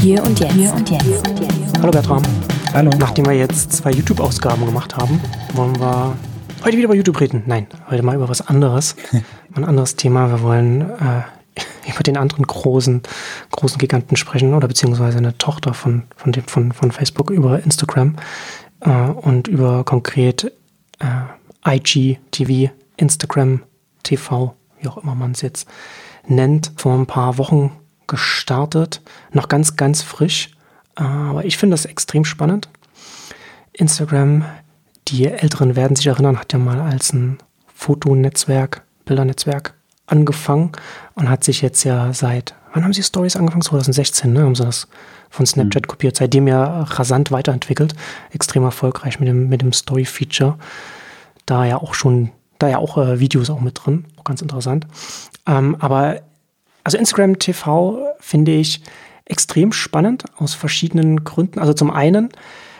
Hier 0.00 0.22
und 0.22 0.38
jetzt. 0.38 0.52
Hier 0.52 0.72
und 0.72 0.90
jetzt. 0.90 1.78
Hallo 1.80 1.90
Bertram. 1.90 2.22
Hallo. 2.72 2.90
Nachdem 2.98 3.26
wir 3.26 3.32
jetzt 3.32 3.72
zwei 3.72 3.90
YouTube-Ausgaben 3.90 4.64
gemacht 4.64 4.96
haben, 4.96 5.20
wollen 5.54 5.78
wir 5.80 6.16
heute 6.64 6.76
wieder 6.76 6.84
über 6.84 6.94
YouTube 6.94 7.20
reden. 7.20 7.42
Nein, 7.46 7.66
heute 7.90 8.04
mal 8.04 8.14
über 8.14 8.28
was 8.28 8.46
anderes. 8.46 8.94
ein 9.54 9.64
anderes 9.64 9.96
Thema. 9.96 10.30
Wir 10.30 10.42
wollen 10.42 10.82
äh, 10.82 11.22
über 11.90 12.02
den 12.04 12.16
anderen 12.16 12.46
großen, 12.46 13.02
großen 13.50 13.78
Giganten 13.78 14.16
sprechen 14.16 14.54
oder 14.54 14.68
beziehungsweise 14.68 15.18
eine 15.18 15.36
Tochter 15.36 15.74
von, 15.74 16.04
von, 16.14 16.30
dem, 16.30 16.44
von, 16.44 16.72
von 16.72 16.92
Facebook 16.92 17.30
über 17.30 17.60
Instagram 17.62 18.16
äh, 18.80 18.90
und 18.90 19.48
über 19.48 19.82
konkret 19.84 20.52
äh, 21.00 21.76
IGTV, 21.76 22.72
Instagram 22.96 23.62
TV, 24.04 24.54
wie 24.80 24.88
auch 24.88 24.98
immer 24.98 25.16
man 25.16 25.32
es 25.32 25.40
jetzt 25.40 25.66
nennt, 26.28 26.72
vor 26.76 26.94
ein 26.94 27.06
paar 27.06 27.36
Wochen 27.38 27.72
gestartet. 28.08 29.00
Noch 29.32 29.48
ganz, 29.48 29.76
ganz 29.76 30.02
frisch. 30.02 30.50
Aber 30.96 31.44
ich 31.44 31.56
finde 31.56 31.74
das 31.74 31.84
extrem 31.84 32.24
spannend. 32.24 32.68
Instagram, 33.72 34.44
die 35.06 35.26
Älteren 35.26 35.76
werden 35.76 35.94
sich 35.94 36.08
erinnern, 36.08 36.38
hat 36.38 36.52
ja 36.52 36.58
mal 36.58 36.80
als 36.80 37.12
ein 37.12 37.38
Fotonetzwerk, 37.72 38.82
Bildernetzwerk 39.04 39.74
angefangen 40.06 40.72
und 41.14 41.30
hat 41.30 41.44
sich 41.44 41.62
jetzt 41.62 41.84
ja 41.84 42.12
seit, 42.12 42.54
wann 42.72 42.82
haben 42.82 42.92
sie 42.92 43.02
Stories 43.02 43.36
angefangen? 43.36 43.62
2016, 43.62 44.32
ne? 44.32 44.42
Haben 44.42 44.56
sie 44.56 44.64
das 44.64 44.88
von 45.30 45.46
Snapchat 45.46 45.84
mhm. 45.84 45.88
kopiert, 45.88 46.16
seitdem 46.16 46.48
ja 46.48 46.82
rasant 46.82 47.30
weiterentwickelt, 47.30 47.94
extrem 48.32 48.64
erfolgreich 48.64 49.20
mit 49.20 49.28
dem, 49.28 49.48
mit 49.48 49.62
dem 49.62 49.72
Story-Feature. 49.72 50.58
Da 51.46 51.64
ja 51.64 51.76
auch 51.76 51.94
schon, 51.94 52.30
da 52.58 52.68
ja 52.68 52.78
auch 52.78 52.98
äh, 52.98 53.20
Videos 53.20 53.50
auch 53.50 53.60
mit 53.60 53.80
drin, 53.84 54.06
auch 54.16 54.24
ganz 54.24 54.42
interessant. 54.42 54.86
Ähm, 55.46 55.76
aber 55.78 56.22
also 56.88 56.96
Instagram 56.96 57.38
TV 57.38 57.98
finde 58.18 58.52
ich 58.52 58.80
extrem 59.26 59.72
spannend 59.72 60.24
aus 60.38 60.54
verschiedenen 60.54 61.22
Gründen. 61.22 61.58
Also 61.58 61.74
zum 61.74 61.90
einen 61.90 62.30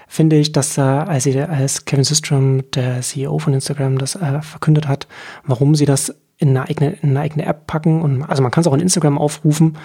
finde 0.06 0.36
ich, 0.36 0.52
dass 0.52 0.78
äh, 0.78 0.80
als, 0.80 1.24
sie, 1.24 1.38
als 1.38 1.84
Kevin 1.84 2.05
Systrom, 2.05 2.70
der 2.70 3.02
CEO 3.02 3.38
von 3.38 3.52
Instagram, 3.52 3.98
das 3.98 4.14
äh, 4.14 4.41
verkündet 4.41 4.88
hat, 4.88 5.08
warum 5.44 5.74
sie 5.74 5.84
das 5.84 6.14
in 6.38 6.56
eine 6.56 6.62
eigene, 6.62 6.96
in 7.02 7.10
eine 7.10 7.20
eigene 7.20 7.44
App 7.44 7.66
packen 7.66 8.00
und 8.00 8.22
also 8.22 8.42
man 8.42 8.50
kann 8.50 8.62
es 8.62 8.66
auch 8.66 8.72
in 8.72 8.80
Instagram 8.80 9.18
aufrufen. 9.18 9.77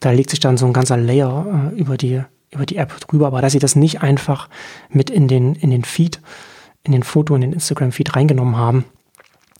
Da 0.00 0.10
legt 0.10 0.28
sich 0.28 0.40
dann 0.40 0.58
so 0.58 0.66
ein 0.66 0.74
ganzer 0.74 0.98
Layer 0.98 1.72
äh, 1.72 1.80
über 1.80 1.96
die 1.96 2.20
über 2.50 2.66
die 2.66 2.76
App 2.76 3.00
drüber, 3.00 3.28
aber 3.28 3.40
dass 3.40 3.52
sie 3.52 3.60
das 3.60 3.76
nicht 3.76 4.02
einfach 4.02 4.50
mit 4.90 5.08
in 5.08 5.26
den 5.26 5.54
in 5.54 5.70
den 5.70 5.84
Feed, 5.84 6.20
in 6.82 6.92
den 6.92 7.02
Foto 7.02 7.34
in 7.34 7.40
den 7.40 7.54
Instagram 7.54 7.92
Feed 7.92 8.14
reingenommen 8.14 8.58
haben, 8.58 8.84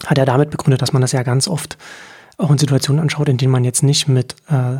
hat 0.04 0.18
er 0.18 0.26
damit 0.26 0.50
begründet, 0.50 0.82
dass 0.82 0.92
man 0.92 1.00
das 1.00 1.12
ja 1.12 1.22
ganz 1.22 1.48
oft 1.48 1.78
auch 2.40 2.50
in 2.50 2.58
Situationen 2.58 3.02
anschaut, 3.02 3.28
in 3.28 3.36
denen 3.36 3.52
man 3.52 3.64
jetzt 3.64 3.82
nicht 3.82 4.08
mit, 4.08 4.34
äh, 4.48 4.78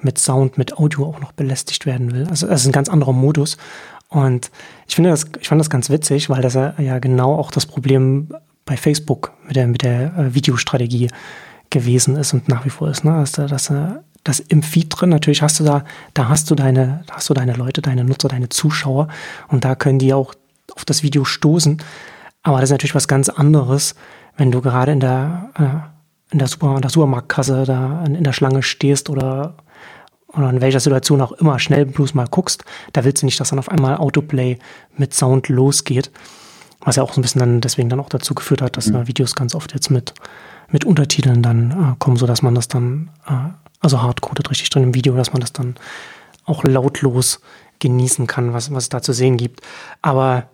mit 0.00 0.18
Sound, 0.18 0.58
mit 0.58 0.78
Audio 0.78 1.06
auch 1.06 1.20
noch 1.20 1.32
belästigt 1.32 1.86
werden 1.86 2.12
will. 2.12 2.26
Also 2.28 2.46
das 2.46 2.62
ist 2.62 2.66
ein 2.66 2.72
ganz 2.72 2.88
anderer 2.88 3.12
Modus. 3.12 3.56
Und 4.08 4.50
ich 4.88 4.94
finde 4.94 5.10
das, 5.10 5.26
ich 5.40 5.48
fand 5.48 5.60
das 5.60 5.70
ganz 5.70 5.90
witzig, 5.90 6.30
weil 6.30 6.42
das 6.42 6.54
ja 6.54 6.98
genau 6.98 7.34
auch 7.36 7.50
das 7.50 7.66
Problem 7.66 8.28
bei 8.64 8.76
Facebook 8.76 9.32
mit 9.46 9.56
der, 9.56 9.66
mit 9.66 9.82
der 9.82 10.16
äh, 10.16 10.34
Videostrategie 10.34 11.08
gewesen 11.70 12.16
ist 12.16 12.32
und 12.32 12.48
nach 12.48 12.64
wie 12.64 12.70
vor 12.70 12.88
ist, 12.88 13.04
ne? 13.04 13.12
Dass, 13.12 13.32
dass, 13.32 13.72
dass 14.24 14.40
im 14.40 14.62
Feed 14.62 14.88
drin, 14.90 15.10
natürlich 15.10 15.42
hast 15.42 15.60
du 15.60 15.64
da, 15.64 15.84
da 16.14 16.28
hast 16.28 16.50
du 16.50 16.56
deine, 16.56 17.04
da 17.06 17.14
hast 17.14 17.30
du 17.30 17.34
deine 17.34 17.54
Leute, 17.54 17.80
deine 17.80 18.04
Nutzer, 18.04 18.28
deine 18.28 18.48
Zuschauer 18.48 19.08
und 19.48 19.64
da 19.64 19.76
können 19.76 20.00
die 20.00 20.12
auch 20.12 20.34
auf 20.74 20.84
das 20.84 21.02
Video 21.02 21.24
stoßen. 21.24 21.80
Aber 22.42 22.60
das 22.60 22.70
ist 22.70 22.72
natürlich 22.72 22.94
was 22.94 23.08
ganz 23.08 23.28
anderes, 23.28 23.94
wenn 24.36 24.50
du 24.50 24.60
gerade 24.60 24.92
in 24.92 25.00
der 25.00 25.50
äh, 25.56 25.89
in 26.30 26.38
der, 26.38 26.48
Super, 26.48 26.76
in 26.76 26.80
der 26.82 26.90
Supermarktkasse 26.90 27.64
da 27.64 28.04
in 28.04 28.22
der 28.22 28.32
Schlange 28.32 28.62
stehst 28.62 29.10
oder, 29.10 29.54
oder 30.28 30.50
in 30.50 30.60
welcher 30.60 30.80
Situation 30.80 31.20
auch 31.20 31.32
immer 31.32 31.58
schnell 31.58 31.86
bloß 31.86 32.14
mal 32.14 32.26
guckst, 32.26 32.64
da 32.92 33.04
willst 33.04 33.22
du 33.22 33.26
nicht, 33.26 33.40
dass 33.40 33.50
dann 33.50 33.58
auf 33.58 33.68
einmal 33.68 33.96
Autoplay 33.96 34.58
mit 34.96 35.14
Sound 35.14 35.48
losgeht. 35.48 36.10
Was 36.82 36.96
ja 36.96 37.02
auch 37.02 37.12
so 37.12 37.20
ein 37.20 37.22
bisschen 37.22 37.40
dann 37.40 37.60
deswegen 37.60 37.90
dann 37.90 38.00
auch 38.00 38.08
dazu 38.08 38.34
geführt 38.34 38.62
hat, 38.62 38.76
dass 38.76 38.86
mhm. 38.86 39.06
Videos 39.06 39.34
ganz 39.34 39.54
oft 39.54 39.74
jetzt 39.74 39.90
mit, 39.90 40.14
mit 40.68 40.84
Untertiteln 40.84 41.42
dann 41.42 41.70
äh, 41.70 41.96
kommen, 41.98 42.16
so 42.16 42.26
dass 42.26 42.42
man 42.42 42.54
das 42.54 42.68
dann, 42.68 43.10
äh, 43.26 43.50
also 43.80 44.00
hardcoded 44.00 44.48
richtig 44.50 44.70
drin 44.70 44.84
im 44.84 44.94
Video, 44.94 45.14
dass 45.14 45.32
man 45.32 45.40
das 45.40 45.52
dann 45.52 45.74
auch 46.44 46.64
lautlos 46.64 47.40
genießen 47.80 48.26
kann, 48.26 48.52
was, 48.52 48.72
was 48.72 48.84
es 48.84 48.88
da 48.88 49.02
zu 49.02 49.12
sehen 49.12 49.36
gibt. 49.36 49.60
Aber 50.00 50.48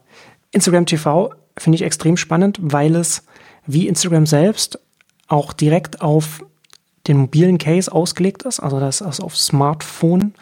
Instagram 0.50 0.86
TV 0.86 1.32
finde 1.56 1.76
ich 1.76 1.82
extrem 1.82 2.16
spannend, 2.16 2.58
weil 2.60 2.96
es 2.96 3.24
wie 3.66 3.88
Instagram 3.88 4.26
selbst 4.26 4.80
auch 5.28 5.52
direkt 5.52 6.00
auf 6.00 6.44
den 7.06 7.18
mobilen 7.18 7.58
Case 7.58 7.92
ausgelegt 7.92 8.42
ist, 8.42 8.60
also 8.60 8.80
das 8.80 9.00
ist 9.00 9.20
auf 9.20 9.36
Smartphone. 9.36 10.34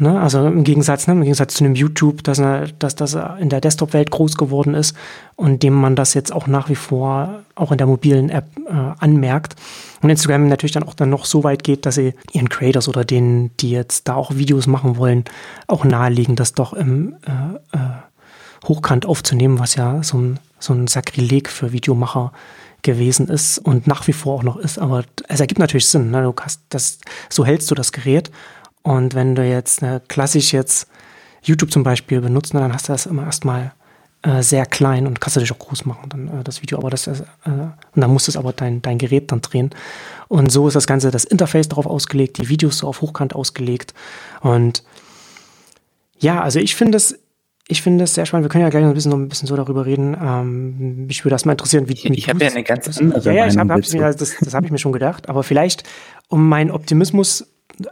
Ne? 0.00 0.18
Also 0.18 0.46
im 0.46 0.64
Gegensatz, 0.64 1.06
ne? 1.06 1.12
im 1.12 1.22
Gegensatz 1.22 1.54
zu 1.54 1.64
einem 1.64 1.74
YouTube, 1.74 2.24
dass, 2.24 2.40
dass 2.78 2.94
das 2.94 3.16
in 3.38 3.50
der 3.50 3.60
Desktop-Welt 3.60 4.10
groß 4.10 4.36
geworden 4.36 4.74
ist 4.74 4.96
und 5.36 5.62
dem 5.62 5.74
man 5.74 5.94
das 5.94 6.14
jetzt 6.14 6.32
auch 6.32 6.46
nach 6.46 6.70
wie 6.70 6.74
vor 6.74 7.42
auch 7.54 7.70
in 7.70 7.76
der 7.76 7.86
mobilen 7.86 8.30
App 8.30 8.46
äh, 8.66 8.72
anmerkt. 8.98 9.56
Und 10.00 10.08
Instagram 10.08 10.48
natürlich 10.48 10.72
dann 10.72 10.84
auch 10.84 10.94
dann 10.94 11.10
noch 11.10 11.26
so 11.26 11.44
weit 11.44 11.64
geht, 11.64 11.84
dass 11.84 11.96
sie 11.96 12.14
ihren 12.32 12.48
Creators 12.48 12.88
oder 12.88 13.04
denen, 13.04 13.54
die 13.58 13.72
jetzt 13.72 14.08
da 14.08 14.14
auch 14.14 14.34
Videos 14.34 14.66
machen 14.66 14.96
wollen, 14.96 15.24
auch 15.66 15.84
nahelegen, 15.84 16.34
das 16.34 16.54
doch 16.54 16.72
im 16.72 17.16
äh, 17.26 17.76
äh, 17.76 17.80
Hochkant 18.66 19.04
aufzunehmen, 19.04 19.58
was 19.58 19.74
ja 19.74 20.02
so 20.02 20.16
ein, 20.16 20.40
so 20.58 20.72
ein 20.72 20.86
Sakrileg 20.86 21.50
für 21.50 21.72
Videomacher 21.72 22.32
gewesen 22.82 23.28
ist 23.28 23.58
und 23.58 23.86
nach 23.86 24.06
wie 24.06 24.12
vor 24.12 24.36
auch 24.36 24.42
noch 24.42 24.56
ist. 24.56 24.78
Aber 24.78 25.04
es 25.28 25.40
ergibt 25.40 25.58
natürlich 25.58 25.86
Sinn. 25.86 26.10
Ne? 26.10 26.22
Du 26.22 26.34
hast 26.40 26.60
das, 26.68 26.98
so 27.28 27.44
hältst 27.44 27.70
du 27.70 27.74
das 27.74 27.92
Gerät. 27.92 28.30
Und 28.82 29.14
wenn 29.14 29.34
du 29.34 29.46
jetzt 29.46 29.82
ne, 29.82 30.00
klassisch 30.08 30.52
jetzt 30.52 30.88
YouTube 31.42 31.72
zum 31.72 31.82
Beispiel 31.82 32.20
benutzt, 32.20 32.54
ne, 32.54 32.60
dann 32.60 32.72
hast 32.72 32.88
du 32.88 32.92
das 32.92 33.06
immer 33.06 33.24
erstmal 33.24 33.72
äh, 34.22 34.42
sehr 34.42 34.66
klein 34.66 35.06
und 35.06 35.20
kannst 35.20 35.36
du 35.36 35.40
dich 35.40 35.52
auch 35.52 35.58
groß 35.58 35.84
machen, 35.84 36.08
dann 36.08 36.40
äh, 36.40 36.44
das 36.44 36.62
Video. 36.62 36.78
Aber 36.78 36.90
das 36.90 37.06
äh, 37.06 37.12
und 37.44 37.74
dann 37.94 38.10
musst 38.10 38.26
du 38.26 38.32
es 38.32 38.36
aber 38.36 38.52
dein, 38.52 38.82
dein 38.82 38.98
Gerät 38.98 39.32
dann 39.32 39.40
drehen. 39.40 39.70
Und 40.28 40.50
so 40.50 40.68
ist 40.68 40.74
das 40.74 40.86
Ganze, 40.86 41.10
das 41.10 41.24
Interface 41.24 41.68
darauf 41.68 41.86
ausgelegt, 41.86 42.38
die 42.38 42.48
Videos 42.48 42.78
so 42.78 42.88
auf 42.88 43.00
Hochkant 43.00 43.34
ausgelegt. 43.34 43.94
Und 44.40 44.82
ja, 46.18 46.42
also 46.42 46.58
ich 46.58 46.76
finde 46.76 46.96
es 46.96 47.18
ich 47.70 47.82
finde 47.82 48.04
es 48.04 48.14
sehr 48.14 48.26
spannend. 48.26 48.44
Wir 48.44 48.48
können 48.50 48.64
ja 48.64 48.68
gleich 48.70 48.82
noch 48.82 48.90
ein 48.90 48.94
bisschen, 48.94 49.10
noch 49.12 49.18
ein 49.18 49.28
bisschen 49.28 49.46
so 49.46 49.54
darüber 49.54 49.86
reden. 49.86 50.16
Ähm, 50.20 51.06
mich 51.06 51.24
würde 51.24 51.34
das 51.34 51.44
mal 51.44 51.52
interessieren, 51.52 51.88
wie, 51.88 51.92
ich, 51.92 52.04
ich 52.04 52.28
habe 52.28 52.44
ja 52.44 52.50
eine 52.50 52.64
ganz 52.64 52.98
andere 52.98 53.20
Ja, 53.20 53.32
ja, 53.32 53.46
ich 53.46 53.56
hab, 53.56 53.68
hab, 53.68 53.84
ja 53.84 54.12
das, 54.12 54.36
das 54.40 54.54
habe 54.54 54.66
ich 54.66 54.72
mir 54.72 54.78
schon 54.78 54.92
gedacht. 54.92 55.28
Aber 55.28 55.44
vielleicht, 55.44 55.84
um 56.28 56.48
meinen 56.48 56.72
Optimismus 56.72 57.46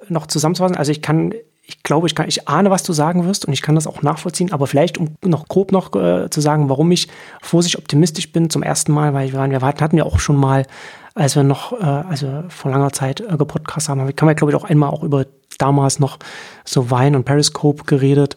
noch 0.08 0.26
zusammenzufassen, 0.26 0.76
also 0.76 0.90
ich 0.90 1.00
kann, 1.00 1.32
ich 1.62 1.82
glaube, 1.84 2.08
ich 2.08 2.16
kann, 2.16 2.26
ich 2.26 2.48
ahne, 2.48 2.70
was 2.70 2.82
du 2.82 2.92
sagen 2.92 3.24
wirst 3.24 3.46
und 3.46 3.52
ich 3.52 3.62
kann 3.62 3.76
das 3.76 3.86
auch 3.86 4.02
nachvollziehen. 4.02 4.52
Aber 4.52 4.66
vielleicht, 4.66 4.98
um 4.98 5.14
noch 5.24 5.46
grob 5.46 5.70
noch 5.70 5.94
äh, 5.94 6.28
zu 6.28 6.40
sagen, 6.40 6.68
warum 6.68 6.90
ich 6.90 7.06
vorsichtig 7.40 7.80
optimistisch 7.80 8.32
bin 8.32 8.50
zum 8.50 8.64
ersten 8.64 8.90
Mal, 8.92 9.14
weil 9.14 9.30
wir, 9.30 9.38
waren, 9.38 9.52
wir 9.52 9.60
hatten 9.60 9.96
ja 9.96 10.04
auch 10.04 10.18
schon 10.18 10.36
mal, 10.36 10.66
als 11.14 11.36
wir 11.36 11.44
noch, 11.44 11.72
äh, 11.72 11.84
also 11.84 12.42
vor 12.48 12.72
langer 12.72 12.92
Zeit 12.92 13.20
äh, 13.20 13.36
gepodcast 13.36 13.88
haben, 13.88 14.14
kann 14.16 14.26
man, 14.26 14.34
glaube 14.34 14.50
ich, 14.50 14.56
auch 14.56 14.64
einmal 14.64 14.90
auch 14.90 15.04
über 15.04 15.26
damals 15.58 16.00
noch 16.00 16.18
so 16.64 16.90
Wein 16.90 17.14
und 17.14 17.24
Periscope 17.24 17.84
geredet 17.84 18.36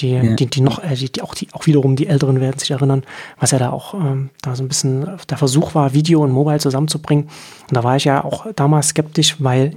die, 0.00 0.10
ja. 0.10 0.34
die, 0.34 0.46
die 0.46 0.60
noch, 0.60 0.82
äh, 0.82 0.94
die, 0.94 1.10
die, 1.10 1.22
auch, 1.22 1.34
die, 1.34 1.48
auch 1.52 1.66
wiederum 1.66 1.96
die 1.96 2.06
Älteren 2.06 2.40
werden 2.40 2.58
sich 2.58 2.70
erinnern, 2.70 3.02
was 3.38 3.50
ja 3.50 3.58
da 3.58 3.70
auch 3.70 3.94
ähm, 3.94 4.30
da 4.42 4.54
so 4.54 4.62
ein 4.62 4.68
bisschen 4.68 5.08
der 5.28 5.38
Versuch 5.38 5.74
war, 5.74 5.92
Video 5.92 6.22
und 6.22 6.32
Mobile 6.32 6.58
zusammenzubringen. 6.58 7.24
Und 7.24 7.76
da 7.76 7.84
war 7.84 7.96
ich 7.96 8.04
ja 8.04 8.24
auch 8.24 8.46
damals 8.54 8.88
skeptisch, 8.88 9.36
weil 9.38 9.74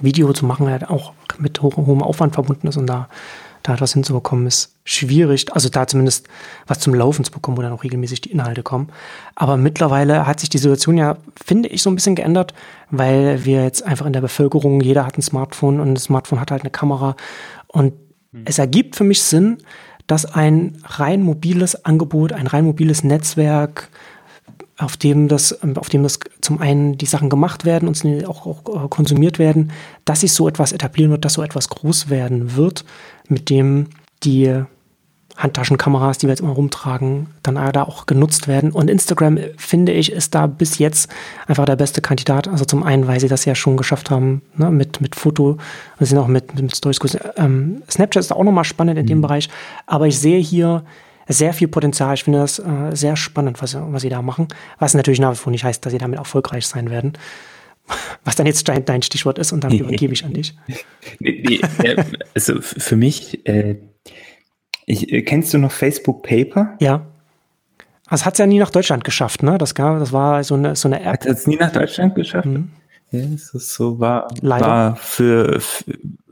Video 0.00 0.32
zu 0.32 0.46
machen 0.46 0.68
halt 0.68 0.88
auch 0.88 1.12
mit 1.38 1.60
hoch, 1.62 1.76
hohem 1.76 2.02
Aufwand 2.02 2.34
verbunden 2.34 2.68
ist 2.68 2.76
und 2.76 2.86
da, 2.86 3.08
da 3.62 3.74
etwas 3.74 3.92
hinzubekommen 3.92 4.46
ist 4.46 4.74
schwierig. 4.84 5.52
Also 5.54 5.68
da 5.68 5.86
zumindest 5.86 6.28
was 6.66 6.80
zum 6.80 6.94
Laufen 6.94 7.24
zu 7.24 7.32
bekommen, 7.32 7.56
wo 7.56 7.62
dann 7.62 7.72
auch 7.72 7.84
regelmäßig 7.84 8.20
die 8.20 8.32
Inhalte 8.32 8.62
kommen. 8.62 8.88
Aber 9.34 9.56
mittlerweile 9.56 10.26
hat 10.26 10.40
sich 10.40 10.48
die 10.48 10.58
Situation 10.58 10.96
ja, 10.96 11.16
finde 11.42 11.68
ich, 11.68 11.82
so 11.82 11.90
ein 11.90 11.94
bisschen 11.94 12.14
geändert, 12.14 12.54
weil 12.90 13.44
wir 13.44 13.64
jetzt 13.64 13.82
einfach 13.82 14.06
in 14.06 14.12
der 14.12 14.20
Bevölkerung, 14.20 14.80
jeder 14.80 15.06
hat 15.06 15.18
ein 15.18 15.22
Smartphone 15.22 15.80
und 15.80 15.94
das 15.94 16.04
Smartphone 16.04 16.40
hat 16.40 16.50
halt 16.50 16.62
eine 16.62 16.70
Kamera 16.70 17.16
und 17.66 17.92
es 18.44 18.58
ergibt 18.58 18.96
für 18.96 19.04
mich 19.04 19.22
Sinn, 19.22 19.58
dass 20.06 20.24
ein 20.26 20.78
rein 20.84 21.22
mobiles 21.22 21.84
Angebot, 21.84 22.32
ein 22.32 22.46
rein 22.46 22.64
mobiles 22.64 23.04
Netzwerk, 23.04 23.88
auf 24.78 24.96
dem 24.96 25.28
das, 25.28 25.60
auf 25.76 25.88
dem 25.88 26.02
das 26.02 26.20
zum 26.40 26.60
einen 26.60 26.96
die 26.96 27.06
Sachen 27.06 27.30
gemacht 27.30 27.64
werden 27.64 27.88
und 27.88 28.26
auch, 28.26 28.46
auch 28.46 28.84
äh, 28.84 28.88
konsumiert 28.88 29.38
werden, 29.38 29.72
dass 30.04 30.20
sich 30.20 30.32
so 30.32 30.48
etwas 30.48 30.72
etablieren 30.72 31.10
wird, 31.10 31.24
dass 31.24 31.34
so 31.34 31.42
etwas 31.42 31.68
groß 31.68 32.10
werden 32.10 32.56
wird, 32.56 32.84
mit 33.28 33.50
dem 33.50 33.88
die 34.22 34.62
Handtaschenkameras, 35.38 36.18
die 36.18 36.26
wir 36.26 36.30
jetzt 36.30 36.40
immer 36.40 36.52
rumtragen, 36.52 37.28
dann 37.42 37.54
da 37.72 37.84
auch 37.84 38.06
genutzt 38.06 38.48
werden. 38.48 38.72
Und 38.72 38.90
Instagram, 38.90 39.38
finde 39.56 39.92
ich, 39.92 40.12
ist 40.12 40.34
da 40.34 40.48
bis 40.48 40.78
jetzt 40.78 41.08
einfach 41.46 41.64
der 41.64 41.76
beste 41.76 42.00
Kandidat. 42.00 42.48
Also 42.48 42.64
zum 42.64 42.82
einen, 42.82 43.06
weil 43.06 43.20
sie 43.20 43.28
das 43.28 43.44
ja 43.44 43.54
schon 43.54 43.76
geschafft 43.76 44.10
haben, 44.10 44.42
ne, 44.56 44.70
mit, 44.70 45.00
mit 45.00 45.14
Foto, 45.14 45.56
wir 45.96 46.06
sind 46.06 46.18
auch 46.18 46.26
mit, 46.26 46.60
mit 46.60 46.76
Stories. 46.76 46.98
Ähm, 47.36 47.82
Snapchat 47.88 48.20
ist 48.20 48.32
auch 48.32 48.42
nochmal 48.42 48.64
spannend 48.64 48.98
in 48.98 49.04
mhm. 49.04 49.08
dem 49.08 49.20
Bereich, 49.22 49.48
aber 49.86 50.08
ich 50.08 50.18
sehe 50.18 50.40
hier 50.40 50.84
sehr 51.28 51.52
viel 51.52 51.68
Potenzial. 51.68 52.14
Ich 52.14 52.24
finde 52.24 52.40
das 52.40 52.58
äh, 52.58 52.90
sehr 52.92 53.14
spannend, 53.14 53.62
was, 53.62 53.76
was 53.78 54.02
sie 54.02 54.08
da 54.08 54.22
machen. 54.22 54.48
Was 54.80 54.94
natürlich 54.94 55.20
nach 55.20 55.32
wie 55.32 55.36
vor 55.36 55.52
nicht 55.52 55.62
heißt, 55.64 55.84
dass 55.84 55.92
sie 55.92 55.98
damit 55.98 56.18
erfolgreich 56.18 56.66
sein 56.66 56.90
werden. 56.90 57.12
was 58.24 58.34
dann 58.34 58.46
jetzt 58.46 58.68
dein, 58.68 58.84
dein 58.84 59.02
Stichwort 59.02 59.38
ist 59.38 59.52
und 59.52 59.62
dann 59.62 59.72
übergebe 59.72 60.12
ich 60.12 60.24
an 60.24 60.32
dich. 60.32 60.54
also 62.34 62.60
für 62.60 62.96
mich, 62.96 63.46
äh, 63.46 63.76
ich, 64.88 65.12
äh, 65.12 65.22
kennst 65.22 65.54
du 65.54 65.58
noch 65.58 65.72
Facebook 65.72 66.22
Paper? 66.22 66.74
Ja. 66.80 67.02
Das 68.10 68.24
hat 68.24 68.34
es 68.34 68.38
ja 68.38 68.46
nie 68.46 68.58
nach 68.58 68.70
Deutschland 68.70 69.04
geschafft, 69.04 69.42
ne? 69.42 69.58
Das, 69.58 69.74
gab, 69.74 69.98
das 69.98 70.12
war 70.12 70.42
so 70.42 70.54
eine, 70.54 70.74
so 70.76 70.88
eine 70.88 71.00
App. 71.00 71.12
Hat 71.12 71.26
es 71.26 71.46
nie 71.46 71.56
nach 71.56 71.72
Deutschland 71.72 72.14
geschafft? 72.14 72.46
Mhm. 72.46 72.70
Ja, 73.10 73.20
es 73.20 73.54
ist 73.54 73.74
so, 73.74 74.00
war, 74.00 74.28
Leider. 74.40 74.66
war 74.66 74.96
für, 74.96 75.60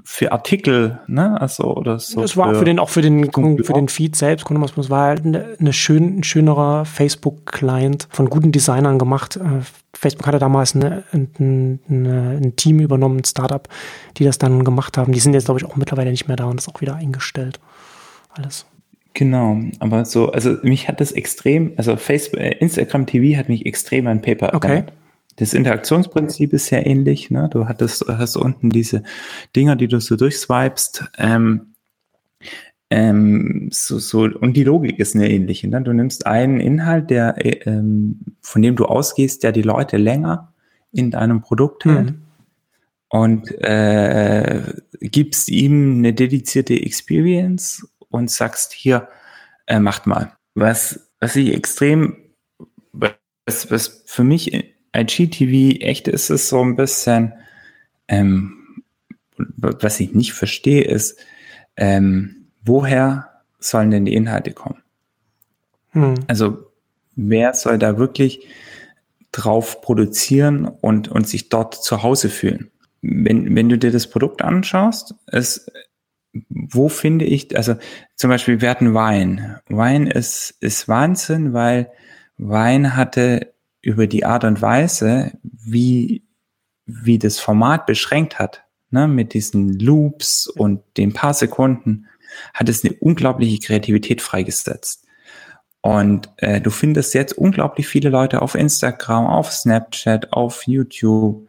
für 0.05 0.33
Artikel, 0.33 1.01
ne? 1.07 1.39
Also, 1.41 1.65
oder 1.75 1.99
so. 1.99 2.23
Es 2.23 2.37
war 2.37 2.51
für, 2.51 2.61
für 2.61 2.65
den, 2.65 2.79
auch 2.79 2.89
für 2.89 3.03
den, 3.03 3.31
für 3.33 3.73
den 3.73 3.89
Feed 3.89 4.17
selbst, 4.17 4.47
es 4.51 4.91
war 4.91 5.07
halt 5.07 5.25
eine, 5.25 5.57
eine 5.59 5.73
schön, 5.73 6.19
ein 6.19 6.23
schönerer 6.23 6.87
Facebook-Client 6.87 8.09
von 8.11 8.31
guten 8.31 8.53
Designern 8.53 8.99
gemacht. 8.99 9.37
Äh, 9.37 9.63
Facebook 9.95 10.27
hatte 10.27 10.39
damals 10.39 10.75
eine, 10.75 11.05
eine, 11.13 11.79
ein 11.89 12.57
Team 12.57 12.81
übernommen, 12.81 13.19
ein 13.19 13.25
Startup, 13.25 13.67
die 14.17 14.25
das 14.25 14.39
dann 14.39 14.65
gemacht 14.65 14.97
haben. 14.99 15.13
Die 15.13 15.21
sind 15.21 15.35
jetzt, 15.35 15.47
glaube 15.47 15.61
ich, 15.61 15.67
auch 15.67 15.77
mittlerweile 15.77 16.11
nicht 16.11 16.29
mehr 16.29 16.37
da 16.37 16.45
und 16.45 16.59
ist 16.59 16.69
auch 16.69 16.81
wieder 16.81 16.97
eingestellt. 16.97 17.59
Alles. 18.37 18.67
Genau, 19.15 19.59
aber 19.79 20.05
so, 20.05 20.31
also 20.31 20.59
mich 20.63 20.89
hat 20.89 21.01
das 21.01 21.11
extrem, 21.13 21.73
also 21.77 21.97
Facebook, 21.97 22.39
äh, 22.39 22.51
Instagram 22.59 23.07
TV 23.07 23.39
hat 23.39 23.49
mich 23.49 23.65
extrem 23.65 24.07
an 24.07 24.21
Paper 24.21 24.55
okay. 24.55 24.69
erinnert. 24.69 24.93
Das 25.37 25.55
Interaktionsprinzip 25.55 26.53
ist 26.53 26.67
sehr 26.67 26.87
ähnlich. 26.87 27.31
Ne? 27.31 27.49
Du 27.51 27.67
hattest, 27.67 28.05
hast 28.09 28.37
unten 28.37 28.71
diese 28.71 29.03
Dinger, 29.55 29.77
die 29.77 29.89
du 29.89 30.01
so 30.01 30.17
durchswipest. 30.17 31.05
Ähm, 31.19 31.75
ähm, 32.89 33.69
so, 33.73 33.99
so, 33.99 34.23
und 34.23 34.57
die 34.57 34.65
Logik 34.65 34.99
ist 34.99 35.15
eine 35.15 35.31
ähnliche. 35.31 35.69
Ne? 35.69 35.83
Du 35.83 35.93
nimmst 35.93 36.27
einen 36.27 36.61
Inhalt, 36.61 37.11
der, 37.11 37.45
äh, 37.45 37.71
ähm, 37.71 38.21
von 38.41 38.63
dem 38.63 38.77
du 38.77 38.87
ausgehst, 38.87 39.43
der 39.43 39.53
die 39.53 39.63
Leute 39.63 39.97
länger 39.97 40.53
in 40.93 41.11
deinem 41.11 41.43
Produkt 41.43 41.85
hält. 41.85 42.13
Mhm. 42.13 42.23
Und 43.09 43.51
äh, 43.63 44.63
gibst 45.01 45.49
ihm 45.49 45.99
eine 45.99 46.13
dedizierte 46.13 46.75
Experience 46.75 47.87
und 48.17 48.31
sagst, 48.31 48.73
hier, 48.73 49.09
äh, 49.67 49.81
macht 49.81 50.07
mal. 50.07 50.33
Was, 50.55 51.09
was 51.21 51.37
ich 51.37 51.53
extrem, 51.55 52.17
was, 52.93 53.71
was 53.71 54.03
für 54.07 54.25
mich 54.25 54.53
IGTV 54.97 55.81
echt 55.83 56.09
ist 56.09 56.31
es 56.31 56.49
so 56.49 56.63
ein 56.63 56.77
bisschen, 56.77 57.35
ähm, 58.09 58.83
was 59.37 60.01
ich 60.01 60.15
nicht 60.15 60.33
verstehe, 60.33 60.85
ist, 60.85 61.19
ähm, 61.77 62.49
woher 62.63 63.43
sollen 63.59 63.91
denn 63.91 64.07
die 64.07 64.15
Inhalte 64.15 64.53
kommen? 64.53 64.83
Hm. 65.91 66.15
Also 66.27 66.71
wer 67.15 67.55
soll 67.55 67.79
da 67.79 67.99
wirklich 67.99 68.47
drauf 69.33 69.83
produzieren 69.83 70.67
und, 70.67 71.09
und 71.09 71.29
sich 71.29 71.49
dort 71.49 71.75
zu 71.75 72.03
Hause 72.03 72.31
fühlen? 72.31 72.71
Wenn, 73.03 73.55
wenn 73.55 73.69
du 73.69 73.77
dir 73.77 73.91
das 73.91 74.09
Produkt 74.09 74.43
anschaust, 74.43 75.15
es, 75.27 75.67
wo 76.49 76.89
finde 76.89 77.25
ich, 77.25 77.57
also 77.57 77.77
zum 78.15 78.31
Beispiel, 78.31 78.61
hatten 78.69 78.95
Wein. 78.95 79.59
Wein 79.69 80.07
ist, 80.07 80.55
ist 80.61 80.89
Wahnsinn, 80.89 81.53
weil 81.53 81.91
Wein 82.37 82.97
hatte 82.97 83.53
über 83.83 84.07
die 84.07 84.25
Art 84.25 84.45
und 84.45 84.61
Weise, 84.61 85.33
wie, 85.43 86.25
wie 86.87 87.19
das 87.19 87.39
Format 87.39 87.87
beschränkt 87.87 88.39
hat, 88.39 88.65
ne, 88.91 89.09
mit 89.09 89.35
diesen 89.35 89.79
Loops 89.79 90.47
und 90.47 90.83
den 90.97 91.13
paar 91.13 91.35
Sekunden, 91.35 92.07
hat 92.53 92.69
es 92.69 92.85
eine 92.85 92.95
unglaubliche 92.95 93.59
Kreativität 93.59 94.21
freigesetzt. 94.21 95.05
Und 95.81 96.31
äh, 96.39 96.61
du 96.61 96.71
findest 96.71 97.15
jetzt 97.15 97.39
unglaublich 97.39 97.87
viele 97.87 98.09
Leute 98.09 98.43
auf 98.43 98.57
Instagram, 98.57 99.27
auf 99.27 99.53
Snapchat, 99.53 100.33
auf 100.33 100.67
YouTube, 100.67 101.49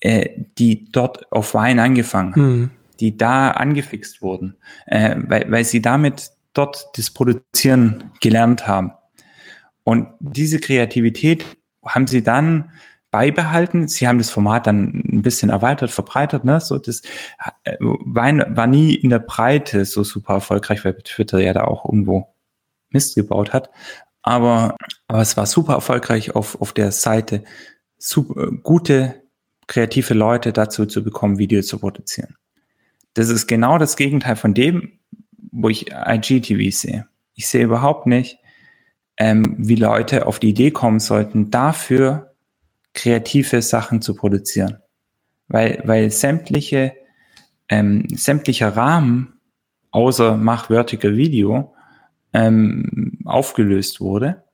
äh, 0.00 0.28
die 0.58 0.90
dort 0.92 1.32
auf 1.32 1.54
Wein 1.54 1.78
angefangen 1.78 2.34
haben, 2.34 2.60
mhm. 2.60 2.70
Die 3.00 3.16
da 3.16 3.50
angefixt 3.50 4.22
wurden, 4.22 4.56
äh, 4.86 5.16
weil, 5.26 5.50
weil 5.50 5.64
sie 5.64 5.82
damit 5.82 6.30
dort 6.52 6.90
das 6.96 7.10
Produzieren 7.10 8.12
gelernt 8.20 8.66
haben. 8.66 8.92
Und 9.84 10.08
diese 10.20 10.60
Kreativität 10.60 11.44
haben 11.84 12.06
sie 12.06 12.22
dann 12.22 12.70
beibehalten. 13.10 13.88
Sie 13.88 14.06
haben 14.06 14.18
das 14.18 14.30
Format 14.30 14.66
dann 14.66 15.02
ein 15.10 15.22
bisschen 15.22 15.50
erweitert, 15.50 15.90
verbreitert. 15.90 16.44
Ne? 16.44 16.60
So 16.60 16.78
das 16.78 17.02
äh, 17.64 17.76
war 17.80 18.66
nie 18.66 18.94
in 18.94 19.10
der 19.10 19.18
Breite 19.18 19.84
so 19.84 20.04
super 20.04 20.34
erfolgreich, 20.34 20.84
weil 20.84 20.94
Twitter 20.94 21.40
ja 21.40 21.52
da 21.52 21.64
auch 21.64 21.84
irgendwo 21.84 22.34
Mist 22.90 23.14
gebaut 23.14 23.52
hat. 23.52 23.70
Aber, 24.22 24.76
aber 25.08 25.22
es 25.22 25.36
war 25.36 25.46
super 25.46 25.74
erfolgreich 25.74 26.34
auf, 26.34 26.60
auf 26.60 26.72
der 26.72 26.92
Seite, 26.92 27.44
super, 27.96 28.50
gute 28.62 29.22
kreative 29.66 30.14
Leute 30.14 30.52
dazu 30.52 30.84
zu 30.84 31.02
bekommen, 31.02 31.38
Videos 31.38 31.68
zu 31.68 31.78
produzieren. 31.78 32.36
Das 33.14 33.28
ist 33.28 33.46
genau 33.46 33.78
das 33.78 33.96
Gegenteil 33.96 34.36
von 34.36 34.54
dem, 34.54 34.98
wo 35.52 35.68
ich 35.68 35.90
IGTV 35.90 36.76
sehe. 36.76 37.06
Ich 37.34 37.48
sehe 37.48 37.64
überhaupt 37.64 38.06
nicht, 38.06 38.38
ähm, 39.16 39.54
wie 39.58 39.74
Leute 39.74 40.26
auf 40.26 40.38
die 40.38 40.50
Idee 40.50 40.70
kommen 40.70 41.00
sollten, 41.00 41.50
dafür 41.50 42.34
kreative 42.94 43.62
Sachen 43.62 44.02
zu 44.02 44.14
produzieren. 44.14 44.78
Weil, 45.48 45.82
weil 45.84 46.10
sämtliche, 46.10 46.94
ähm, 47.68 48.06
sämtlicher 48.14 48.76
Rahmen, 48.76 49.40
außer 49.90 50.36
mach 50.36 50.68
Vertical 50.68 51.16
Video, 51.16 51.74
ähm, 52.32 53.18
aufgelöst 53.24 54.00
wurde. 54.00 54.44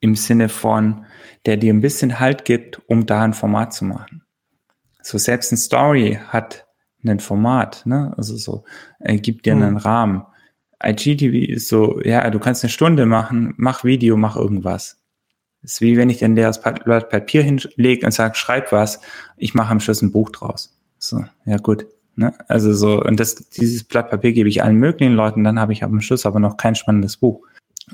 Im 0.00 0.14
Sinne 0.14 0.48
von, 0.48 1.06
der 1.46 1.56
dir 1.56 1.72
ein 1.72 1.80
bisschen 1.80 2.20
Halt 2.20 2.44
gibt, 2.44 2.82
um 2.88 3.06
da 3.06 3.22
ein 3.22 3.32
Format 3.32 3.72
zu 3.72 3.84
machen. 3.84 4.22
So 5.02 5.16
selbst 5.18 5.52
ein 5.52 5.56
Story 5.56 6.18
hat 6.28 6.65
ein 7.04 7.20
Format, 7.20 7.82
ne? 7.84 8.12
Also 8.16 8.36
so, 8.36 8.64
äh, 9.00 9.16
gibt 9.16 9.46
dir 9.46 9.54
mhm. 9.54 9.62
einen 9.62 9.76
Rahmen. 9.76 10.22
IGTV 10.84 11.50
ist 11.52 11.68
so, 11.68 12.00
ja, 12.02 12.28
du 12.30 12.38
kannst 12.38 12.62
eine 12.64 12.70
Stunde 12.70 13.06
machen, 13.06 13.54
mach 13.56 13.84
Video, 13.84 14.16
mach 14.16 14.36
irgendwas. 14.36 14.98
Ist 15.62 15.80
wie 15.80 15.96
wenn 15.96 16.10
ich 16.10 16.18
dann 16.18 16.36
das 16.36 16.60
Blatt 16.60 17.08
Papier 17.08 17.42
hinlege 17.42 18.06
und 18.06 18.12
sage, 18.12 18.34
schreib 18.34 18.72
was, 18.72 19.00
ich 19.36 19.54
mache 19.54 19.70
am 19.70 19.80
Schluss 19.80 20.02
ein 20.02 20.12
Buch 20.12 20.30
draus. 20.30 20.78
So, 20.98 21.24
ja 21.44 21.56
gut. 21.56 21.86
Ne? 22.14 22.32
Also 22.48 22.72
so, 22.72 23.02
und 23.02 23.18
das, 23.20 23.34
dieses 23.34 23.84
Blatt 23.84 24.10
Papier 24.10 24.32
gebe 24.32 24.48
ich 24.48 24.62
allen 24.62 24.76
möglichen 24.76 25.14
Leuten, 25.14 25.44
dann 25.44 25.58
habe 25.58 25.72
ich 25.72 25.82
am 25.82 26.00
Schluss 26.00 26.24
aber 26.24 26.40
noch 26.40 26.56
kein 26.56 26.74
spannendes 26.74 27.16
Buch. 27.16 27.46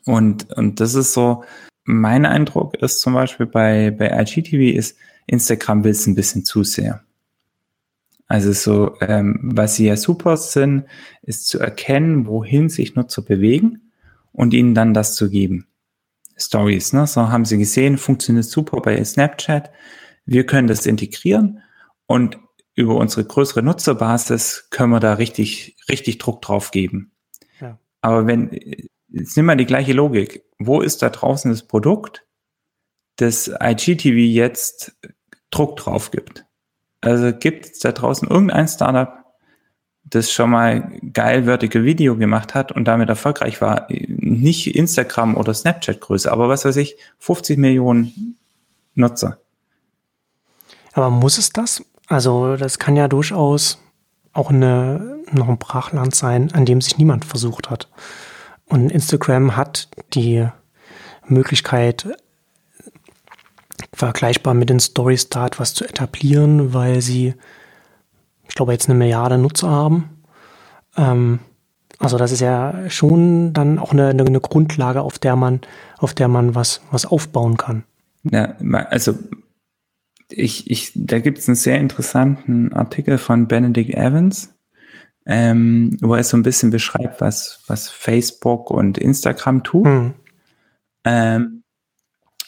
Und, 0.05 0.53
und 0.57 0.81
das 0.81 0.95
ist 0.95 1.13
so, 1.13 1.45
mein 1.85 2.27
Eindruck 2.27 2.77
ist 2.77 3.01
zum 3.01 3.15
Beispiel 3.15 3.47
bei, 3.47 3.91
bei 3.91 4.21
IGTV 4.21 4.77
ist, 4.77 4.97
Instagram 5.27 5.85
will 5.85 5.93
es 5.93 6.07
ein 6.07 6.15
bisschen 6.15 6.45
zu 6.45 6.65
sehr. 6.65 7.03
Also 8.33 8.53
so, 8.53 8.97
ähm, 9.03 9.39
was 9.43 9.77
sie 9.77 9.89
ja 9.89 9.95
super 9.99 10.39
sind, 10.39 10.87
ist 11.21 11.49
zu 11.49 11.59
erkennen, 11.59 12.27
wohin 12.27 12.71
sich 12.71 12.95
Nutzer 12.95 13.21
bewegen 13.21 13.93
und 14.33 14.55
ihnen 14.55 14.75
dann 14.75 14.95
das 14.95 15.17
zu 15.17 15.29
geben. 15.29 15.67
Stories, 16.39 16.95
ne? 16.95 17.07
So 17.07 17.29
haben 17.29 17.45
sie 17.45 17.59
gesehen, 17.59 17.99
funktioniert 17.99 18.47
super 18.47 18.81
bei 18.81 19.05
Snapchat. 19.05 19.71
Wir 20.25 20.47
können 20.47 20.67
das 20.67 20.87
integrieren 20.87 21.61
und 22.07 22.39
über 22.75 22.97
unsere 22.97 23.27
größere 23.27 23.63
Nutzerbasis 23.63 24.69
können 24.71 24.93
wir 24.93 25.01
da 25.01 25.13
richtig, 25.13 25.77
richtig 25.91 26.17
Druck 26.17 26.41
drauf 26.41 26.71
geben. 26.71 27.13
Ja. 27.61 27.79
Aber 28.01 28.27
wenn, 28.27 28.51
jetzt 29.09 29.37
nimm 29.37 29.45
mal 29.45 29.57
die 29.57 29.67
gleiche 29.67 29.93
Logik. 29.93 30.43
Wo 30.59 30.81
ist 30.81 31.03
da 31.03 31.11
draußen 31.11 31.51
das 31.51 31.67
Produkt, 31.67 32.25
das 33.17 33.49
IGTV 33.49 34.17
jetzt 34.17 34.97
Druck 35.51 35.77
drauf 35.77 36.11
gibt? 36.13 36.47
Also 37.03 37.33
gibt 37.33 37.67
es 37.67 37.79
da 37.81 37.93
draußen 37.93 38.29
irgendein 38.29 38.69
Startup, 38.69 39.25
das 40.05 40.31
schon 40.31 40.51
mal 40.51 40.99
geil 41.13 41.45
Vertical 41.45 41.85
Video 41.85 42.17
gemacht 42.17 42.55
hat 42.55 42.73
und 42.73 42.87
damit 42.87 43.09
erfolgreich 43.09 43.61
war? 43.61 43.87
Nicht 43.91 44.75
Instagram 44.75 45.37
oder 45.37 45.53
Snapchat 45.53 46.01
Größe, 46.01 46.31
aber 46.31 46.49
was 46.49 46.65
weiß 46.65 46.77
ich, 46.77 46.97
50 47.19 47.59
Millionen 47.59 48.39
Nutzer. 48.95 49.39
Aber 50.93 51.11
muss 51.11 51.39
es 51.39 51.51
das? 51.51 51.85
Also 52.07 52.57
das 52.57 52.79
kann 52.79 52.97
ja 52.97 53.09
durchaus 53.09 53.79
auch 54.33 54.51
eine, 54.51 55.19
noch 55.31 55.49
ein 55.49 55.59
Brachland 55.59 56.15
sein, 56.15 56.53
an 56.53 56.67
dem 56.67 56.81
sich 56.81 56.99
niemand 56.99 57.25
versucht 57.25 57.71
hat. 57.71 57.89
Und 58.67 58.91
Instagram 58.91 59.57
hat 59.57 59.89
die 60.15 60.47
Möglichkeit, 61.27 62.09
vergleichbar 63.95 64.55
mit 64.55 64.71
den 64.71 64.81
Story 64.81 65.19
Start 65.19 65.59
was 65.61 65.75
zu 65.75 65.85
etablieren, 65.85 66.75
weil 66.75 67.01
sie, 67.01 67.35
ich 68.49 68.55
glaube, 68.55 68.73
jetzt 68.73 68.89
eine 68.89 68.99
Milliarde 68.99 69.39
Nutzer 69.39 69.71
haben. 69.71 70.11
Ähm, 70.97 71.41
also 71.99 72.19
das 72.19 72.33
ist 72.33 72.41
ja 72.41 72.91
schon 72.91 73.53
dann 73.53 73.79
auch 73.79 73.93
eine, 73.93 74.09
eine 74.09 74.41
Grundlage, 74.41 75.03
auf 75.03 75.19
der 75.19 75.37
man, 75.37 75.61
auf 75.99 76.15
der 76.15 76.29
man 76.29 76.55
was, 76.55 76.83
was 76.91 77.07
aufbauen 77.07 77.57
kann. 77.57 77.85
Ja, 78.25 78.57
also 78.91 79.19
ich, 80.29 80.71
ich, 80.71 80.93
da 80.95 81.19
gibt 81.21 81.39
es 81.39 81.49
einen 81.49 81.57
sehr 81.57 81.79
interessanten 81.79 82.73
Artikel 82.73 83.19
von 83.19 83.47
Benedict 83.47 83.95
Evans, 83.95 84.55
ähm, 85.27 85.97
wo 86.01 86.15
er 86.15 86.25
so 86.25 86.37
ein 86.37 86.43
bisschen 86.43 86.71
beschreibt, 86.71 87.21
was, 87.21 87.63
was 87.67 87.89
Facebook 87.89 88.71
und 88.71 88.99
Instagram 88.99 89.63
tun. 89.63 89.85
Hm. 89.85 90.15
Ähm, 91.05 91.62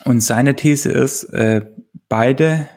und 0.05 0.21
seine 0.21 0.55
These 0.57 0.91
ist, 0.91 1.25
äh, 1.25 1.67
beide 2.09 2.69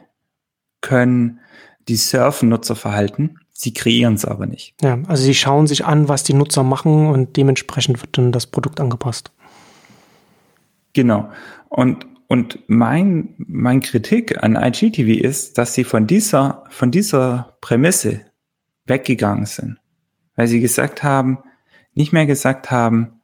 können 0.82 1.40
die 1.88 1.96
surfen 1.96 2.50
Nutzerverhalten, 2.50 3.40
sie 3.54 3.74
kreieren 3.74 4.16
es 4.16 4.26
aber 4.26 4.46
nicht. 4.46 4.76
Ja, 4.82 5.00
also 5.08 5.24
sie 5.24 5.34
schauen 5.34 5.68
sich 5.68 5.86
an, 5.86 6.08
was 6.08 6.24
die 6.24 6.34
Nutzer 6.34 6.64
machen 6.64 7.08
und 7.08 7.38
dementsprechend 7.38 8.02
wird 8.02 8.18
dann 8.18 8.32
das 8.32 8.48
Produkt 8.48 8.80
angepasst. 8.80 9.32
Genau. 10.94 11.30
Und, 11.70 12.08
und 12.28 12.60
mein, 12.68 13.36
mein 13.38 13.82
Kritik 13.82 14.44
an 14.44 14.56
IGTV 14.56 15.22
ist, 15.22 15.58
dass 15.58 15.74
sie 15.74 15.84
von 15.84 16.08
dieser, 16.08 16.64
von 16.70 16.92
dieser 16.92 17.58
Prämisse 17.62 18.22
weggegangen 18.86 19.46
sind. 19.46 19.78
Weil 20.36 20.48
sie 20.48 20.60
gesagt 20.60 21.04
haben, 21.04 21.40
nicht 21.94 22.14
mehr 22.14 22.26
gesagt 22.26 22.72
haben, 22.72 23.17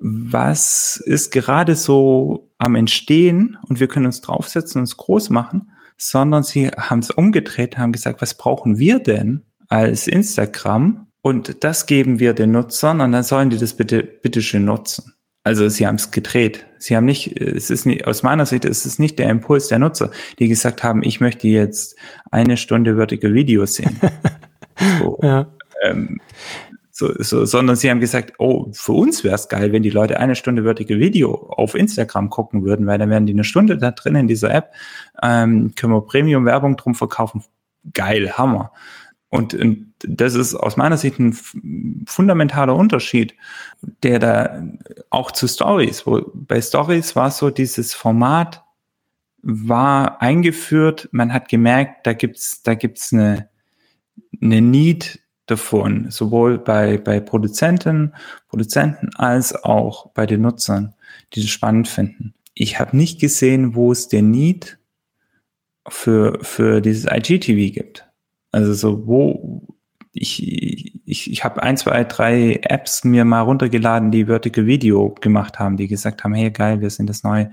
was 0.00 1.02
ist 1.04 1.30
gerade 1.30 1.76
so 1.76 2.50
am 2.58 2.74
Entstehen 2.74 3.58
und 3.68 3.80
wir 3.80 3.88
können 3.88 4.06
uns 4.06 4.20
draufsetzen 4.20 4.80
und 4.80 4.84
es 4.84 4.96
groß 4.96 5.30
machen, 5.30 5.70
sondern 5.96 6.42
sie 6.42 6.68
haben 6.68 7.00
es 7.00 7.10
umgedreht, 7.10 7.78
haben 7.78 7.92
gesagt, 7.92 8.22
was 8.22 8.34
brauchen 8.34 8.78
wir 8.78 8.98
denn 8.98 9.42
als 9.68 10.08
Instagram? 10.08 11.06
Und 11.22 11.62
das 11.62 11.86
geben 11.86 12.18
wir 12.18 12.34
den 12.34 12.50
Nutzern 12.50 13.00
und 13.00 13.12
dann 13.12 13.22
sollen 13.22 13.50
die 13.50 13.58
das 13.58 13.74
bitte, 13.74 14.02
bitte 14.02 14.42
schön 14.42 14.64
nutzen. 14.64 15.14
Also 15.44 15.68
sie 15.68 15.86
haben 15.86 15.96
es 15.96 16.10
gedreht. 16.10 16.66
Sie 16.78 16.96
haben 16.96 17.04
nicht, 17.04 17.40
es 17.40 17.70
ist 17.70 17.84
nicht, 17.84 18.06
aus 18.06 18.22
meiner 18.22 18.46
Sicht 18.46 18.64
ist 18.64 18.86
es 18.86 18.98
nicht 18.98 19.18
der 19.18 19.28
Impuls 19.28 19.68
der 19.68 19.78
Nutzer, 19.78 20.10
die 20.38 20.48
gesagt 20.48 20.82
haben, 20.82 21.02
ich 21.02 21.20
möchte 21.20 21.48
jetzt 21.48 21.96
eine 22.30 22.56
Stunde 22.56 22.96
würdige 22.96 23.32
Videos 23.34 23.74
sehen. 23.74 23.98
So, 24.98 25.20
ja. 25.22 25.46
ähm, 25.84 26.18
so, 27.02 27.22
so, 27.22 27.44
sondern 27.44 27.76
sie 27.76 27.90
haben 27.90 28.00
gesagt, 28.00 28.34
oh, 28.38 28.68
für 28.72 28.92
uns 28.92 29.24
wäre 29.24 29.34
es 29.34 29.48
geil, 29.48 29.72
wenn 29.72 29.82
die 29.82 29.90
Leute 29.90 30.20
eine 30.20 30.36
Stunde 30.36 30.64
würdige 30.64 30.98
Video 30.98 31.34
auf 31.34 31.74
Instagram 31.74 32.30
gucken 32.30 32.64
würden, 32.64 32.86
weil 32.86 32.98
dann 32.98 33.10
wären 33.10 33.26
die 33.26 33.32
eine 33.32 33.44
Stunde 33.44 33.78
da 33.78 33.90
drin 33.90 34.14
in 34.14 34.28
dieser 34.28 34.54
App, 34.54 34.72
ähm, 35.22 35.74
können 35.74 35.92
wir 35.92 36.02
Premium-Werbung 36.02 36.76
drum 36.76 36.94
verkaufen. 36.94 37.44
Geil, 37.92 38.32
Hammer. 38.38 38.72
Und, 39.28 39.54
und 39.54 39.94
das 40.00 40.34
ist 40.34 40.54
aus 40.54 40.76
meiner 40.76 40.98
Sicht 40.98 41.18
ein 41.18 41.32
fundamentaler 42.06 42.76
Unterschied, 42.76 43.34
der 44.02 44.18
da 44.18 44.62
auch 45.10 45.30
zu 45.30 45.48
Stories, 45.48 46.06
wo 46.06 46.30
bei 46.34 46.60
Stories 46.60 47.16
war 47.16 47.30
so 47.30 47.50
dieses 47.50 47.94
Format 47.94 48.62
war 49.42 50.22
eingeführt, 50.22 51.08
man 51.12 51.32
hat 51.32 51.48
gemerkt, 51.48 52.06
da 52.06 52.12
gibt's 52.12 52.62
da 52.62 52.74
gibt's 52.74 53.12
eine 53.12 53.48
eine 54.40 54.60
Need 54.60 55.21
davon, 55.46 56.10
sowohl 56.10 56.58
bei, 56.58 56.98
bei 56.98 57.20
Produzenten, 57.20 58.14
Produzenten 58.48 59.10
als 59.16 59.54
auch 59.64 60.10
bei 60.10 60.26
den 60.26 60.42
Nutzern, 60.42 60.94
die 61.32 61.40
das 61.40 61.50
spannend 61.50 61.88
finden. 61.88 62.34
Ich 62.54 62.78
habe 62.78 62.96
nicht 62.96 63.20
gesehen, 63.20 63.74
wo 63.74 63.92
es 63.92 64.08
den 64.08 64.30
Need 64.30 64.78
für, 65.88 66.38
für 66.42 66.80
dieses 66.80 67.10
IGTV 67.10 67.72
gibt. 67.74 68.06
Also 68.52 68.74
so, 68.74 69.06
wo 69.06 69.66
ich, 70.12 71.00
ich, 71.06 71.30
ich 71.30 71.44
habe 71.44 71.62
ein, 71.62 71.76
zwei, 71.76 72.04
drei 72.04 72.60
Apps 72.62 73.02
mir 73.02 73.24
mal 73.24 73.40
runtergeladen, 73.40 74.10
die 74.10 74.26
Vertical 74.26 74.66
Video 74.66 75.14
gemacht 75.20 75.58
haben, 75.58 75.76
die 75.76 75.88
gesagt 75.88 76.22
haben, 76.22 76.34
hey 76.34 76.50
geil, 76.50 76.80
wir 76.82 76.90
sind 76.90 77.08
das 77.08 77.22
neue 77.22 77.50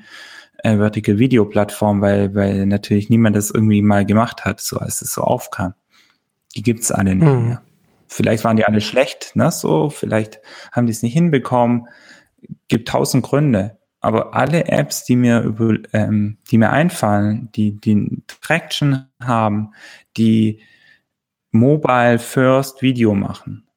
äh, 0.57 0.75
Vertical 0.75 1.17
Video 1.17 1.45
Plattform, 1.45 2.01
weil, 2.01 2.35
weil 2.35 2.65
natürlich 2.65 3.09
niemand 3.09 3.37
das 3.37 3.49
irgendwie 3.49 3.81
mal 3.81 4.05
gemacht 4.05 4.43
hat, 4.43 4.59
so 4.59 4.77
als 4.77 5.01
es 5.01 5.13
so 5.13 5.21
aufkam. 5.21 5.73
Die 6.55 6.61
gibt's 6.61 6.91
alle 6.91 7.15
nicht 7.15 7.25
mhm. 7.25 7.57
Vielleicht 8.09 8.43
waren 8.43 8.57
die 8.57 8.65
alle 8.65 8.81
schlecht, 8.81 9.35
ne, 9.35 9.51
so, 9.51 9.89
vielleicht 9.89 10.39
haben 10.71 10.87
die 10.87 10.91
es 10.91 11.03
nicht 11.03 11.13
hinbekommen. 11.13 11.87
Gibt 12.67 12.89
tausend 12.89 13.23
Gründe. 13.23 13.77
Aber 14.01 14.33
alle 14.33 14.65
Apps, 14.65 15.03
die 15.03 15.15
mir 15.15 15.41
über, 15.41 15.75
ähm, 15.93 16.37
die 16.49 16.57
mir 16.57 16.71
einfallen, 16.71 17.51
die, 17.53 17.79
die 17.79 18.23
Traction 18.41 19.05
haben, 19.21 19.71
die 20.17 20.61
Mobile 21.51 22.17
First 22.17 22.81
Video 22.81 23.13
machen, 23.13 23.67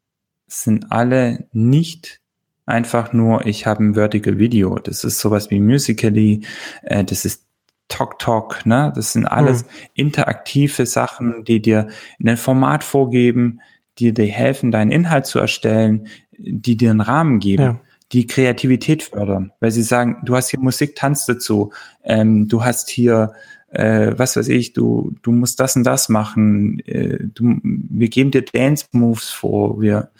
sind 0.46 0.92
alle 0.92 1.48
nicht 1.52 2.20
einfach 2.66 3.12
nur, 3.12 3.46
ich 3.46 3.66
habe 3.66 3.82
ein 3.84 3.94
Vertical 3.94 4.38
Video. 4.38 4.78
Das 4.78 5.04
ist 5.04 5.18
sowas 5.18 5.50
wie 5.50 5.60
Musically, 5.60 6.46
äh, 6.82 7.04
das 7.04 7.24
ist 7.24 7.46
Tok 7.88 8.18
Tok, 8.18 8.64
ne? 8.64 8.92
Das 8.94 9.12
sind 9.12 9.26
alles 9.26 9.64
mhm. 9.64 9.68
interaktive 9.94 10.86
Sachen, 10.86 11.44
die 11.44 11.60
dir 11.60 11.88
ein 12.24 12.36
Format 12.36 12.84
vorgeben, 12.84 13.60
die 13.98 14.12
dir 14.12 14.26
helfen, 14.26 14.70
deinen 14.70 14.90
Inhalt 14.90 15.26
zu 15.26 15.38
erstellen, 15.38 16.08
die 16.36 16.76
dir 16.76 16.90
einen 16.90 17.00
Rahmen 17.00 17.38
geben. 17.38 17.62
Ja. 17.62 17.80
die 18.12 18.26
Kreativität 18.26 19.04
fördern, 19.04 19.52
weil 19.60 19.70
sie 19.70 19.82
sagen, 19.82 20.18
du 20.24 20.36
hast 20.36 20.50
hier 20.50 20.60
Musik, 20.60 20.96
tanz 20.96 21.24
dazu, 21.24 21.72
ähm, 22.04 22.46
du 22.46 22.62
hast 22.62 22.90
hier 22.90 23.32
äh, 23.72 24.12
was 24.18 24.36
weiß 24.36 24.48
ich, 24.48 24.74
du, 24.74 25.14
du 25.22 25.32
musst 25.32 25.58
das 25.58 25.76
und 25.76 25.84
das 25.84 26.08
machen, 26.08 26.80
äh, 26.80 27.18
du, 27.22 27.58
wir 27.62 28.08
geben 28.08 28.30
dir 28.30 28.42
Dance 28.42 28.86
Moves 28.92 29.30
vor, 29.30 29.80
wir 29.80 30.10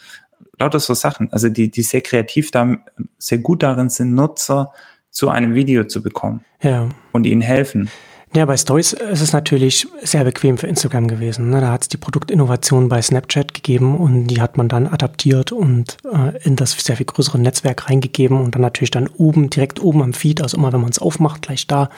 lauter 0.59 0.79
so 0.79 0.93
Sachen, 0.93 1.31
also 1.31 1.49
die, 1.49 1.69
die 1.69 1.83
sehr 1.83 2.01
kreativ 2.01 2.51
da, 2.51 2.77
sehr 3.17 3.37
gut 3.37 3.63
darin 3.63 3.89
sind, 3.89 4.13
Nutzer 4.13 4.71
zu 5.09 5.29
einem 5.29 5.53
Video 5.53 5.83
zu 5.83 6.01
bekommen. 6.01 6.43
Ja. 6.61 6.89
Und 7.11 7.25
ihnen 7.25 7.41
helfen. 7.41 7.89
Ja, 8.35 8.45
bei 8.45 8.57
Stories 8.57 8.93
ist 8.93 9.21
es 9.21 9.31
natürlich 9.31 9.87
sehr 10.01 10.23
bequem 10.23 10.57
für 10.57 10.65
Instagram 10.65 11.07
gewesen. 11.07 11.51
Ne? 11.51 11.61
Da 11.61 11.71
hat 11.71 11.83
es 11.83 11.89
die 11.89 11.97
Produktinnovation 11.97 12.89
bei 12.89 12.99
Snapchat 12.99 13.53
gegeben 13.53 13.95
und 13.95 14.25
die 14.25 14.41
hat 14.41 14.57
man 14.57 14.67
dann 14.67 14.87
adaptiert 14.87 15.51
und 15.51 15.97
äh, 16.11 16.35
in 16.43 16.55
das 16.55 16.71
sehr 16.71 16.97
viel 16.97 17.05
größere 17.05 17.37
Netzwerk 17.37 17.91
reingegeben 17.91 18.41
und 18.41 18.55
dann 18.55 18.63
natürlich 18.63 18.89
dann 18.89 19.05
oben, 19.05 19.51
direkt 19.51 19.79
oben 19.83 20.01
am 20.01 20.13
Feed, 20.13 20.41
also 20.41 20.57
immer 20.57 20.73
wenn 20.73 20.81
man 20.81 20.89
es 20.89 20.97
aufmacht, 20.97 21.43
gleich 21.43 21.67
da, 21.67 21.89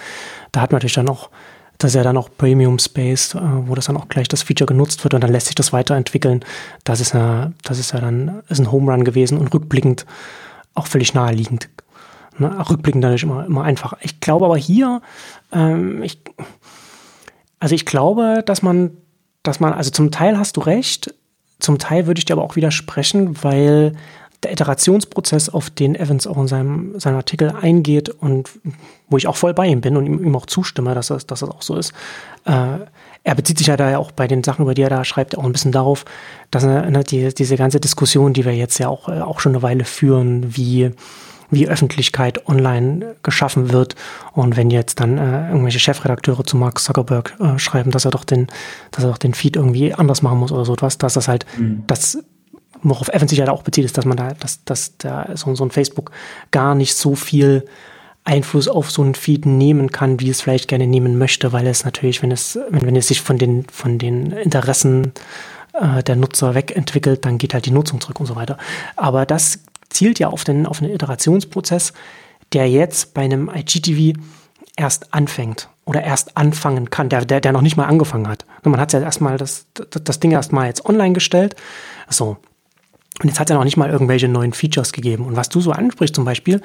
da 0.52 0.60
hat 0.60 0.74
man 0.74 0.80
natürlich 0.80 0.96
dann 0.96 1.08
auch, 1.08 1.30
das 1.78 1.92
ist 1.92 1.96
ja 1.96 2.04
dann 2.04 2.18
auch 2.18 2.30
Premium 2.38 2.80
Space, 2.80 3.34
äh, 3.36 3.40
wo 3.42 3.74
das 3.74 3.86
dann 3.86 3.96
auch 3.96 4.10
gleich 4.10 4.28
das 4.28 4.44
Feature 4.44 4.68
genutzt 4.68 5.06
wird 5.06 5.14
und 5.14 5.22
dann 5.22 5.32
lässt 5.32 5.48
sich 5.48 5.56
das 5.56 5.72
weiterentwickeln. 5.72 6.44
Das 6.84 7.00
ist 7.00 7.14
ja, 7.14 7.54
das 7.64 7.80
ist 7.80 7.94
ja 7.94 8.02
dann, 8.02 8.42
ist 8.50 8.60
ein 8.60 8.74
Home 8.74 8.92
Run 8.92 9.06
gewesen 9.06 9.38
und 9.38 9.54
rückblickend 9.54 10.06
auch 10.74 10.88
völlig 10.88 11.14
naheliegend 11.14 11.70
Ne, 12.38 12.70
rückblickend 12.70 13.02
natürlich 13.02 13.24
immer, 13.24 13.46
immer 13.46 13.64
einfach. 13.64 13.94
Ich 14.02 14.20
glaube 14.20 14.46
aber 14.46 14.58
hier, 14.58 15.02
ähm, 15.54 16.04
ich, 16.04 16.20
also 17.60 17.76
ich 17.76 17.86
glaube, 17.86 18.44
dass 18.46 18.62
man, 18.62 18.98
dass 19.44 19.60
man, 19.60 19.74
also 19.74 19.90
zum 19.92 20.12
Teil 20.12 20.38
hast 20.38 20.58
du 20.58 20.62
recht, 20.62 21.14
zum 21.60 21.80
Teil 21.80 22.08
würde 22.08 22.20
ich 22.20 22.26
dir 22.26 22.34
aber 22.34 22.44
auch 22.44 22.58
widersprechen, 22.58 23.42
weil 23.44 23.94
der 24.44 24.52
Iterationsprozess, 24.52 25.50
auf 25.50 25.70
den 25.70 25.96
Evans 25.96 26.28
auch 26.28 26.38
in 26.38 26.48
seinem, 26.48 27.00
seinem 27.00 27.16
Artikel 27.16 27.52
eingeht 27.52 28.10
und 28.10 28.50
wo 29.10 29.18
ich 29.18 29.28
auch 29.28 29.38
voll 29.38 29.54
bei 29.54 29.68
ihm 29.68 29.82
bin 29.82 29.96
und 29.96 30.06
ihm, 30.06 30.24
ihm 30.24 30.36
auch 30.36 30.46
zustimme, 30.46 30.94
dass 30.94 31.08
das, 31.08 31.26
dass 31.26 31.40
das 31.40 31.50
auch 31.50 31.62
so 31.62 31.76
ist, 31.78 31.94
äh, 32.46 32.80
er 33.24 33.34
bezieht 33.34 33.58
sich 33.58 33.68
ja 33.68 33.76
da 33.76 33.90
ja 33.90 33.98
auch 33.98 34.12
bei 34.12 34.28
den 34.28 34.44
Sachen, 34.44 34.64
über 34.64 34.76
die 34.76 34.84
er 34.84 34.90
da 34.90 35.04
schreibt, 35.04 35.36
auch 35.36 35.44
ein 35.44 35.52
bisschen 35.52 35.72
darauf, 35.72 36.06
dass 36.52 36.64
ne, 36.64 37.04
die, 37.04 37.34
diese 37.34 37.58
ganze 37.58 37.80
Diskussion, 37.80 38.34
die 38.34 38.46
wir 38.46 38.56
jetzt 38.56 38.78
ja 38.78 38.88
auch, 38.88 39.10
äh, 39.10 39.22
auch 39.22 39.40
schon 39.40 39.54
eine 39.54 39.64
Weile 39.64 39.84
führen, 39.84 40.56
wie 40.56 40.92
wie 41.56 41.68
Öffentlichkeit 41.68 42.48
online 42.48 43.16
geschaffen 43.24 43.72
wird. 43.72 43.96
Und 44.34 44.56
wenn 44.56 44.70
jetzt 44.70 45.00
dann 45.00 45.18
äh, 45.18 45.48
irgendwelche 45.50 45.80
Chefredakteure 45.80 46.44
zu 46.44 46.58
Mark 46.58 46.80
Zuckerberg 46.80 47.36
äh, 47.40 47.58
schreiben, 47.58 47.90
dass 47.90 48.06
er 48.06 48.12
doch 48.12 48.24
den, 48.24 48.48
dass 48.92 49.04
er 49.04 49.10
doch 49.10 49.18
den 49.18 49.34
Feed 49.34 49.56
irgendwie 49.56 49.94
anders 49.94 50.22
machen 50.22 50.38
muss 50.38 50.52
oder 50.52 50.66
so 50.66 50.74
etwas, 50.74 51.00
dass 51.00 51.16
das 51.16 51.28
halt, 51.28 51.46
mhm. 51.58 51.84
das 51.88 52.20
worauf 52.84 53.10
Evan 53.10 53.28
sich 53.28 53.40
halt 53.40 53.50
auch 53.50 53.64
bezieht, 53.64 53.86
ist, 53.86 53.98
dass 53.98 54.06
man 54.06 54.18
da, 54.18 54.34
dass, 54.34 54.64
dass 54.64 54.98
da 54.98 55.30
so, 55.34 55.56
so 55.56 55.66
ein 55.66 55.72
Facebook 55.72 56.12
gar 56.52 56.76
nicht 56.76 56.96
so 56.96 57.16
viel 57.16 57.66
Einfluss 58.24 58.68
auf 58.68 58.92
so 58.92 59.02
einen 59.02 59.16
Feed 59.16 59.46
nehmen 59.46 59.92
kann, 59.92 60.20
wie 60.20 60.30
es 60.30 60.42
vielleicht 60.42 60.68
gerne 60.68 60.88
nehmen 60.88 61.18
möchte, 61.18 61.54
weil 61.54 61.68
es 61.68 61.86
natürlich, 61.86 62.22
wenn 62.22 62.32
es, 62.32 62.60
wenn, 62.70 62.86
wenn 62.86 62.96
es 62.96 63.08
sich 63.08 63.22
von 63.22 63.38
den, 63.38 63.66
von 63.72 63.98
den 64.00 64.32
Interessen 64.32 65.14
äh, 65.74 66.04
der 66.04 66.16
Nutzer 66.16 66.56
wegentwickelt, 66.56 67.24
dann 67.26 67.38
geht 67.38 67.54
halt 67.54 67.66
die 67.66 67.72
Nutzung 67.72 68.02
zurück 68.02 68.20
und 68.20 68.26
so 68.26 68.36
weiter. 68.36 68.58
Aber 68.96 69.26
das 69.26 69.60
zielt 69.90 70.20
ja 70.20 70.28
auf 70.28 70.44
den, 70.44 70.66
auf 70.66 70.82
einen 70.82 70.92
Iterationsprozess, 70.92 71.94
der 72.54 72.70
jetzt 72.70 73.14
bei 73.14 73.22
einem 73.22 73.50
IGTV 73.54 74.20
erst 74.76 75.14
anfängt 75.14 75.70
oder 75.86 76.04
erst 76.04 76.36
anfangen 76.38 76.90
kann, 76.90 77.10
der, 77.10 77.26
der, 77.26 77.42
der 77.42 77.52
noch 77.52 77.62
nicht 77.62 77.78
mal 77.78 77.86
angefangen 77.86 78.28
hat. 78.28 78.46
Man 78.64 78.80
hat 78.80 78.94
ja 78.94 79.00
erstmal 79.00 79.38
das, 79.38 79.68
das, 79.74 80.04
das 80.04 80.20
Ding 80.20 80.32
erstmal 80.32 80.68
jetzt 80.68 80.86
online 80.86 81.14
gestellt. 81.14 81.56
So. 82.10 82.38
Und 83.22 83.30
jetzt 83.30 83.40
hat 83.40 83.48
es 83.48 83.52
ja 83.52 83.58
noch 83.58 83.64
nicht 83.64 83.78
mal 83.78 83.90
irgendwelche 83.90 84.28
neuen 84.28 84.54
Features 84.54 84.92
gegeben. 84.92 85.26
Und 85.26 85.36
was 85.36 85.50
du 85.50 85.62
so 85.62 85.72
ansprichst 85.72 86.16
zum 86.16 86.26
Beispiel, 86.26 86.62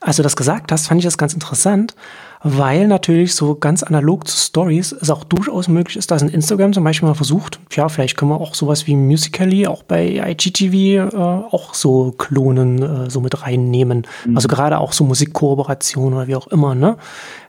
als 0.00 0.16
du 0.16 0.22
das 0.22 0.36
gesagt 0.36 0.70
hast, 0.70 0.88
fand 0.88 1.00
ich 1.00 1.04
das 1.04 1.18
ganz 1.18 1.32
interessant, 1.32 1.94
weil 2.42 2.86
natürlich 2.86 3.34
so 3.34 3.54
ganz 3.56 3.82
analog 3.82 4.28
zu 4.28 4.36
Stories 4.36 4.92
es 4.92 5.10
auch 5.10 5.24
durchaus 5.24 5.68
möglich 5.68 5.96
ist, 5.96 6.10
dass 6.10 6.22
ein 6.22 6.28
Instagram 6.28 6.72
zum 6.72 6.84
Beispiel 6.84 7.08
mal 7.08 7.14
versucht, 7.14 7.58
ja, 7.72 7.88
vielleicht 7.88 8.16
können 8.16 8.30
wir 8.30 8.40
auch 8.40 8.54
sowas 8.54 8.86
wie 8.86 8.94
Musically 8.94 9.66
auch 9.66 9.82
bei 9.82 10.22
IGTV 10.24 10.74
äh, 10.74 11.16
auch 11.18 11.74
so 11.74 12.12
klonen, 12.12 12.82
äh, 12.82 13.10
so 13.10 13.20
mit 13.20 13.42
reinnehmen. 13.42 14.06
Mhm. 14.24 14.36
Also 14.36 14.48
gerade 14.48 14.78
auch 14.78 14.92
so 14.92 15.04
Musikkooperation 15.04 16.14
oder 16.14 16.28
wie 16.28 16.36
auch 16.36 16.46
immer, 16.48 16.74
ne? 16.74 16.96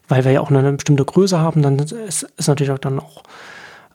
Weil 0.08 0.25
wir 0.25 0.31
ja 0.31 0.41
auch 0.41 0.50
eine 0.50 0.74
bestimmte 0.74 1.05
Größe 1.05 1.39
haben, 1.39 1.62
dann 1.62 1.77
ist, 1.77 2.24
ist 2.36 2.48
natürlich 2.48 2.72
auch 2.72 2.79
dann 2.79 3.00
auch 3.00 3.22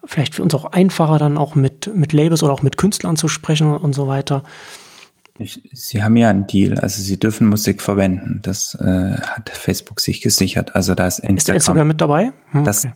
vielleicht 0.06 0.34
für 0.34 0.42
uns 0.42 0.54
auch 0.54 0.66
einfacher, 0.66 1.18
dann 1.18 1.36
auch 1.36 1.56
mit, 1.56 1.90
mit 1.94 2.12
Labels 2.12 2.42
oder 2.42 2.52
auch 2.52 2.62
mit 2.62 2.76
Künstlern 2.76 3.16
zu 3.16 3.26
sprechen 3.26 3.76
und 3.76 3.94
so 3.94 4.06
weiter. 4.06 4.44
Sie 5.72 6.02
haben 6.02 6.16
ja 6.16 6.30
einen 6.30 6.46
Deal, 6.46 6.78
also 6.78 7.02
Sie 7.02 7.18
dürfen 7.18 7.48
Musik 7.48 7.82
verwenden. 7.82 8.40
Das 8.42 8.76
äh, 8.76 9.16
hat 9.20 9.50
Facebook 9.50 10.00
sich 10.00 10.20
gesichert. 10.20 10.76
Also 10.76 10.94
da 10.94 11.08
ist 11.08 11.18
Instagram, 11.18 11.56
ist 11.56 11.62
Instagram 11.62 11.88
mit 11.88 12.00
dabei? 12.00 12.32
Hm, 12.52 12.64
das, 12.64 12.86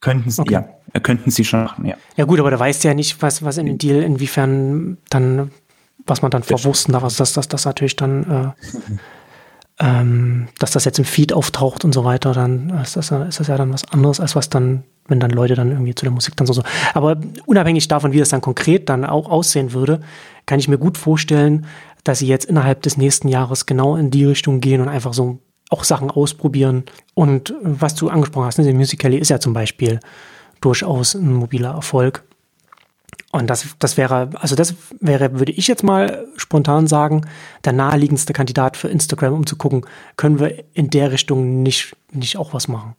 Könnten 0.00 0.30
sie, 0.30 0.40
okay. 0.40 0.52
ja, 0.94 1.00
könnten 1.00 1.30
sie 1.30 1.44
schon 1.44 1.64
machen, 1.64 1.84
ja. 1.84 1.94
Ja 2.16 2.24
gut, 2.24 2.40
aber 2.40 2.50
da 2.50 2.58
weißt 2.58 2.82
du 2.82 2.88
ja 2.88 2.94
nicht, 2.94 3.20
was, 3.20 3.42
was 3.42 3.58
in 3.58 3.66
dem 3.66 3.76
Deal, 3.76 4.02
inwiefern 4.02 4.96
dann, 5.10 5.50
was 6.06 6.22
man 6.22 6.30
dann 6.30 6.42
verwursten 6.42 6.92
darf, 6.92 7.04
also 7.04 7.18
dass 7.18 7.34
das, 7.34 7.48
das 7.48 7.66
natürlich 7.66 7.96
dann, 7.96 8.54
äh, 9.78 9.78
ähm, 9.84 10.48
dass 10.58 10.70
das 10.70 10.86
jetzt 10.86 10.98
im 10.98 11.04
Feed 11.04 11.34
auftaucht 11.34 11.84
und 11.84 11.92
so 11.92 12.04
weiter, 12.04 12.32
dann 12.32 12.70
ist 12.82 12.96
das, 12.96 13.10
ist 13.10 13.40
das 13.40 13.46
ja 13.46 13.58
dann 13.58 13.72
was 13.74 13.92
anderes, 13.92 14.20
als 14.20 14.34
was 14.36 14.48
dann, 14.48 14.84
wenn 15.06 15.20
dann 15.20 15.32
Leute 15.32 15.54
dann 15.54 15.70
irgendwie 15.70 15.94
zu 15.94 16.06
der 16.06 16.12
Musik 16.12 16.34
dann 16.36 16.46
so, 16.46 16.54
so. 16.54 16.62
Aber 16.94 17.20
unabhängig 17.44 17.86
davon, 17.88 18.12
wie 18.12 18.18
das 18.18 18.30
dann 18.30 18.40
konkret 18.40 18.88
dann 18.88 19.04
auch 19.04 19.28
aussehen 19.28 19.74
würde, 19.74 20.00
kann 20.50 20.58
ich 20.58 20.66
mir 20.66 20.78
gut 20.78 20.98
vorstellen, 20.98 21.64
dass 22.02 22.18
sie 22.18 22.26
jetzt 22.26 22.44
innerhalb 22.44 22.82
des 22.82 22.96
nächsten 22.96 23.28
Jahres 23.28 23.66
genau 23.66 23.94
in 23.94 24.10
die 24.10 24.24
Richtung 24.24 24.58
gehen 24.58 24.80
und 24.80 24.88
einfach 24.88 25.14
so 25.14 25.38
auch 25.68 25.84
Sachen 25.84 26.10
ausprobieren. 26.10 26.86
Und 27.14 27.54
was 27.62 27.94
du 27.94 28.08
angesprochen 28.08 28.46
hast, 28.46 28.58
ne, 28.58 28.74
Musical.ly 28.74 29.16
ist 29.16 29.28
ja 29.28 29.38
zum 29.38 29.52
Beispiel 29.52 30.00
durchaus 30.60 31.14
ein 31.14 31.32
mobiler 31.32 31.70
Erfolg. 31.70 32.24
Und 33.30 33.48
das, 33.48 33.76
das 33.78 33.96
wäre, 33.96 34.30
also 34.40 34.56
das 34.56 34.74
wäre, 34.98 35.38
würde 35.38 35.52
ich 35.52 35.68
jetzt 35.68 35.84
mal 35.84 36.26
spontan 36.36 36.88
sagen, 36.88 37.20
der 37.64 37.72
naheliegendste 37.72 38.32
Kandidat 38.32 38.76
für 38.76 38.88
Instagram, 38.88 39.34
um 39.34 39.46
zu 39.46 39.54
gucken, 39.54 39.82
können 40.16 40.40
wir 40.40 40.64
in 40.74 40.90
der 40.90 41.12
Richtung 41.12 41.62
nicht, 41.62 41.96
nicht 42.10 42.38
auch 42.38 42.54
was 42.54 42.66
machen? 42.66 42.96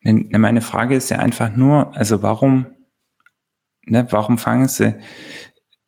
Meine 0.00 0.62
Frage 0.62 0.96
ist 0.96 1.10
ja 1.10 1.18
einfach 1.18 1.54
nur, 1.54 1.94
also 1.94 2.22
warum, 2.22 2.68
ne, 3.84 4.06
warum 4.08 4.38
fangen 4.38 4.68
sie, 4.68 4.94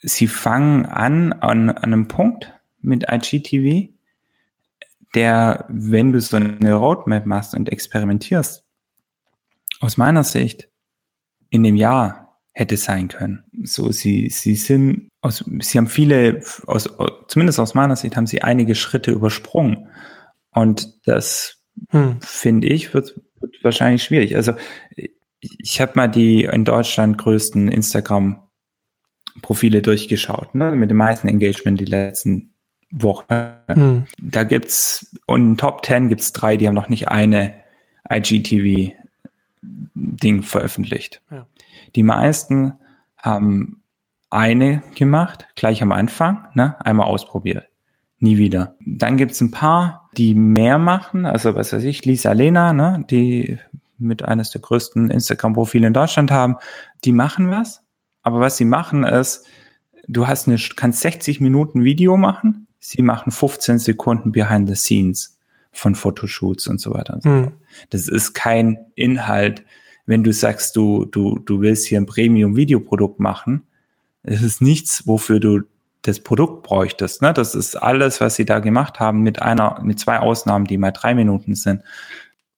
sie 0.01 0.27
fangen 0.27 0.87
an, 0.87 1.33
an, 1.33 1.71
an 1.71 1.77
einem 1.77 2.09
Punkt 2.09 2.53
mit 2.81 3.07
IGTV, 3.11 3.93
der, 5.15 5.65
wenn 5.69 6.13
du 6.13 6.21
so 6.21 6.37
eine 6.37 6.75
Roadmap 6.75 7.27
machst 7.27 7.55
und 7.55 7.71
experimentierst, 7.71 8.65
aus 9.81 9.97
meiner 9.97 10.25
Sicht 10.25 10.69
in 11.51 11.63
dem 11.63 11.77
Jahr 11.77 12.39
hätte 12.53 12.77
sein 12.77 13.09
können. 13.09 13.45
So, 13.65 13.93
sie, 13.93 14.31
sie 14.31 14.55
sind, 14.55 15.09
aus, 15.21 15.45
sie 15.61 15.79
haben 15.79 15.89
viele, 15.89 16.43
aus, 16.67 16.89
zumindest 17.29 17.61
aus 17.61 17.75
meiner 17.75 17.97
Sicht, 17.97 18.17
haben 18.17 18.27
sie 18.27 18.43
einige 18.43 18.75
Schritte 18.75 19.11
übersprungen. 19.11 19.89
Und 20.53 21.07
das, 21.07 21.63
hm. 21.91 22.19
finde 22.21 22.69
ich, 22.69 22.95
wird, 22.95 23.21
wird 23.41 23.63
wahrscheinlich 23.63 24.03
schwierig. 24.03 24.37
Also, 24.37 24.55
ich 25.39 25.81
habe 25.81 25.93
mal 25.95 26.09
die 26.09 26.45
in 26.45 26.65
Deutschland 26.65 27.19
größten 27.19 27.69
Instagram-Profile 29.37 29.83
durchgeschaut, 29.83 30.55
ne, 30.55 30.73
mit 30.73 30.91
dem 30.91 30.97
meisten 30.97 31.29
Engagement 31.29 31.79
die 31.81 31.85
letzten 31.85 32.51
Woche. 32.91 33.59
Mhm. 33.75 34.07
Da 34.21 34.45
gibt's, 34.45 35.15
und 35.27 35.43
in 35.43 35.57
Top 35.57 35.85
10 35.85 36.09
gibt's 36.09 36.33
drei, 36.33 36.57
die 36.57 36.67
haben 36.69 36.75
noch 36.75 36.89
nicht 36.89 37.09
eine 37.09 37.55
IGTV-Ding 38.11 38.95
veröffentlicht. 40.43 41.21
Ja. 41.31 41.47
Die 41.95 42.03
meisten 42.03 42.73
haben 43.19 43.83
eine 44.31 44.83
gemacht, 44.95 45.47
gleich 45.55 45.83
am 45.83 45.93
Anfang, 45.93 46.49
ne, 46.55 46.77
einmal 46.85 47.07
ausprobiert. 47.07 47.69
Nie 48.19 48.39
wieder. 48.39 48.77
Dann 48.81 49.19
gibt's 49.19 49.43
ein 49.43 49.51
paar, 49.51 50.09
die 50.17 50.35
mehr 50.35 50.79
machen, 50.79 51.27
also 51.27 51.55
was 51.55 51.73
weiß 51.73 51.85
ich, 51.85 52.05
Lisa 52.05 52.33
Lena, 52.33 52.73
ne, 52.73 53.05
die 53.11 53.59
mit 53.99 54.23
eines 54.23 54.51
der 54.51 54.61
größten 54.61 55.11
Instagram-Profile 55.11 55.87
in 55.87 55.93
Deutschland 55.93 56.31
haben, 56.31 56.57
die 57.05 57.13
machen 57.13 57.51
was. 57.51 57.83
Aber 58.27 58.41
was 58.41 58.57
sie 58.57 58.65
machen 58.65 59.05
ist, 59.05 59.47
du 60.09 60.27
hast 60.27 60.49
eine, 60.49 60.59
kannst 60.75 61.01
60 61.03 61.41
Minuten 61.41 61.85
Video 61.85 62.17
machen, 62.17 62.67
sie 62.81 63.01
machen 63.01 63.31
15 63.31 63.79
Sekunden 63.79 64.33
behind 64.33 64.69
the 64.69 64.75
scenes 64.75 65.39
von 65.71 65.95
Fotoshoots 65.95 66.67
und 66.67 66.81
so 66.81 66.93
weiter 66.93 67.15
und 67.15 67.23
so 67.23 67.31
hm. 67.31 67.45
fort. 67.45 67.55
Das 67.91 68.09
ist 68.09 68.35
kein 68.35 68.79
Inhalt, 68.97 69.63
wenn 70.07 70.25
du 70.25 70.33
sagst, 70.33 70.75
du, 70.75 71.05
du, 71.05 71.39
du 71.39 71.61
willst 71.61 71.87
hier 71.87 72.01
ein 72.01 72.07
Premium-Videoprodukt 72.07 73.21
machen. 73.21 73.63
Es 74.25 74.43
ist 74.43 74.61
nichts, 74.61 75.07
wofür 75.07 75.39
du 75.39 75.61
das 76.03 76.19
Produkt 76.19 76.65
bräuchtest. 76.65 77.23
Ne? 77.23 77.33
Das 77.33 77.55
ist 77.55 77.77
alles, 77.77 78.21
was 78.21 78.35
sie 78.35 78.45
da 78.45 78.59
gemacht 78.59 78.99
haben, 78.99 79.23
mit 79.23 79.41
einer, 79.41 79.81
mit 79.85 80.01
zwei 80.01 80.19
Ausnahmen, 80.19 80.65
die 80.65 80.79
mal 80.79 80.91
drei 80.91 81.15
Minuten 81.15 81.55
sind. 81.55 81.83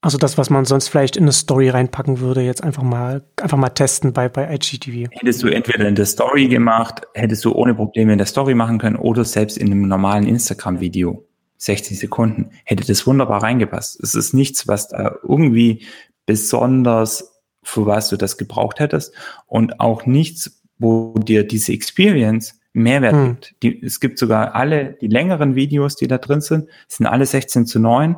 Also 0.01 0.17
das, 0.17 0.39
was 0.39 0.49
man 0.49 0.65
sonst 0.65 0.89
vielleicht 0.89 1.17
in 1.17 1.25
eine 1.25 1.33
Story 1.33 1.71
reinpacken 1.71 2.21
würde, 2.21 2.41
jetzt 2.41 2.63
einfach 2.63 2.85
mal, 2.85 3.25
einfach 3.37 3.59
mal 3.59 3.71
testen 3.71 4.13
bei, 4.13 4.29
bei 4.29 4.55
IGTV. 4.55 5.11
Hättest 5.11 5.43
du 5.43 5.49
entweder 5.49 5.89
in 5.89 5.97
der 5.97 6.07
Story 6.07 6.47
gemacht, 6.47 7.03
hättest 7.15 7.45
du 7.45 7.53
ohne 7.53 7.75
Probleme 7.75 8.13
in 8.13 8.19
der 8.19 8.29
Story 8.29 8.55
machen 8.55 8.79
können 8.79 8.97
oder 8.97 9.25
selbst 9.25 9.59
in 9.59 9.73
einem 9.73 9.89
normalen 9.89 10.27
Instagram-Video. 10.27 11.25
60 11.59 11.99
Sekunden. 11.99 12.51
Hätte 12.65 12.87
das 12.87 13.05
wunderbar 13.07 13.43
reingepasst. 13.43 14.01
Es 14.01 14.15
ist 14.15 14.33
nichts, 14.33 14.69
was 14.69 14.89
da 14.89 15.17
irgendwie 15.25 15.85
besonders, 16.25 17.43
für 17.65 17.85
was 17.85 18.09
du 18.09 18.17
das 18.17 18.39
gebraucht 18.39 18.79
hättest 18.79 19.13
und 19.47 19.81
auch 19.81 20.07
nichts, 20.07 20.63
wo 20.79 21.15
dir 21.15 21.43
diese 21.43 21.73
Experience 21.73 22.61
Mehrwert 22.73 23.15
hm. 23.15 23.27
gibt. 23.27 23.55
Die, 23.63 23.83
es 23.85 23.99
gibt 23.99 24.19
sogar 24.19 24.55
alle, 24.55 24.97
die 25.01 25.09
längeren 25.09 25.57
Videos, 25.57 25.97
die 25.97 26.07
da 26.07 26.19
drin 26.19 26.41
sind, 26.41 26.69
sind 26.87 27.07
alle 27.07 27.27
16 27.27 27.67
zu 27.67 27.81
9 27.81 28.15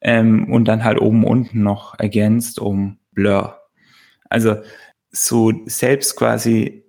ähm, 0.00 0.52
und 0.52 0.66
dann 0.66 0.84
halt 0.84 1.00
oben 1.00 1.24
unten 1.24 1.62
noch 1.62 1.98
ergänzt 1.98 2.58
um 2.58 2.98
Blur. 3.12 3.60
Also 4.28 4.56
so 5.10 5.52
selbst 5.66 6.16
quasi 6.16 6.84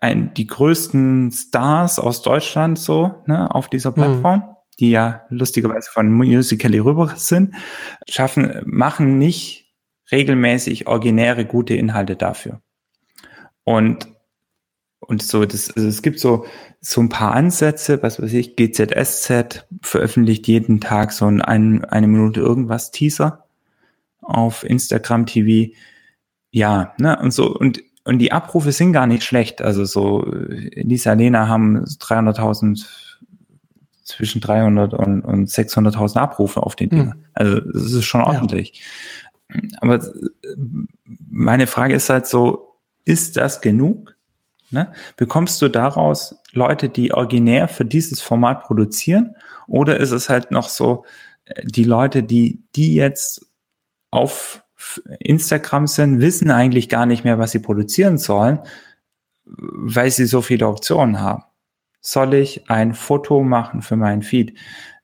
ein, 0.00 0.34
die 0.34 0.46
größten 0.46 1.30
Stars 1.32 1.98
aus 1.98 2.22
Deutschland 2.22 2.78
so 2.78 3.22
ne, 3.26 3.54
auf 3.54 3.68
dieser 3.68 3.90
mhm. 3.90 3.94
Plattform, 3.94 4.38
mhm. 4.40 4.56
die 4.80 4.90
ja 4.90 5.24
lustigerweise 5.28 5.90
von 5.90 6.10
Musical.ly 6.10 6.78
rüber 6.78 7.12
sind, 7.16 7.54
schaffen, 8.08 8.62
machen 8.64 9.18
nicht 9.18 9.74
regelmäßig 10.10 10.86
originäre 10.86 11.44
gute 11.44 11.74
Inhalte 11.74 12.16
dafür. 12.16 12.60
Und 13.64 14.15
und 15.08 15.22
so, 15.22 15.44
das, 15.44 15.70
also 15.70 15.88
es 15.88 16.02
gibt 16.02 16.18
so, 16.18 16.46
so 16.80 17.00
ein 17.00 17.08
paar 17.08 17.32
Ansätze, 17.32 18.02
was 18.02 18.20
weiß 18.20 18.32
ich, 18.32 18.56
GZSZ 18.56 19.66
veröffentlicht 19.82 20.48
jeden 20.48 20.80
Tag 20.80 21.12
so 21.12 21.26
ein, 21.26 21.40
eine 21.40 22.06
Minute 22.06 22.40
irgendwas 22.40 22.90
Teaser 22.90 23.44
auf 24.20 24.64
Instagram 24.64 25.26
TV. 25.26 25.72
Ja, 26.50 26.94
ne, 26.98 27.18
und 27.20 27.32
so, 27.32 27.54
und, 27.54 27.82
und 28.04 28.18
die 28.18 28.32
Abrufe 28.32 28.72
sind 28.72 28.92
gar 28.92 29.06
nicht 29.06 29.22
schlecht. 29.22 29.62
Also 29.62 29.84
so, 29.84 30.24
Lisa 30.26 31.12
Lena 31.12 31.48
haben 31.48 31.84
300.000, 31.84 32.84
zwischen 34.02 34.40
300 34.40 34.94
und, 34.94 35.22
und 35.22 35.48
600.000 35.48 36.16
Abrufe 36.16 36.62
auf 36.62 36.76
den 36.76 36.90
Dingen. 36.90 37.06
Mhm. 37.08 37.24
Also, 37.34 37.60
das 37.60 37.92
ist 37.92 38.04
schon 38.04 38.22
ordentlich. 38.22 38.82
Ja. 39.52 39.60
Aber 39.80 40.00
meine 41.28 41.66
Frage 41.66 41.94
ist 41.94 42.08
halt 42.08 42.26
so, 42.26 42.76
ist 43.04 43.36
das 43.36 43.60
genug? 43.60 44.15
Ne? 44.70 44.92
Bekommst 45.16 45.62
du 45.62 45.68
daraus 45.68 46.36
Leute, 46.52 46.88
die 46.88 47.12
originär 47.12 47.68
für 47.68 47.84
dieses 47.84 48.20
Format 48.20 48.62
produzieren? 48.62 49.36
Oder 49.66 49.98
ist 49.98 50.10
es 50.10 50.28
halt 50.28 50.50
noch 50.50 50.68
so, 50.68 51.04
äh, 51.44 51.62
die 51.64 51.84
Leute, 51.84 52.22
die, 52.22 52.62
die 52.74 52.94
jetzt 52.94 53.46
auf 54.10 54.62
Instagram 55.20 55.86
sind, 55.86 56.20
wissen 56.20 56.50
eigentlich 56.50 56.88
gar 56.88 57.06
nicht 57.06 57.24
mehr, 57.24 57.38
was 57.38 57.52
sie 57.52 57.58
produzieren 57.58 58.18
sollen, 58.18 58.60
weil 59.44 60.10
sie 60.10 60.26
so 60.26 60.42
viele 60.42 60.66
Optionen 60.68 61.20
haben. 61.20 61.44
Soll 62.00 62.34
ich 62.34 62.70
ein 62.70 62.94
Foto 62.94 63.42
machen 63.42 63.82
für 63.82 63.96
meinen 63.96 64.22
Feed? 64.22 64.58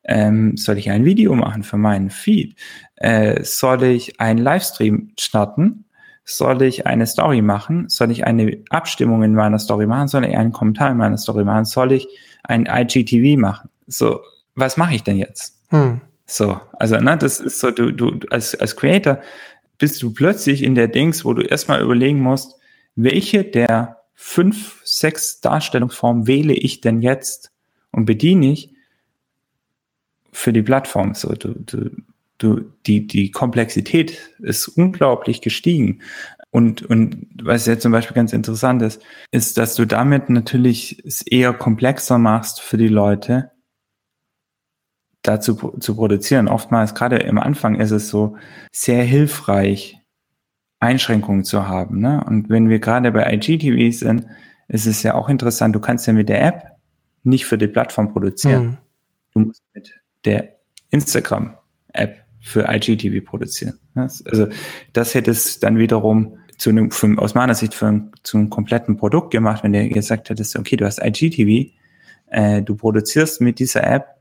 Ähm, 0.04 0.56
soll 0.56 0.78
ich 0.78 0.90
ein 0.90 1.04
Video 1.04 1.34
machen 1.34 1.62
für 1.62 1.76
meinen 1.76 2.10
Feed? 2.10 2.58
Äh, 2.96 3.42
soll 3.44 3.84
ich 3.84 4.20
einen 4.20 4.38
Livestream 4.38 5.12
starten? 5.18 5.81
Soll 6.24 6.62
ich 6.62 6.86
eine 6.86 7.06
Story 7.06 7.42
machen? 7.42 7.88
Soll 7.88 8.10
ich 8.10 8.24
eine 8.24 8.62
Abstimmung 8.70 9.22
in 9.22 9.34
meiner 9.34 9.58
Story 9.58 9.86
machen? 9.86 10.08
Soll 10.08 10.24
ich 10.24 10.36
einen 10.36 10.52
Kommentar 10.52 10.90
in 10.90 10.96
meiner 10.96 11.18
Story 11.18 11.44
machen? 11.44 11.64
Soll 11.64 11.92
ich 11.92 12.06
ein 12.44 12.66
IGTV 12.66 13.40
machen? 13.40 13.70
So, 13.86 14.20
was 14.54 14.76
mache 14.76 14.94
ich 14.94 15.02
denn 15.02 15.16
jetzt? 15.16 15.58
Hm. 15.70 16.00
So, 16.26 16.60
also, 16.74 16.96
ne, 16.98 17.18
das 17.18 17.40
ist 17.40 17.58
so, 17.58 17.70
du, 17.70 17.90
du, 17.90 18.20
als, 18.30 18.54
als 18.54 18.76
Creator 18.76 19.20
bist 19.78 20.00
du 20.02 20.12
plötzlich 20.12 20.62
in 20.62 20.74
der 20.74 20.88
Dings, 20.88 21.24
wo 21.24 21.34
du 21.34 21.42
erstmal 21.42 21.82
überlegen 21.82 22.20
musst, 22.20 22.54
welche 22.94 23.42
der 23.42 23.98
fünf, 24.14 24.80
sechs 24.84 25.40
Darstellungsformen 25.40 26.26
wähle 26.28 26.54
ich 26.54 26.80
denn 26.80 27.02
jetzt 27.02 27.50
und 27.90 28.04
bediene 28.04 28.52
ich 28.52 28.72
für 30.30 30.52
die 30.52 30.62
Plattform? 30.62 31.14
So, 31.14 31.34
du, 31.34 31.54
du, 31.54 31.90
du, 32.38 32.60
die, 32.86 33.06
die 33.06 33.30
Komplexität 33.30 34.18
ist 34.40 34.68
unglaublich 34.68 35.40
gestiegen. 35.40 36.02
Und, 36.50 36.82
und 36.82 37.28
was 37.42 37.66
jetzt 37.66 37.82
zum 37.82 37.92
Beispiel 37.92 38.14
ganz 38.14 38.32
interessant 38.32 38.82
ist, 38.82 39.02
ist, 39.30 39.56
dass 39.56 39.74
du 39.74 39.86
damit 39.86 40.28
natürlich 40.28 41.02
es 41.04 41.22
eher 41.22 41.54
komplexer 41.54 42.18
machst 42.18 42.60
für 42.60 42.76
die 42.76 42.88
Leute, 42.88 43.52
dazu 45.22 45.54
zu 45.78 45.94
produzieren. 45.94 46.48
Oftmals, 46.48 46.94
gerade 46.94 47.16
im 47.16 47.38
Anfang, 47.38 47.76
ist 47.76 47.92
es 47.92 48.08
so 48.08 48.36
sehr 48.70 49.04
hilfreich, 49.04 49.98
Einschränkungen 50.80 51.44
zu 51.44 51.68
haben. 51.68 52.00
Ne? 52.00 52.22
Und 52.26 52.50
wenn 52.50 52.68
wir 52.68 52.80
gerade 52.80 53.12
bei 53.12 53.32
IGTV 53.32 53.96
sind, 53.96 54.26
ist 54.68 54.86
es 54.86 55.02
ja 55.02 55.14
auch 55.14 55.28
interessant, 55.28 55.74
du 55.76 55.80
kannst 55.80 56.06
ja 56.06 56.12
mit 56.12 56.28
der 56.28 56.44
App 56.44 56.72
nicht 57.22 57.46
für 57.46 57.56
die 57.56 57.68
Plattform 57.68 58.12
produzieren. 58.12 58.64
Mhm. 58.64 58.78
Du 59.32 59.38
musst 59.40 59.62
mit 59.74 59.94
der 60.24 60.56
Instagram-App 60.90 62.21
für 62.42 62.66
IGTV 62.68 63.24
produzieren. 63.24 63.78
Also 63.94 64.48
das 64.92 65.14
hätte 65.14 65.30
es 65.30 65.60
dann 65.60 65.78
wiederum 65.78 66.38
zu 66.58 66.70
einem, 66.70 66.90
für, 66.90 67.18
aus 67.18 67.34
meiner 67.34 67.54
Sicht 67.54 67.74
für 67.74 68.08
zu 68.22 68.36
einem 68.36 68.50
kompletten 68.50 68.96
Produkt 68.96 69.30
gemacht, 69.30 69.62
wenn 69.64 69.72
du 69.72 69.88
gesagt 69.88 70.28
hättest, 70.28 70.56
okay, 70.56 70.76
du 70.76 70.84
hast 70.84 71.00
IGTV, 71.02 71.72
äh, 72.30 72.62
du 72.62 72.74
produzierst 72.74 73.40
mit 73.40 73.58
dieser 73.58 73.84
App 73.84 74.16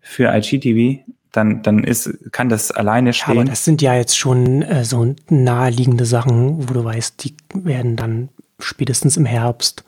für 0.00 0.34
IGTV, 0.34 1.04
dann, 1.32 1.62
dann 1.62 1.84
ist, 1.84 2.10
kann 2.32 2.48
das 2.48 2.70
alleine 2.70 3.12
stehen. 3.12 3.38
Aber 3.38 3.44
das 3.44 3.64
sind 3.64 3.82
ja 3.82 3.94
jetzt 3.94 4.16
schon 4.16 4.62
äh, 4.62 4.84
so 4.84 5.14
naheliegende 5.28 6.06
Sachen, 6.06 6.68
wo 6.68 6.74
du 6.74 6.84
weißt, 6.84 7.22
die 7.24 7.34
werden 7.54 7.96
dann 7.96 8.30
spätestens 8.58 9.16
im 9.16 9.26
Herbst 9.26 9.84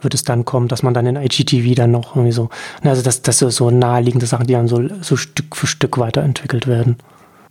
wird 0.00 0.14
es 0.14 0.22
dann 0.22 0.44
kommen, 0.44 0.68
dass 0.68 0.82
man 0.82 0.94
dann 0.94 1.06
in 1.06 1.16
IGTV 1.16 1.74
dann 1.74 1.90
noch 1.90 2.14
irgendwie 2.14 2.32
so, 2.32 2.50
also 2.82 3.02
das, 3.02 3.22
das 3.22 3.38
sind 3.38 3.50
so 3.50 3.70
naheliegende 3.70 4.26
Sachen, 4.26 4.46
die 4.46 4.52
dann 4.52 4.68
so, 4.68 4.80
so 5.00 5.16
Stück 5.16 5.56
für 5.56 5.66
Stück 5.66 5.98
weiterentwickelt 5.98 6.66
werden. 6.66 6.98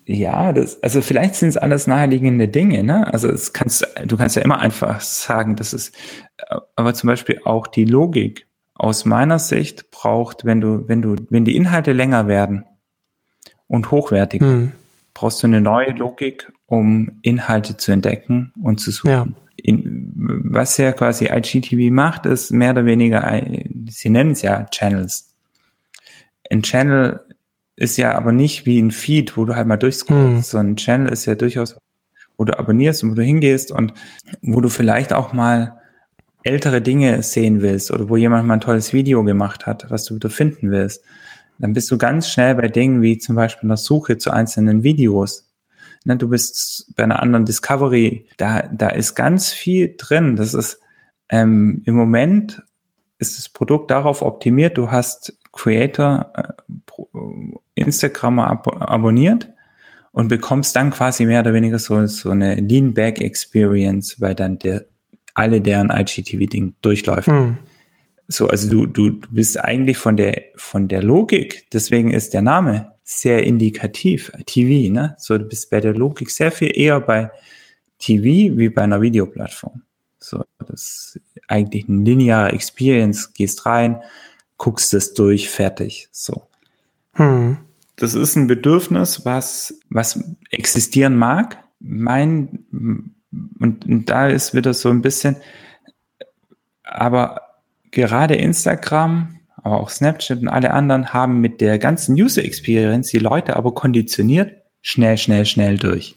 Ja, 0.10 0.54
das, 0.54 0.82
also 0.82 1.02
vielleicht 1.02 1.36
sind 1.36 1.50
es 1.50 1.58
alles 1.58 1.86
naheliegende 1.86 2.48
Dinge, 2.48 2.82
ne? 2.82 3.12
Also 3.14 3.28
es 3.28 3.52
kannst, 3.52 3.86
du 4.06 4.16
kannst 4.16 4.38
ja 4.38 4.42
immer 4.42 4.60
einfach 4.60 5.02
sagen, 5.02 5.58
das 5.58 5.74
ist, 5.74 5.94
aber 6.78 6.94
zum 6.94 7.08
Beispiel 7.08 7.42
auch 7.44 7.68
die 7.68 7.84
Logik 7.84 8.48
aus 8.74 9.04
meiner 9.04 9.38
Sicht 9.38 9.92
braucht, 9.92 10.46
wenn 10.46 10.62
du, 10.62 10.88
wenn 10.88 11.02
du, 11.02 11.18
wenn 11.30 11.44
die 11.44 11.58
Inhalte 11.58 11.92
länger 11.92 12.30
werden 12.30 12.64
und 13.68 13.92
hochwertig, 13.92 14.40
hm. 14.40 14.72
brauchst 15.14 15.44
du 15.44 15.48
eine 15.48 15.60
neue 15.60 15.92
Logik, 15.92 16.54
um 16.68 17.20
Inhalte 17.22 17.76
zu 17.76 17.92
entdecken 17.92 18.54
und 18.62 18.80
zu 18.80 18.92
suchen. 18.92 19.10
Ja. 19.10 19.28
In, 19.58 20.14
was 20.16 20.78
ja 20.78 20.94
quasi 20.94 21.26
IGTV 21.26 21.92
macht, 21.92 22.26
ist 22.26 22.52
mehr 22.52 22.72
oder 22.72 22.86
weniger, 22.86 23.44
sie 23.90 24.10
nennen 24.10 24.32
es 24.32 24.42
ja 24.42 24.64
Channels. 24.72 25.34
Ein 26.50 26.64
Channel 26.64 27.27
ist 27.78 27.98
ja 27.98 28.16
aber 28.16 28.32
nicht 28.32 28.66
wie 28.66 28.82
ein 28.82 28.92
Feed, 28.92 29.38
wo 29.38 29.46
du 29.46 29.56
halt 29.56 29.68
mal 29.68 29.78
durchscrollst. 29.78 30.36
Mhm. 30.36 30.42
So 30.42 30.58
ein 30.58 30.76
Channel 30.76 31.14
ist 31.14 31.26
ja 31.26 31.36
durchaus, 31.36 31.78
wo 32.36 32.44
du 32.44 32.58
abonnierst 32.58 33.04
und 33.04 33.12
wo 33.12 33.16
du 33.16 33.24
hingehst 33.24 33.72
und 33.72 33.94
wo 34.42 34.60
du 34.60 34.68
vielleicht 34.68 35.14
auch 35.14 35.32
mal 35.32 35.80
ältere 36.44 36.82
Dinge 36.82 37.22
sehen 37.24 37.62
willst 37.62 37.92
oder 37.92 38.10
wo 38.10 38.18
jemand 38.18 38.48
mal 38.48 38.56
ein 38.56 38.62
tolles 38.62 38.94
Video 38.94 39.24
gemacht 39.24 39.68
hat, 39.68 39.86
was 39.90 40.06
du 40.06 40.16
wieder 40.16 40.30
finden 40.30 40.72
willst. 40.72 41.04
Dann 41.60 41.74
bist 41.74 41.90
du 41.92 41.98
ganz 41.98 42.30
schnell 42.30 42.56
bei 42.56 42.68
Dingen 42.68 43.02
wie 43.02 43.20
zum 43.20 43.36
Beispiel 43.36 43.68
einer 43.68 43.78
Suche 43.78 44.18
zu 44.18 44.32
einzelnen 44.32 44.84
Videos. 44.84 45.48
Ne, 46.04 46.18
du 46.18 46.30
bist 46.30 46.94
bei 46.96 47.04
einer 47.04 47.22
anderen 47.22 47.46
Discovery, 47.46 48.28
da, 48.38 48.64
da 48.64 48.90
ist 48.90 49.16
ganz 49.16 49.52
viel 49.52 49.96
drin. 49.98 50.36
Das 50.36 50.54
ist 50.54 50.80
ähm, 51.30 51.84
im 51.86 51.96
Moment 51.96 52.64
ist 53.20 53.38
das 53.38 53.50
Produkt 53.50 53.92
darauf 53.92 54.22
optimiert, 54.22 54.78
du 54.78 54.92
hast 54.92 55.38
Creator 55.58 56.32
äh, 56.36 57.12
Instagram 57.76 58.40
ab 58.40 58.68
abonniert 58.80 59.50
und 60.12 60.30
bekommst 60.30 60.76
dann 60.76 60.92
quasi 60.92 61.26
mehr 61.26 61.42
oder 61.42 61.54
weniger 61.54 61.80
so, 61.80 62.06
so 62.08 62.32
eine 62.32 62.56
Lean-Back-Experience, 62.56 64.20
weil 64.22 64.36
dann 64.36 64.58
der, 64.60 64.86
alle 65.34 65.62
deren 65.62 65.90
IGTV-Ding 65.90 66.76
durchläuft. 66.82 67.28
Mhm. 67.28 67.58
So, 68.28 68.48
also 68.48 68.70
du, 68.70 68.86
du, 68.88 69.12
du 69.12 69.28
bist 69.30 69.60
eigentlich 69.60 69.98
von 69.98 70.18
der, 70.18 70.44
von 70.56 70.88
der 70.88 71.02
Logik, 71.02 71.68
deswegen 71.72 72.12
ist 72.12 72.34
der 72.34 72.42
Name 72.42 72.94
sehr 73.04 73.44
indikativ, 73.44 74.32
TV, 74.46 74.92
ne? 74.92 75.16
So, 75.18 75.38
du 75.38 75.46
bist 75.46 75.70
bei 75.70 75.80
der 75.80 75.94
Logik 75.94 76.30
sehr 76.30 76.52
viel 76.52 76.78
eher 76.78 77.00
bei 77.00 77.32
TV 78.00 78.58
wie 78.58 78.70
bei 78.70 78.82
einer 78.82 79.02
Videoplattform. 79.02 79.82
So, 80.20 80.44
das 80.60 81.16
ist 81.16 81.22
eigentlich 81.48 81.88
eine 81.88 82.04
lineare 82.04 82.52
Experience, 82.52 83.34
gehst 83.34 83.66
rein, 83.66 84.02
guckst 84.58 84.94
es 84.94 85.14
durch, 85.14 85.50
fertig. 85.50 86.10
So. 86.12 86.48
Hm. 87.14 87.58
Das 87.96 88.14
ist 88.14 88.36
ein 88.36 88.48
Bedürfnis, 88.48 89.26
was, 89.26 89.80
was 89.90 90.24
existieren 90.52 91.16
mag. 91.16 91.64
Mein, 91.80 92.66
und, 93.60 93.86
und 93.86 94.06
da 94.10 94.28
ist 94.28 94.54
wieder 94.54 94.74
so 94.74 94.90
ein 94.90 95.02
bisschen, 95.02 95.38
aber 96.84 97.42
gerade 97.92 98.36
Instagram, 98.36 99.40
aber 99.56 99.80
auch 99.80 99.90
Snapchat 99.90 100.42
und 100.42 100.48
alle 100.48 100.72
anderen 100.72 101.14
haben 101.14 101.42
mit 101.42 101.60
der 101.60 101.80
ganzen 101.80 102.16
User 102.16 102.44
Experience 102.44 103.10
die 103.10 103.20
Leute 103.20 103.56
aber 103.56 103.74
konditioniert, 103.74 104.62
schnell, 104.82 105.18
schnell, 105.18 105.46
schnell 105.46 105.78
durch. 105.78 106.16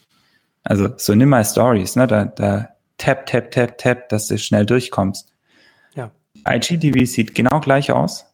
Also 0.63 0.91
so 0.97 1.15
nimm 1.15 1.31
mal 1.31 1.45
Stories, 1.45 1.97
ne? 1.97 2.07
Da, 2.07 2.27
da 2.27 2.69
tap, 2.99 3.27
tap, 3.27 3.51
tap, 3.51 3.79
tap, 3.79 4.09
dass 4.11 4.29
du 4.29 4.39
schnell 4.39 4.67
durchkommst. 4.67 5.33
Ja. 5.95 6.11
IGTV 6.47 7.07
sieht 7.07 7.35
genau 7.35 7.61
gleich 7.61 7.91
aus. 7.91 8.27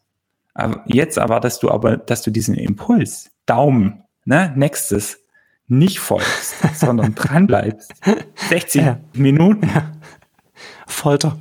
Aber 0.57 0.83
jetzt 0.87 1.17
erwartest 1.17 1.61
du 1.61 1.69
aber, 1.69 1.97
dass 1.97 2.23
du 2.23 2.31
diesen 2.31 2.55
Impuls, 2.55 3.29
Daumen, 3.45 4.03
ne, 4.25 4.51
nächstes, 4.55 5.19
nicht 5.67 5.99
folgst, 5.99 6.55
sondern 6.73 7.13
dran 7.13 7.45
bleibst. 7.45 7.93
60 8.49 8.81
ja. 8.81 8.99
Minuten. 9.13 9.67
Ja. 9.67 9.91
Folter. 10.87 11.37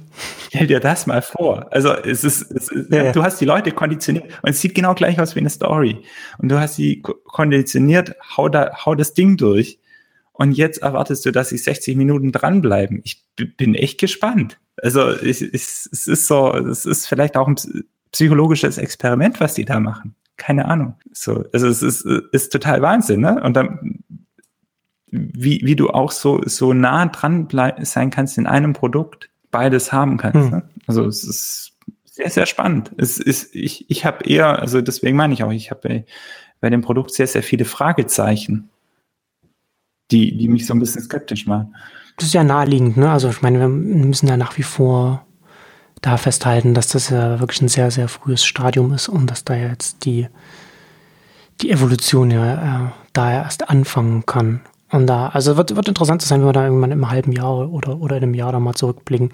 Stell 0.49 0.67
dir 0.67 0.81
das 0.81 1.07
mal 1.07 1.23
vor. 1.23 1.67
Also 1.71 1.95
es 1.95 2.25
ist, 2.25 2.51
es 2.51 2.69
ist 2.69 2.93
ja, 2.93 3.13
du 3.13 3.23
hast 3.23 3.41
die 3.41 3.47
Leute 3.47 3.73
konditioniert 3.73 4.27
und 4.43 4.51
es 4.51 4.61
sieht 4.61 4.75
genau 4.75 4.95
gleich 4.95 5.19
aus 5.19 5.35
wie 5.35 5.41
eine 5.41 5.51
Story. 5.51 6.03
Und 6.37 6.51
du 6.51 6.61
hast 6.61 6.75
sie 6.75 7.01
konditioniert, 7.01 8.15
hau, 8.37 8.51
da, 8.51 8.85
hau 8.85 8.95
das 8.95 9.15
Ding 9.15 9.39
durch. 9.39 9.79
Und 10.33 10.53
jetzt 10.53 10.83
erwartest 10.83 11.25
du, 11.25 11.31
dass 11.31 11.49
sie 11.49 11.59
60 11.59 11.97
Minuten 11.97 12.33
dranbleiben. 12.33 13.01
Ich 13.05 13.25
bin 13.57 13.75
echt 13.75 13.99
gespannt. 13.99 14.59
Also 14.77 15.11
ich, 15.23 15.41
ich, 15.41 15.55
es 15.55 16.07
ist 16.07 16.27
so, 16.27 16.53
es 16.53 16.85
ist 16.85 17.07
vielleicht 17.07 17.39
auch 17.39 17.49
ein 17.49 17.57
psychologisches 18.17 18.79
Experiment, 18.79 19.41
was 19.41 19.53
die 19.53 19.67
da 19.67 19.79
machen. 19.79 20.15
Keine 20.39 20.65
Ahnung. 20.65 20.95
So, 21.13 21.45
also 21.53 21.69
es 21.69 21.83
ist, 21.83 22.07
ist 22.33 22.51
total 22.51 22.81
Wahnsinn, 22.81 23.21
ne? 23.21 23.43
Und 23.43 23.55
dann, 23.55 24.01
wie, 25.09 25.61
wie 25.65 25.77
du 25.77 25.91
auch 25.91 26.11
so, 26.13 26.41
so 26.47 26.73
nah 26.73 27.07
dran 27.07 27.47
sein 27.83 28.11
kannst 28.11 28.39
in 28.39 28.47
einem 28.47 28.73
Produkt, 28.73 29.29
beides 29.51 29.93
haben 29.93 30.17
kannst. 30.17 30.51
Hm. 30.51 30.51
Ne? 30.51 30.63
Also 30.87 31.05
es 31.05 31.25
ist 31.25 31.73
sehr, 32.05 32.31
sehr 32.31 32.47
spannend. 32.47 32.91
Es 32.97 33.19
ist, 33.19 33.55
ich, 33.55 33.91
ich 33.91 34.07
habe 34.07 34.25
eher, 34.25 34.61
also 34.61 34.81
deswegen 34.81 35.17
meine 35.17 35.35
ich 35.35 35.43
auch, 35.43 35.53
ich 35.53 35.71
habe 35.71 35.81
bei, 35.87 36.05
bei 36.61 36.71
dem 36.71 36.81
Produkt 36.81 37.13
sehr, 37.13 37.27
sehr 37.27 37.43
viele 37.43 37.67
Fragezeichen, 37.67 38.71
die, 40.11 40.39
die 40.39 40.49
mich 40.49 40.65
so 40.65 40.73
ein 40.73 40.81
bisschen 40.81 41.03
skeptisch 41.03 41.47
machen. 41.47 41.77
Das 42.17 42.29
ist 42.29 42.35
ja 42.35 42.45
naheliegend, 42.45 42.97
ne? 42.97 43.11
Also 43.11 43.29
ich 43.29 43.43
meine, 43.43 43.61
wir 43.61 43.69
müssen 43.69 44.27
ja 44.27 44.39
nach 44.39 44.57
wie 44.57 44.63
vor 44.63 45.26
da 46.03 46.17
festhalten, 46.17 46.75
dass 46.75 46.89
das 46.89 47.11
ja 47.11 47.41
wirklich 47.41 47.63
ein 47.63 47.69
sehr, 47.69 47.91
sehr 47.91 48.09
frühes 48.09 48.45
Stadium 48.45 48.93
ist 48.93 49.09
und 49.09 49.31
dass 49.31 49.45
da 49.45 49.55
jetzt 49.55 50.05
die, 50.05 50.29
die 51.61 51.71
Evolution 51.71 52.31
ja 52.31 52.55
äh, 52.87 52.91
da 53.13 53.33
erst 53.33 53.69
anfangen 53.69 54.27
kann. 54.27 54.61
Und 54.91 55.09
da, 55.09 55.29
also 55.29 55.57
wird, 55.57 55.75
wird 55.75 55.89
interessant 55.89 56.23
zu 56.23 56.29
sein, 56.29 56.41
wenn 56.41 56.49
wir 56.49 56.53
da 56.53 56.65
irgendwann 56.65 56.93
im 56.93 57.11
halben 57.11 57.33
Jahr 57.33 57.69
oder, 57.71 58.01
oder 58.01 58.17
in 58.17 58.23
einem 58.23 58.35
Jahr 58.35 58.53
da 58.53 58.61
mal 58.61 58.75
zurückblicken. 58.75 59.31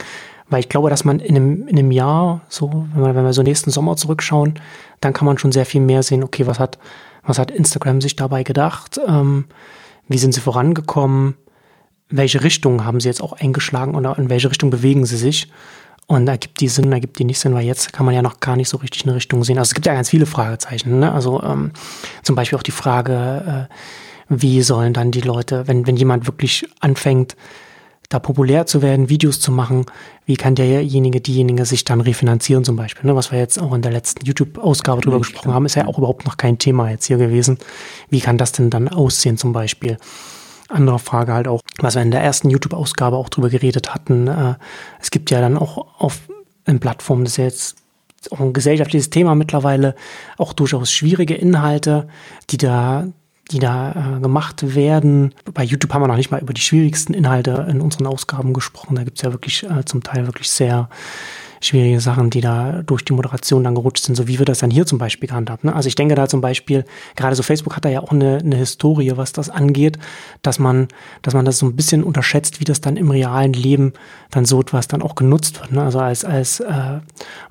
Weil 0.49 0.61
ich 0.61 0.69
glaube, 0.69 0.89
dass 0.89 1.05
man 1.05 1.21
in 1.21 1.37
einem, 1.37 1.69
in 1.69 1.79
einem 1.79 1.91
Jahr, 1.91 2.43
so, 2.49 2.87
wenn 2.95 3.05
wir, 3.05 3.15
wenn 3.15 3.25
wir 3.25 3.33
so 3.33 3.43
nächsten 3.43 3.71
Sommer 3.71 3.97
zurückschauen, 3.97 4.55
dann 5.01 5.13
kann 5.13 5.27
man 5.27 5.39
schon 5.39 5.53
sehr 5.53 5.67
viel 5.67 5.81
mehr 5.81 6.03
sehen, 6.03 6.23
okay, 6.23 6.47
was 6.47 6.59
hat, 6.59 6.79
was 7.25 7.39
hat 7.39 7.51
Instagram 7.51 8.01
sich 8.01 8.17
dabei 8.17 8.45
gedacht? 8.45 8.99
Ähm, 9.07 9.47
wie 10.09 10.19
sind 10.19 10.33
sie 10.33 10.41
vorangekommen? 10.41 11.35
Welche 12.09 12.43
Richtung 12.43 12.85
haben 12.85 13.01
sie 13.01 13.09
jetzt 13.09 13.23
auch 13.23 13.33
eingeschlagen 13.33 13.95
oder 13.95 14.19
in 14.19 14.31
welche 14.31 14.51
Richtung 14.51 14.71
bewegen 14.71 15.07
sie 15.07 15.17
sich? 15.17 15.51
Und 16.13 16.29
ergibt 16.29 16.61
die 16.61 16.69
Sinn, 16.69 16.93
ergibt 16.93 17.19
die 17.19 17.25
nicht 17.25 17.39
Sinn, 17.39 17.55
weil 17.55 17.65
jetzt 17.65 17.95
kann 17.95 18.05
man 18.05 18.15
ja 18.15 18.21
noch 18.21 18.39
gar 18.39 18.55
nicht 18.55 18.69
so 18.69 18.77
richtig 18.77 19.07
eine 19.07 19.15
Richtung 19.15 19.45
sehen. 19.45 19.57
Also 19.57 19.71
es 19.71 19.75
gibt 19.75 19.87
ja 19.87 19.95
ganz 19.95 20.11
viele 20.11 20.27
Fragezeichen. 20.27 20.99
Ne? 20.99 21.11
Also 21.11 21.43
ähm, 21.43 21.71
zum 22.23 22.37
Beispiel 22.37 22.59
auch 22.59 22.63
die 22.63 22.71
Frage, 22.71 23.69
äh, 23.71 23.75
wie 24.29 24.61
sollen 24.61 24.93
dann 24.93 25.11
die 25.11 25.23
Leute, 25.23 25.67
wenn, 25.69 25.87
wenn 25.87 25.97
jemand 25.97 26.27
wirklich 26.27 26.69
anfängt, 26.81 27.35
da 28.11 28.19
populär 28.19 28.67
zu 28.67 28.83
werden, 28.83 29.09
Videos 29.09 29.41
zu 29.41 29.53
machen, 29.53 29.87
wie 30.27 30.37
kann 30.37 30.55
derjenige, 30.55 31.23
diejenige 31.23 31.65
sich 31.65 31.85
dann 31.85 32.03
refinanzieren 32.03 32.63
zum 32.63 32.77
Beispiel, 32.77 33.09
ne? 33.09 33.17
was 33.17 33.33
wir 33.33 33.39
jetzt 33.39 33.59
auch 33.59 33.73
in 33.73 33.81
der 33.81 33.93
letzten 33.93 34.27
YouTube-Ausgabe 34.27 35.01
drüber 35.01 35.17
gesprochen 35.17 35.55
haben, 35.55 35.65
ist 35.65 35.77
ja 35.77 35.87
auch 35.87 35.97
überhaupt 35.97 36.27
noch 36.27 36.37
kein 36.37 36.59
Thema 36.59 36.91
jetzt 36.91 37.07
hier 37.07 37.17
gewesen. 37.17 37.57
Wie 38.11 38.21
kann 38.21 38.37
das 38.37 38.53
denn 38.53 38.69
dann 38.69 38.89
aussehen 38.89 39.39
zum 39.39 39.55
Beispiel? 39.55 39.97
Andere 40.73 40.99
Frage 40.99 41.33
halt 41.33 41.49
auch, 41.49 41.61
was 41.79 41.95
wir 41.95 42.03
in 42.03 42.11
der 42.11 42.23
ersten 42.23 42.51
YouTube-Ausgabe 42.51 43.17
auch 43.17 43.29
drüber 43.29 43.51
geredet 43.51 43.95
hatten. 43.95 44.29
Äh, 44.29 44.55
es 45.01 45.11
gibt 45.11 45.31
ja 45.31 45.41
dann 45.41 45.57
auch 45.57 46.01
auf 46.01 46.21
den 46.67 46.81
Plattformen, 46.81 47.25
das 47.25 47.33
ist 47.33 47.37
ja 47.39 47.45
jetzt 47.45 47.77
auch 48.31 48.41
ein 48.41 48.53
gesellschaftliches 48.53 49.11
Thema 49.11 49.35
mittlerweile, 49.35 49.95
auch 50.39 50.53
durchaus 50.53 50.93
schwierige 50.93 51.35
Inhalte, 51.35 52.09
die 52.51 52.57
da 52.57 53.07
die 53.51 53.59
da 53.59 54.17
äh, 54.17 54.21
gemacht 54.21 54.75
werden. 54.75 55.35
Bei 55.53 55.65
YouTube 55.65 55.93
haben 55.93 56.03
wir 56.03 56.09
noch 56.09 56.17
nicht 56.17 56.31
mal 56.31 56.41
über 56.41 56.55
die 56.55 56.61
schwierigsten 56.61 57.13
Inhalte 57.13 57.67
in 57.69 57.81
unseren 57.81 58.07
Ausgaben 58.07 58.53
gesprochen. 58.55 58.97
Da 58.97 59.05
gibt 59.05 59.19
es 59.19 59.23
ja 59.23 59.33
wirklich 59.33 59.65
äh, 59.65 59.85
zum 59.85 60.03
Teil 60.03 60.27
wirklich 60.27 60.49
sehr 60.51 60.89
schwierige 61.63 62.01
Sachen, 62.01 62.31
die 62.31 62.41
da 62.41 62.83
durch 62.83 63.05
die 63.05 63.13
Moderation 63.13 63.65
dann 63.65 63.75
gerutscht 63.75 64.05
sind, 64.05 64.15
so 64.15 64.29
wie 64.29 64.39
wir 64.39 64.45
das 64.45 64.59
dann 64.59 64.71
hier 64.71 64.87
zum 64.87 64.99
Beispiel 64.99 65.29
gehandhabt. 65.29 65.65
Ne? 65.65 65.75
Also 65.75 65.87
ich 65.87 65.95
denke 65.95 66.15
da 66.15 66.29
zum 66.29 66.41
Beispiel, 66.41 66.85
gerade 67.17 67.37
so 67.37 67.43
Facebook 67.43 67.77
hat 67.77 67.85
da 67.85 67.89
ja 67.89 68.01
auch 68.01 68.11
eine, 68.11 68.39
eine 68.39 68.57
Historie, 68.57 69.13
was 69.17 69.33
das 69.33 69.49
angeht, 69.49 69.99
dass 70.43 70.59
man, 70.59 70.89
dass 71.23 71.35
man 71.35 71.45
das 71.45 71.59
so 71.59 71.67
ein 71.67 71.77
bisschen 71.77 72.05
unterschätzt, 72.05 72.61
wie 72.61 72.65
das 72.65 72.81
dann 72.81 72.97
im 72.97 73.11
realen 73.11 73.53
Leben 73.53 73.93
dann 74.31 74.45
so 74.45 74.61
etwas 74.61 74.89
dann 74.89 75.03
auch 75.03 75.15
genutzt 75.15 75.61
wird. 75.61 75.73
Ne? 75.73 75.83
Also 75.83 76.01
als, 76.01 76.25
als 76.25 76.61
äh, 76.61 77.01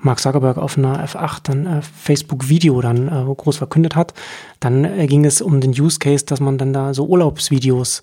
Mark 0.00 0.20
Zuckerberg 0.20 0.58
auf 0.58 0.76
einer 0.76 1.04
F8 1.06 1.40
dann 1.44 1.66
äh, 1.66 1.82
Facebook-Video 1.82 2.80
dann 2.80 3.08
äh, 3.08 3.34
groß 3.34 3.56
verkündet 3.56 3.96
hat, 3.96 4.14
dann 4.60 4.84
äh, 4.84 5.06
ging 5.06 5.24
es 5.24 5.40
um 5.40 5.60
den 5.60 5.70
Use 5.70 5.98
Case, 5.98 6.24
dass 6.24 6.40
man 6.40 6.58
dann 6.58 6.72
da 6.72 6.94
so 6.94 7.06
Urlaubsvideos 7.06 8.02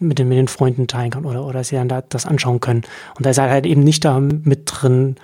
mit 0.00 0.18
den, 0.18 0.28
mit 0.28 0.38
den 0.38 0.48
Freunden 0.48 0.86
teilen 0.86 1.10
kann 1.10 1.24
oder, 1.24 1.44
oder 1.44 1.64
sie 1.64 1.76
dann 1.76 1.88
da, 1.88 2.02
das 2.02 2.26
anschauen 2.26 2.60
können. 2.60 2.82
Und 3.16 3.26
da 3.26 3.30
ist 3.30 3.38
halt 3.38 3.66
eben 3.66 3.82
nicht 3.82 4.04
da 4.04 4.20
mit 4.20 4.62
drin, 4.66 5.16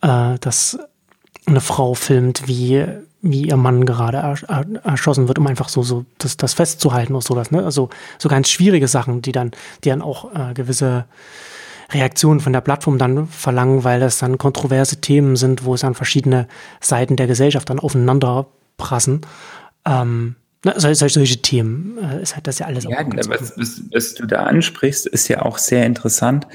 äh, 0.00 0.38
dass 0.40 0.78
eine 1.46 1.60
Frau 1.60 1.94
filmt, 1.94 2.46
wie, 2.46 2.84
wie 3.20 3.48
ihr 3.48 3.56
Mann 3.56 3.84
gerade 3.84 4.18
erschossen 4.84 5.28
wird, 5.28 5.38
um 5.38 5.46
einfach 5.46 5.68
so, 5.68 5.82
so 5.82 6.04
das, 6.18 6.36
das 6.36 6.54
festzuhalten 6.54 7.14
oder 7.14 7.24
sowas. 7.24 7.50
Ne? 7.50 7.64
Also 7.64 7.88
so 8.18 8.28
ganz 8.28 8.48
schwierige 8.48 8.88
Sachen, 8.88 9.22
die 9.22 9.32
dann, 9.32 9.52
die 9.82 9.88
dann 9.88 10.02
auch 10.02 10.32
äh, 10.34 10.54
gewisse 10.54 11.06
Reaktionen 11.90 12.40
von 12.40 12.52
der 12.52 12.60
Plattform 12.60 12.98
dann 12.98 13.26
verlangen, 13.26 13.84
weil 13.84 14.00
das 14.00 14.18
dann 14.18 14.38
kontroverse 14.38 15.00
Themen 15.00 15.36
sind, 15.36 15.64
wo 15.64 15.74
es 15.74 15.82
dann 15.82 15.94
verschiedene 15.94 16.48
Seiten 16.80 17.16
der 17.16 17.26
Gesellschaft 17.26 17.68
dann 17.70 17.78
aufeinander 17.78 18.46
prassen. 18.76 19.20
Ähm, 19.84 20.36
na, 20.64 20.78
solche, 20.78 21.08
solche 21.08 21.42
Themen 21.42 21.98
äh, 21.98 22.22
ist 22.22 22.34
halt 22.34 22.46
das 22.46 22.58
ja 22.58 22.66
alles 22.66 22.84
ja, 22.84 22.90
auch 22.90 23.06
was, 23.16 23.56
was, 23.56 23.82
was, 23.92 24.14
du 24.14 24.26
da 24.26 24.44
ansprichst, 24.44 25.06
ist 25.06 25.28
ja 25.28 25.42
auch 25.42 25.58
sehr 25.58 25.86
interessant. 25.86 26.46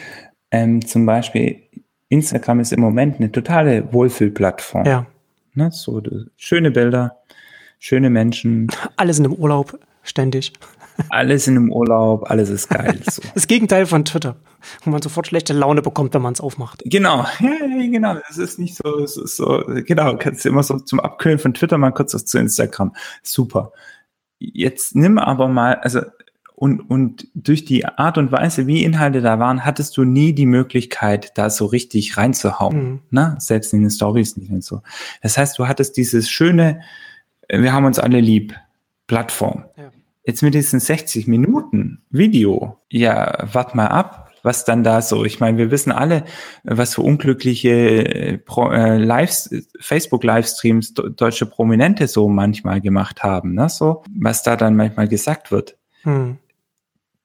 Ähm, 0.49 0.85
zum 0.85 1.05
Beispiel 1.05 1.63
Instagram 2.09 2.61
ist 2.61 2.71
im 2.71 2.79
Moment 2.79 3.17
eine 3.17 3.31
totale 3.31 3.91
Wohlfühlplattform. 3.91 4.85
Ja. 4.85 5.07
Ne, 5.53 5.71
so 5.71 6.01
schöne 6.37 6.71
Bilder, 6.71 7.17
schöne 7.79 8.09
Menschen. 8.09 8.67
Alle 8.95 9.13
sind 9.13 9.25
im 9.25 9.33
Urlaub, 9.33 9.77
ständig. 10.03 10.53
Alle 11.09 11.37
sind 11.37 11.57
im 11.57 11.71
Urlaub, 11.71 12.27
alles 12.31 12.49
ist 12.49 12.69
geil. 12.69 12.99
So. 13.07 13.21
Das 13.35 13.45
Gegenteil 13.45 13.85
von 13.85 14.03
Twitter, 14.03 14.35
wo 14.83 14.89
man 14.89 14.99
sofort 14.99 15.27
schlechte 15.27 15.53
Laune 15.53 15.83
bekommt, 15.83 16.15
wenn 16.15 16.23
man 16.23 16.33
es 16.33 16.41
aufmacht. 16.41 16.81
Genau, 16.85 17.23
ja, 17.39 17.87
genau. 17.91 18.15
Es 18.27 18.39
ist 18.39 18.57
nicht 18.57 18.75
so, 18.75 18.97
es 19.03 19.15
ist 19.15 19.35
so, 19.35 19.63
genau, 19.85 20.17
kannst 20.17 20.43
du 20.43 20.49
immer 20.49 20.63
so 20.63 20.79
zum 20.79 20.99
Abkühlen 20.99 21.37
von 21.37 21.53
Twitter 21.53 21.77
mal 21.77 21.91
kurz 21.91 22.15
was 22.15 22.25
zu 22.25 22.39
Instagram. 22.39 22.95
Super. 23.21 23.73
Jetzt 24.39 24.95
nimm 24.95 25.17
aber 25.17 25.47
mal, 25.47 25.75
also 25.75 26.01
und, 26.59 26.79
und 26.89 27.27
durch 27.35 27.65
die 27.65 27.85
Art 27.85 28.17
und 28.17 28.31
Weise, 28.31 28.65
wie 28.65 28.83
Inhalte 28.83 29.21
da 29.21 29.37
waren, 29.37 29.63
hattest 29.63 29.95
du 29.95 30.03
nie 30.03 30.33
die 30.33 30.47
Möglichkeit, 30.47 31.37
da 31.37 31.51
so 31.51 31.67
richtig 31.67 32.17
reinzuhauen. 32.17 32.77
Mhm. 32.83 32.99
Ne? 33.11 33.35
Selbst 33.37 33.73
in 33.73 33.81
den 33.81 33.91
Stories 33.91 34.37
nicht 34.37 34.51
und 34.51 34.63
so. 34.63 34.81
Das 35.21 35.37
heißt, 35.37 35.59
du 35.59 35.67
hattest 35.67 35.97
dieses 35.97 36.31
schöne, 36.31 36.81
wir 37.47 37.73
haben 37.73 37.85
uns 37.85 37.99
alle 37.99 38.19
lieb, 38.19 38.55
Plattform. 39.05 39.65
Ja. 39.77 39.91
Jetzt 40.25 40.41
mit 40.41 40.55
diesen 40.55 40.79
60 40.79 41.27
Minuten 41.27 42.01
Video, 42.09 42.79
ja, 42.89 43.47
wart 43.53 43.75
mal 43.75 43.87
ab, 43.87 44.26
was 44.47 44.63
dann 44.63 44.83
da 44.83 45.01
so, 45.01 45.25
ich 45.25 45.41
meine, 45.41 45.57
wir 45.57 45.71
wissen 45.71 45.91
alle, 45.91 46.23
was 46.63 46.95
für 46.95 47.01
unglückliche 47.01 47.69
äh, 47.69 48.39
äh 48.39 48.97
Live 48.97 49.49
Facebook-Livestreams 49.81 50.93
deutsche 50.93 51.45
Prominente 51.45 52.07
so 52.07 52.29
manchmal 52.29 52.79
gemacht 52.79 53.23
haben, 53.23 53.53
ne? 53.53 53.67
so, 53.67 54.03
was 54.09 54.43
da 54.43 54.55
dann 54.55 54.77
manchmal 54.77 55.09
gesagt 55.09 55.51
wird. 55.51 55.75
Hm. 56.03 56.37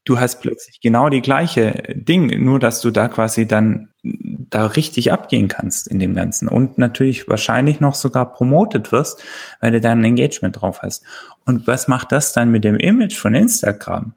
Du 0.05 0.19
hast 0.19 0.41
plötzlich 0.41 0.81
genau 0.81 1.11
die 1.11 1.23
gleiche 1.23 1.85
Ding, 1.95 2.43
nur 2.45 2.59
dass 2.59 2.81
du 2.81 2.91
da 2.91 3.07
quasi 3.07 3.47
dann 3.47 3.91
da 4.03 4.67
richtig 4.67 5.13
abgehen 5.13 5.47
kannst 5.47 5.87
in 5.87 6.01
dem 6.01 6.17
Ganzen 6.17 6.49
und 6.49 6.77
natürlich 6.77 7.29
wahrscheinlich 7.29 7.79
noch 7.79 7.95
sogar 7.95 8.33
promotet 8.33 8.91
wirst, 8.91 9.23
weil 9.61 9.71
du 9.71 9.81
da 9.81 9.93
ein 9.93 10.03
Engagement 10.03 10.61
drauf 10.61 10.83
hast. 10.83 11.05
Und 11.47 11.69
was 11.69 11.87
macht 11.87 12.11
das 12.11 12.33
dann 12.33 12.51
mit 12.51 12.65
dem 12.65 12.77
Image 12.77 13.17
von 13.17 13.37
Instagram? 13.37 14.15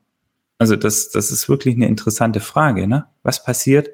Also 0.58 0.76
das, 0.76 1.10
das 1.12 1.32
ist 1.32 1.50
wirklich 1.50 1.76
eine 1.76 1.88
interessante 1.88 2.40
Frage. 2.40 2.88
Ne? 2.88 3.06
Was 3.24 3.44
passiert, 3.44 3.90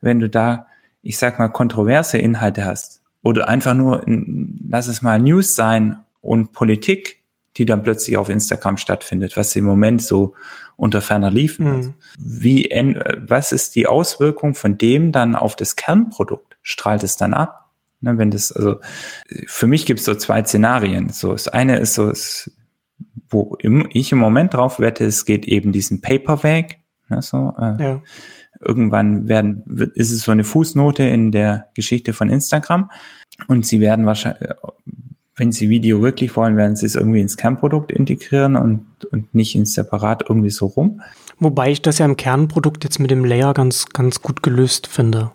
wenn 0.00 0.20
du 0.20 0.28
da, 0.28 0.66
ich 1.02 1.18
sag 1.18 1.38
mal, 1.38 1.48
kontroverse 1.48 2.18
Inhalte 2.18 2.64
hast? 2.64 3.02
Oder 3.22 3.48
einfach 3.48 3.74
nur, 3.74 4.02
lass 4.06 4.86
es 4.86 5.02
mal 5.02 5.20
News 5.20 5.54
sein 5.54 5.98
und 6.20 6.52
Politik, 6.52 7.22
die 7.56 7.64
dann 7.64 7.82
plötzlich 7.82 8.16
auf 8.16 8.28
Instagram 8.28 8.76
stattfindet, 8.76 9.36
was 9.36 9.56
im 9.56 9.64
Moment 9.64 10.02
so 10.02 10.34
unter 10.76 11.00
ferner 11.00 11.30
liefen. 11.30 11.66
Mhm. 11.66 11.94
Wie, 12.18 12.68
was 13.26 13.52
ist 13.52 13.74
die 13.74 13.86
Auswirkung 13.86 14.54
von 14.54 14.78
dem 14.78 15.10
dann 15.10 15.34
auf 15.34 15.56
das 15.56 15.74
Kernprodukt? 15.76 16.56
Strahlt 16.62 17.02
es 17.02 17.16
dann 17.16 17.34
ab? 17.34 17.70
Ne, 18.00 18.18
wenn 18.18 18.30
das, 18.30 18.52
also, 18.52 18.80
für 19.46 19.66
mich 19.66 19.86
gibt 19.86 20.00
es 20.00 20.06
so 20.06 20.14
zwei 20.14 20.44
Szenarien. 20.44 21.08
So, 21.08 21.32
das 21.32 21.48
eine 21.48 21.78
ist 21.78 21.94
so, 21.94 22.10
es 22.10 22.50
wo 23.28 23.56
ich 23.60 24.12
im 24.12 24.18
Moment 24.18 24.54
drauf 24.54 24.80
wette, 24.80 25.04
es 25.04 25.24
geht 25.24 25.46
eben 25.46 25.72
diesen 25.72 26.00
Paperweg. 26.00 26.78
Ne, 27.08 27.22
so, 27.22 27.54
äh, 27.58 27.82
ja. 27.82 28.02
Irgendwann 28.60 29.28
werden, 29.28 29.62
ist 29.94 30.10
es 30.10 30.22
so 30.22 30.32
eine 30.32 30.44
Fußnote 30.44 31.02
in 31.02 31.30
der 31.30 31.68
Geschichte 31.74 32.14
von 32.14 32.30
Instagram 32.30 32.90
und 33.48 33.66
sie 33.66 33.80
werden 33.80 34.06
wahrscheinlich, 34.06 34.48
wenn 35.36 35.52
sie 35.52 35.68
Video 35.68 36.00
wirklich 36.00 36.34
wollen, 36.36 36.56
werden 36.56 36.76
sie 36.76 36.86
es 36.86 36.94
irgendwie 36.94 37.20
ins 37.20 37.36
Kernprodukt 37.36 37.92
integrieren 37.92 38.56
und, 38.56 38.86
und 39.12 39.34
nicht 39.34 39.54
ins 39.54 39.74
Separat 39.74 40.24
irgendwie 40.28 40.50
so 40.50 40.66
rum. 40.66 41.02
Wobei 41.38 41.70
ich 41.70 41.82
das 41.82 41.98
ja 41.98 42.06
im 42.06 42.16
Kernprodukt 42.16 42.82
jetzt 42.84 42.98
mit 42.98 43.10
dem 43.10 43.24
Layer 43.24 43.52
ganz, 43.52 43.86
ganz 43.90 44.22
gut 44.22 44.42
gelöst 44.42 44.86
finde. 44.86 45.32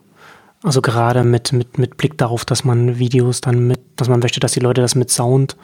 Also 0.64 0.82
gerade 0.82 1.24
mit, 1.24 1.54
mit, 1.54 1.78
mit 1.78 1.98
Blick 1.98 2.18
darauf, 2.18 2.46
dass 2.46 2.64
man 2.64 2.98
Videos 2.98 3.42
dann 3.42 3.68
mit, 3.68 3.91
dass 4.02 4.10
man 4.10 4.20
möchte, 4.20 4.40
dass 4.40 4.52
die 4.52 4.60
Leute 4.60 4.82
das 4.82 4.96
mit 4.96 5.10
Sound 5.10 5.56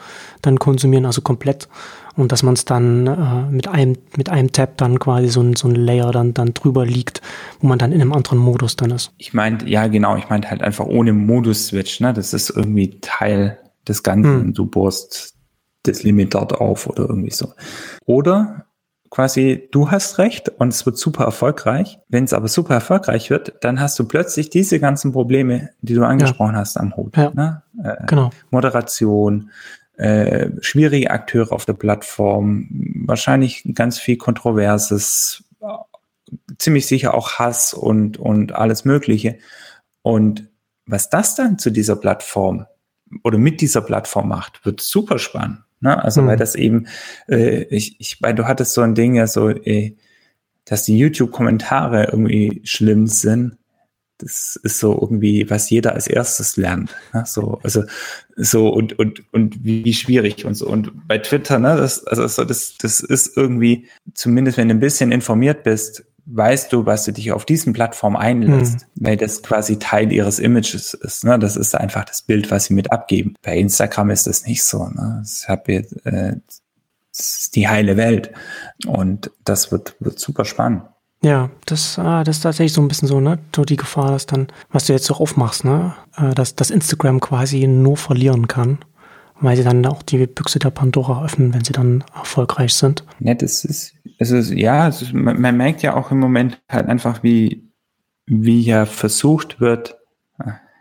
dann 0.42 0.58
konsumieren, 0.58 1.06
also 1.06 1.20
komplett. 1.20 1.68
Und 2.16 2.32
dass 2.32 2.42
man 2.42 2.54
es 2.54 2.64
dann 2.64 3.06
äh, 3.06 3.50
mit 3.50 3.68
einem, 3.68 3.96
mit 4.16 4.28
einem 4.28 4.50
Tab 4.50 4.76
dann 4.78 4.98
quasi 4.98 5.28
so 5.28 5.40
ein, 5.40 5.54
so 5.54 5.68
ein 5.68 5.74
Layer 5.74 6.10
dann, 6.10 6.34
dann 6.34 6.54
drüber 6.54 6.84
liegt, 6.84 7.20
wo 7.60 7.68
man 7.68 7.78
dann 7.78 7.92
in 7.92 8.00
einem 8.00 8.12
anderen 8.12 8.38
Modus 8.38 8.74
dann 8.76 8.90
ist. 8.90 9.12
Ich 9.18 9.34
meinte, 9.34 9.68
ja 9.68 9.86
genau, 9.86 10.16
ich 10.16 10.28
meinte 10.28 10.50
halt 10.50 10.62
einfach 10.62 10.86
ohne 10.86 11.12
Modus-Switch, 11.12 12.00
ne? 12.00 12.12
Das 12.12 12.32
ist 12.32 12.50
irgendwie 12.50 12.98
Teil 13.00 13.58
des 13.86 14.02
Ganzen. 14.02 14.40
Hm. 14.40 14.54
Du 14.54 14.66
bohrst 14.66 15.34
das 15.84 16.02
Limit 16.02 16.34
dort 16.34 16.54
auf 16.54 16.86
oder 16.86 17.08
irgendwie 17.08 17.30
so. 17.30 17.52
Oder 18.04 18.66
quasi, 19.10 19.68
du 19.72 19.90
hast 19.90 20.18
recht 20.18 20.48
und 20.48 20.68
es 20.68 20.86
wird 20.86 20.98
super 20.98 21.24
erfolgreich. 21.24 21.98
Wenn 22.08 22.24
es 22.24 22.32
aber 22.32 22.48
super 22.48 22.74
erfolgreich 22.74 23.30
wird, 23.30 23.54
dann 23.62 23.80
hast 23.80 23.98
du 23.98 24.06
plötzlich 24.06 24.50
diese 24.50 24.80
ganzen 24.80 25.12
Probleme, 25.12 25.70
die 25.80 25.94
du 25.94 26.04
angesprochen 26.04 26.54
ja. 26.54 26.60
hast, 26.60 26.76
am 26.76 26.96
Hut. 26.96 27.16
Ja. 27.16 27.30
Ne? 27.34 27.62
Äh, 27.82 28.06
genau. 28.06 28.30
Moderation, 28.50 29.50
äh, 29.96 30.50
schwierige 30.60 31.10
Akteure 31.10 31.52
auf 31.52 31.64
der 31.64 31.72
Plattform, 31.74 32.68
wahrscheinlich 33.06 33.68
ganz 33.74 33.98
viel 33.98 34.16
Kontroverses, 34.16 35.44
ziemlich 36.58 36.86
sicher 36.86 37.14
auch 37.14 37.32
Hass 37.38 37.74
und, 37.74 38.18
und 38.18 38.52
alles 38.52 38.84
Mögliche. 38.84 39.38
Und 40.02 40.48
was 40.86 41.10
das 41.10 41.34
dann 41.34 41.58
zu 41.58 41.70
dieser 41.70 41.96
Plattform 41.96 42.66
oder 43.24 43.38
mit 43.38 43.60
dieser 43.60 43.80
Plattform 43.80 44.28
macht, 44.28 44.64
wird 44.64 44.80
super 44.80 45.18
spannend. 45.18 45.60
Ne? 45.80 46.02
Also, 46.02 46.22
mhm. 46.22 46.26
weil 46.28 46.36
das 46.36 46.54
eben, 46.54 46.86
äh, 47.28 47.62
ich, 47.64 47.96
ich, 48.00 48.20
weil 48.22 48.34
du 48.34 48.46
hattest 48.46 48.74
so 48.74 48.82
ein 48.82 48.94
Ding 48.94 49.14
ja 49.14 49.26
so, 49.26 49.48
äh, 49.48 49.94
dass 50.64 50.84
die 50.84 50.98
YouTube-Kommentare 50.98 52.08
irgendwie 52.12 52.60
schlimm 52.64 53.06
sind. 53.06 53.56
Das 54.18 54.58
ist 54.64 54.80
so 54.80 54.98
irgendwie, 55.00 55.48
was 55.48 55.70
jeder 55.70 55.94
als 55.94 56.08
erstes 56.08 56.56
lernt. 56.56 56.94
Ne? 57.14 57.22
So, 57.24 57.60
also, 57.62 57.84
so 58.36 58.68
und, 58.68 58.98
und, 58.98 59.22
und 59.32 59.64
wie 59.64 59.94
schwierig 59.94 60.44
und 60.44 60.54
so. 60.54 60.66
Und 60.66 61.06
bei 61.06 61.18
Twitter, 61.18 61.58
ne, 61.60 61.76
das, 61.76 62.04
also 62.04 62.26
so, 62.26 62.44
das, 62.44 62.76
das 62.78 63.00
ist 63.00 63.36
irgendwie, 63.36 63.86
zumindest 64.14 64.58
wenn 64.58 64.68
du 64.68 64.74
ein 64.74 64.80
bisschen 64.80 65.12
informiert 65.12 65.62
bist, 65.62 66.04
weißt 66.30 66.72
du, 66.72 66.86
was 66.86 67.04
du 67.04 67.12
dich 67.12 67.32
auf 67.32 67.44
diesen 67.44 67.72
Plattformen 67.72 68.16
einlässt, 68.16 68.86
mhm. 68.94 69.06
weil 69.06 69.16
das 69.16 69.42
quasi 69.42 69.78
Teil 69.78 70.12
ihres 70.12 70.38
Images 70.38 70.94
ist. 70.94 71.24
Ne? 71.24 71.38
Das 71.38 71.56
ist 71.56 71.74
einfach 71.74 72.04
das 72.04 72.22
Bild, 72.22 72.50
was 72.50 72.66
sie 72.66 72.74
mit 72.74 72.92
abgeben. 72.92 73.34
Bei 73.42 73.56
Instagram 73.56 74.10
ist 74.10 74.26
das 74.26 74.46
nicht 74.46 74.62
so. 74.62 74.86
Ne? 74.88 75.22
Ich 75.24 75.48
habe 75.48 75.72
jetzt, 75.72 75.94
äh, 76.06 76.36
das 77.16 77.40
ist 77.40 77.56
die 77.56 77.68
heile 77.68 77.96
Welt 77.96 78.30
und 78.86 79.30
das 79.44 79.72
wird, 79.72 79.96
wird 80.00 80.18
super 80.18 80.44
spannend. 80.44 80.82
Ja, 81.22 81.50
das, 81.66 81.98
äh, 81.98 82.22
das 82.24 82.36
ist 82.36 82.42
tatsächlich 82.42 82.72
so 82.72 82.80
ein 82.80 82.88
bisschen 82.88 83.08
so, 83.08 83.18
ne? 83.18 83.40
So 83.54 83.64
die 83.64 83.76
Gefahr, 83.76 84.12
dass 84.12 84.26
dann, 84.26 84.46
was 84.70 84.86
du 84.86 84.92
jetzt 84.92 85.06
so 85.06 85.14
aufmachst, 85.14 85.64
ne? 85.64 85.94
Äh, 86.16 86.32
dass, 86.32 86.54
dass 86.54 86.70
Instagram 86.70 87.18
quasi 87.18 87.66
nur 87.66 87.96
verlieren 87.96 88.46
kann 88.46 88.78
weil 89.40 89.56
sie 89.56 89.64
dann 89.64 89.84
auch 89.86 90.02
die 90.02 90.26
Büchse 90.26 90.58
der 90.58 90.70
Pandora 90.70 91.24
öffnen, 91.24 91.54
wenn 91.54 91.64
sie 91.64 91.72
dann 91.72 92.04
erfolgreich 92.14 92.74
sind. 92.74 93.04
Ja, 93.20 93.34
das 93.34 93.64
ist, 93.64 93.94
es 94.18 94.30
ist 94.30 94.50
ja, 94.50 94.88
es 94.88 95.02
ist, 95.02 95.12
man, 95.12 95.40
man, 95.40 95.56
merkt 95.56 95.82
ja 95.82 95.94
auch 95.94 96.10
im 96.10 96.18
Moment 96.18 96.60
halt 96.68 96.88
einfach, 96.88 97.22
wie, 97.22 97.70
wie 98.26 98.60
ja 98.60 98.84
versucht 98.84 99.60
wird, 99.60 99.96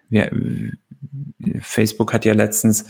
wir, 0.10 0.32
Facebook 1.62 2.14
hat 2.14 2.26
ja 2.26 2.34
letztens 2.34 2.86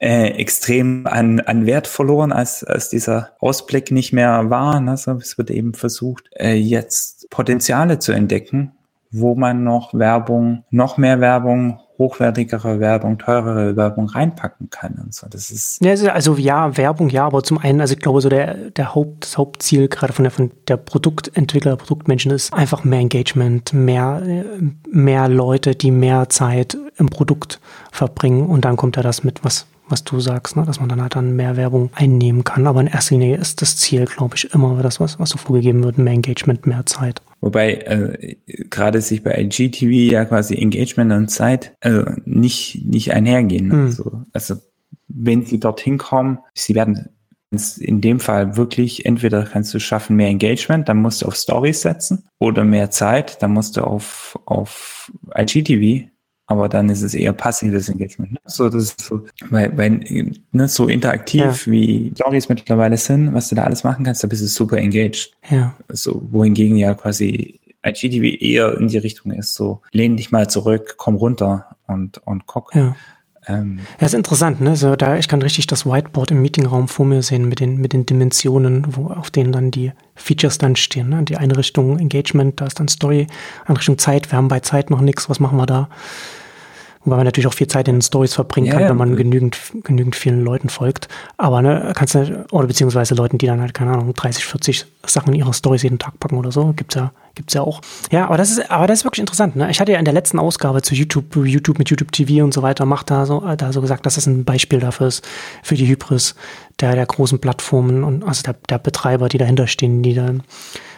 äh, 0.00 0.30
extrem 0.30 1.06
an, 1.06 1.40
an 1.40 1.66
Wert 1.66 1.86
verloren, 1.86 2.32
als, 2.32 2.64
als 2.64 2.88
dieser 2.88 3.32
Ausblick 3.38 3.90
nicht 3.90 4.12
mehr 4.12 4.50
war. 4.50 4.80
Ne? 4.80 4.96
So, 4.96 5.12
es 5.12 5.38
wird 5.38 5.50
eben 5.50 5.74
versucht, 5.74 6.28
äh, 6.34 6.54
jetzt 6.54 7.30
Potenziale 7.30 7.98
zu 7.98 8.12
entdecken, 8.12 8.72
wo 9.10 9.34
man 9.34 9.62
noch 9.62 9.94
Werbung, 9.94 10.64
noch 10.70 10.96
mehr 10.96 11.20
Werbung 11.20 11.80
hochwertigere 12.02 12.80
Werbung, 12.80 13.18
teurere 13.18 13.76
Werbung 13.76 14.08
reinpacken 14.08 14.70
kann 14.70 15.00
und 15.02 15.14
so. 15.14 15.26
Das 15.30 15.50
ist. 15.50 15.82
Ja, 15.84 15.92
also 16.12 16.36
ja, 16.36 16.76
Werbung 16.76 17.08
ja, 17.08 17.26
aber 17.26 17.42
zum 17.44 17.58
einen, 17.58 17.80
also 17.80 17.94
ich 17.94 18.00
glaube, 18.00 18.20
so 18.20 18.28
der, 18.28 18.54
der 18.70 18.94
Haupt, 18.94 19.24
das 19.24 19.38
Hauptziel 19.38 19.88
gerade 19.88 20.12
von 20.12 20.24
der, 20.24 20.32
von 20.32 20.50
der 20.66 20.76
Produktentwickler, 20.76 21.76
Produktmenschen 21.76 22.32
ist 22.32 22.52
einfach 22.52 22.82
mehr 22.84 23.00
Engagement, 23.00 23.72
mehr, 23.72 24.22
mehr 24.90 25.28
Leute, 25.28 25.74
die 25.74 25.90
mehr 25.90 26.28
Zeit 26.28 26.76
im 26.96 27.08
Produkt 27.08 27.60
verbringen 27.92 28.46
und 28.46 28.64
dann 28.64 28.76
kommt 28.76 28.96
ja 28.96 29.02
das 29.02 29.22
mit, 29.22 29.44
was, 29.44 29.66
was 29.88 30.04
du 30.04 30.20
sagst, 30.20 30.56
ne? 30.56 30.64
dass 30.64 30.80
man 30.80 30.88
dann 30.88 31.02
halt 31.02 31.16
dann 31.16 31.36
mehr 31.36 31.56
Werbung 31.56 31.90
einnehmen 31.94 32.44
kann. 32.44 32.66
Aber 32.66 32.80
in 32.80 32.86
erster 32.86 33.16
Linie 33.16 33.36
ist 33.36 33.62
das 33.62 33.76
Ziel, 33.76 34.06
glaube 34.06 34.36
ich, 34.36 34.52
immer 34.54 34.82
das, 34.82 35.00
was, 35.00 35.18
was 35.18 35.30
so 35.30 35.38
vorgegeben 35.38 35.82
wird, 35.84 35.98
mehr 35.98 36.12
Engagement, 36.12 36.66
mehr 36.66 36.86
Zeit. 36.86 37.22
Wobei 37.40 37.74
äh, 37.74 38.36
gerade 38.46 39.00
sich 39.00 39.22
bei 39.22 39.36
IGTV 39.38 40.12
ja 40.12 40.24
quasi 40.24 40.54
Engagement 40.54 41.12
und 41.12 41.28
Zeit 41.28 41.74
also 41.80 42.04
nicht, 42.24 42.84
nicht 42.84 43.12
einhergehen. 43.12 43.68
Mhm. 43.68 43.86
Also, 43.86 44.22
also 44.32 44.54
wenn 45.08 45.44
sie 45.44 45.60
dorthin 45.60 45.98
kommen, 45.98 46.38
sie 46.54 46.74
werden 46.74 47.08
in 47.80 48.00
dem 48.00 48.18
Fall 48.18 48.56
wirklich, 48.56 49.04
entweder 49.04 49.44
kannst 49.44 49.74
du 49.74 49.78
schaffen 49.78 50.16
mehr 50.16 50.28
Engagement, 50.28 50.88
dann 50.88 51.02
musst 51.02 51.20
du 51.20 51.26
auf 51.26 51.34
Stories 51.34 51.82
setzen 51.82 52.24
oder 52.38 52.64
mehr 52.64 52.90
Zeit, 52.90 53.42
dann 53.42 53.52
musst 53.52 53.76
du 53.76 53.82
auf, 53.82 54.38
auf 54.46 55.12
IGTV 55.36 56.08
aber 56.52 56.68
dann 56.68 56.88
ist 56.88 57.02
es 57.02 57.14
eher 57.14 57.32
passives 57.32 57.88
Engagement. 57.88 58.32
Ne? 58.32 58.38
So, 58.44 58.68
das 58.68 58.84
ist 58.84 59.00
so, 59.00 59.24
weil, 59.50 59.76
weil 59.76 60.00
ne, 60.52 60.68
so 60.68 60.88
interaktiv 60.88 61.66
ja. 61.66 61.72
wie 61.72 62.12
Stories 62.14 62.48
mittlerweile 62.48 62.96
sind, 62.96 63.34
was 63.34 63.48
du 63.48 63.54
da 63.54 63.64
alles 63.64 63.84
machen 63.84 64.04
kannst, 64.04 64.22
da 64.22 64.28
bist 64.28 64.42
du 64.42 64.46
super 64.46 64.78
engaged. 64.78 65.32
Ja. 65.50 65.74
So, 65.88 66.22
wohingegen 66.30 66.76
ja 66.76 66.94
quasi 66.94 67.60
IGTV 67.84 68.40
eher 68.40 68.78
in 68.78 68.88
die 68.88 68.98
Richtung 68.98 69.32
ist, 69.32 69.54
so 69.54 69.80
lehn 69.90 70.16
dich 70.16 70.30
mal 70.30 70.48
zurück, 70.48 70.94
komm 70.98 71.16
runter 71.16 71.76
und, 71.86 72.18
und 72.26 72.46
guck. 72.46 72.74
Ja. 72.74 72.94
Ähm, 73.48 73.80
ja, 73.98 74.06
ist 74.06 74.14
interessant, 74.14 74.60
ne? 74.60 74.76
So, 74.76 74.94
da, 74.94 75.16
ich 75.16 75.26
kann 75.26 75.42
richtig 75.42 75.66
das 75.66 75.84
Whiteboard 75.84 76.30
im 76.30 76.42
Meetingraum 76.42 76.86
vor 76.86 77.04
mir 77.04 77.22
sehen 77.22 77.48
mit 77.48 77.58
den, 77.58 77.76
mit 77.78 77.92
den 77.92 78.06
Dimensionen, 78.06 78.84
wo, 78.94 79.08
auf 79.08 79.30
denen 79.30 79.50
dann 79.50 79.72
die 79.72 79.92
Features 80.14 80.58
dann 80.58 80.76
stehen. 80.76 81.08
Ne? 81.08 81.24
Die 81.24 81.36
eine 81.36 81.56
Richtung 81.56 81.98
Engagement, 81.98 82.60
da 82.60 82.66
ist 82.66 82.78
dann 82.78 82.86
Story, 82.86 83.26
andere 83.62 83.80
Richtung 83.80 83.98
Zeit, 83.98 84.30
wir 84.30 84.36
haben 84.36 84.48
bei 84.48 84.60
Zeit 84.60 84.90
noch 84.90 85.00
nichts, 85.00 85.28
was 85.28 85.40
machen 85.40 85.58
wir 85.58 85.66
da? 85.66 85.88
Wobei 87.04 87.16
man 87.16 87.24
natürlich 87.24 87.48
auch 87.48 87.54
viel 87.54 87.66
Zeit 87.66 87.88
in 87.88 87.96
den 87.96 88.02
Stories 88.02 88.34
verbringen 88.34 88.68
ja, 88.68 88.74
kann, 88.74 88.88
wenn 88.88 88.96
man 88.96 89.16
genügend, 89.16 89.58
genügend 89.82 90.14
vielen 90.14 90.44
Leuten 90.44 90.68
folgt. 90.68 91.08
Aber 91.36 91.60
ne, 91.60 91.92
kannst 91.96 92.14
du, 92.14 92.46
oder 92.52 92.68
beziehungsweise 92.68 93.14
Leuten, 93.14 93.38
die 93.38 93.46
dann 93.46 93.60
halt, 93.60 93.74
keine 93.74 93.92
Ahnung, 93.92 94.14
30, 94.14 94.44
40 94.44 94.86
Sachen 95.06 95.34
in 95.34 95.40
ihre 95.40 95.52
Stories 95.52 95.82
jeden 95.82 95.98
Tag 95.98 96.20
packen 96.20 96.36
oder 96.36 96.52
so, 96.52 96.72
gibt's 96.76 96.94
ja, 96.94 97.12
gibt's 97.34 97.54
ja 97.54 97.62
auch. 97.62 97.80
Ja, 98.12 98.26
aber 98.26 98.36
das 98.36 98.52
ist, 98.52 98.70
aber 98.70 98.86
das 98.86 99.00
ist 99.00 99.04
wirklich 99.04 99.20
interessant, 99.20 99.56
ne? 99.56 99.68
Ich 99.70 99.80
hatte 99.80 99.90
ja 99.90 99.98
in 99.98 100.04
der 100.04 100.14
letzten 100.14 100.38
Ausgabe 100.38 100.82
zu 100.82 100.94
YouTube, 100.94 101.34
YouTube 101.34 101.78
mit 101.78 101.90
YouTube 101.90 102.12
TV 102.12 102.44
und 102.44 102.54
so 102.54 102.62
weiter, 102.62 102.86
macht 102.86 103.10
da 103.10 103.26
so, 103.26 103.40
da 103.56 103.72
so 103.72 103.80
gesagt, 103.80 104.06
dass 104.06 104.14
das 104.14 104.26
ein 104.26 104.44
Beispiel 104.44 104.78
dafür 104.78 105.08
ist, 105.08 105.26
für 105.64 105.74
die 105.74 105.88
Hybris 105.88 106.36
der, 106.80 106.94
der 106.94 107.06
großen 107.06 107.40
Plattformen 107.40 108.04
und 108.04 108.22
also 108.22 108.42
der, 108.42 108.54
der 108.68 108.78
Betreiber, 108.78 109.28
die 109.28 109.38
dahinter 109.38 109.66
stehen, 109.66 110.04
die 110.04 110.14
dann 110.14 110.44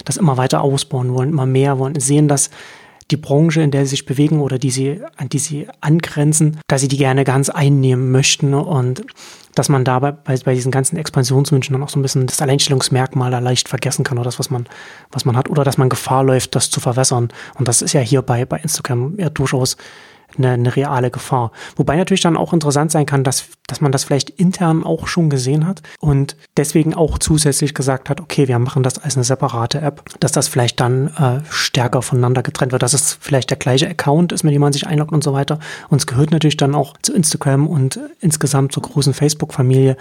das 0.05 0.19
immer 0.19 0.37
weiter 0.37 0.61
ausbauen 0.61 1.14
wollen, 1.14 1.31
immer 1.31 1.47
mehr 1.47 1.79
wollen, 1.79 1.99
sehen, 1.99 2.29
dass 2.29 2.51
die 3.11 3.17
Branche, 3.17 3.62
in 3.62 3.71
der 3.71 3.85
sie 3.85 3.90
sich 3.90 4.07
bewegen 4.07 4.40
oder 4.40 4.59
die 4.59 4.71
sie, 4.71 5.01
an 5.17 5.29
die 5.29 5.38
sie 5.38 5.69
angrenzen, 5.81 6.59
dass 6.69 6.81
sie 6.81 6.88
die 6.88 6.97
gerne 6.97 7.25
ganz 7.25 7.51
einnehmen 7.51 8.11
möchten 8.11 8.55
und 8.55 9.05
dass 9.55 9.69
man 9.69 9.85
dabei 9.85 10.12
bei, 10.12 10.37
bei 10.37 10.55
diesen 10.55 10.73
ganzen 10.73 10.97
Expansionswünschen 10.97 11.75
dann 11.75 11.83
auch 11.83 11.88
so 11.88 11.99
ein 11.99 12.03
bisschen 12.03 12.27
das 12.27 12.40
Alleinstellungsmerkmal 12.40 13.31
da 13.31 13.38
leicht 13.38 13.69
vergessen 13.69 14.05
kann 14.05 14.19
oder 14.19 14.25
das, 14.25 14.38
was 14.38 14.51
man, 14.51 14.67
was 15.11 15.25
man 15.25 15.37
hat, 15.37 15.49
oder 15.49 15.64
dass 15.64 15.79
man 15.79 15.88
Gefahr 15.88 16.25
läuft, 16.25 16.55
das 16.55 16.71
zu 16.71 16.81
verwässern. 16.81 17.29
Und 17.55 17.69
das 17.69 17.83
ist 17.83 17.93
ja 17.93 18.01
hier 18.01 18.23
bei, 18.23 18.45
bei 18.45 18.59
Instagram 18.59 19.14
ja 19.19 19.31
durchaus 19.31 19.77
eine, 20.38 20.51
eine 20.53 20.77
reale 20.77 21.11
Gefahr. 21.11 21.53
Wobei 21.77 21.97
natürlich 21.97 22.20
dann 22.20 22.37
auch 22.37 22.53
interessant 22.53 22.90
sein 22.90 23.07
kann, 23.07 23.25
dass, 23.25 23.47
dass 23.66 23.81
man 23.81 23.92
das 23.92 24.05
vielleicht 24.05 24.31
intern 24.31 24.85
auch 24.85 25.07
schon 25.07 25.31
gesehen 25.31 25.66
hat 25.66 25.83
und 26.01 26.37
deswegen 26.57 26.94
auch 26.94 27.18
zusätzlich 27.18 27.75
gesagt 27.75 28.11
hat, 28.11 28.20
okay, 28.20 28.49
wir 28.49 28.59
machen 28.59 28.83
das 28.83 28.99
als 28.99 29.16
eine 29.16 29.25
separate 29.25 29.81
App, 29.81 30.03
dass 30.20 30.33
das 30.33 30.49
vielleicht 30.49 30.81
dann 30.81 31.09
äh, 31.09 31.40
stärker 31.51 32.03
voneinander 32.03 32.42
getrennt 32.42 32.73
wird, 32.73 32.83
dass 32.83 32.94
es 32.94 33.16
vielleicht 33.20 33.51
der 33.51 33.57
gleiche 33.59 33.88
Account 33.88 34.33
ist, 34.33 34.42
mit 34.42 34.55
dem 34.55 34.61
man 34.61 34.73
sich 34.73 34.87
einloggt 34.87 35.12
und 35.12 35.25
so 35.25 35.33
weiter. 35.33 35.59
Und 35.88 35.99
es 35.99 36.07
gehört 36.07 36.31
natürlich 36.31 36.57
dann 36.57 36.75
auch 36.75 36.94
zu 37.03 37.12
Instagram 37.12 37.66
und 37.66 37.99
insgesamt 38.20 38.73
zur 38.73 38.83
großen 38.83 39.14
Facebook-Familie. 39.14 39.97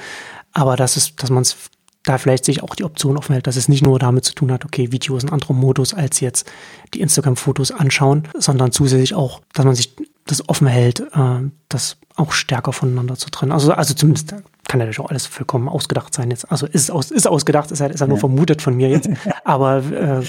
Aber 0.51 0.75
das 0.75 0.97
ist, 0.97 1.21
dass 1.21 1.29
man 1.29 1.41
es 1.41 1.57
da 2.03 2.17
vielleicht 2.17 2.45
sich 2.45 2.61
auch 2.63 2.75
die 2.75 2.83
Option 2.83 3.17
offen 3.17 3.33
hält, 3.33 3.47
dass 3.47 3.55
es 3.55 3.69
nicht 3.69 3.83
nur 3.83 3.97
damit 3.97 4.25
zu 4.25 4.35
tun 4.35 4.51
hat, 4.51 4.65
okay, 4.65 4.91
Video 4.91 5.15
ist 5.15 5.23
ein 5.23 5.31
anderer 5.31 5.53
Modus 5.53 5.93
als 5.93 6.19
jetzt 6.19 6.51
die 6.93 7.01
Instagram-Fotos 7.01 7.71
anschauen, 7.71 8.27
sondern 8.37 8.71
zusätzlich 8.71 9.13
auch, 9.13 9.41
dass 9.53 9.65
man 9.65 9.75
sich 9.75 9.95
das 10.25 10.47
offen 10.47 10.67
hält, 10.67 11.01
äh, 11.01 11.49
das 11.69 11.97
auch 12.15 12.31
stärker 12.31 12.73
voneinander 12.73 13.15
zu 13.15 13.29
trennen. 13.29 13.51
Also, 13.51 13.73
also 13.73 13.93
zumindest 13.93 14.35
kann 14.67 14.79
natürlich 14.79 14.99
auch 14.99 15.09
alles 15.09 15.25
vollkommen 15.25 15.67
ausgedacht 15.67 16.13
sein 16.13 16.31
jetzt. 16.31 16.49
Also 16.51 16.65
ist 16.65 16.91
aus, 16.91 17.11
ist 17.11 17.27
ausgedacht, 17.27 17.71
ist 17.71 17.81
halt, 17.81 17.93
ist 17.93 18.01
halt 18.01 18.09
nur 18.09 18.19
vermutet 18.19 18.61
von 18.61 18.75
mir 18.75 18.89
jetzt. 18.89 19.09
Aber 19.43 19.83
äh, 19.83 20.23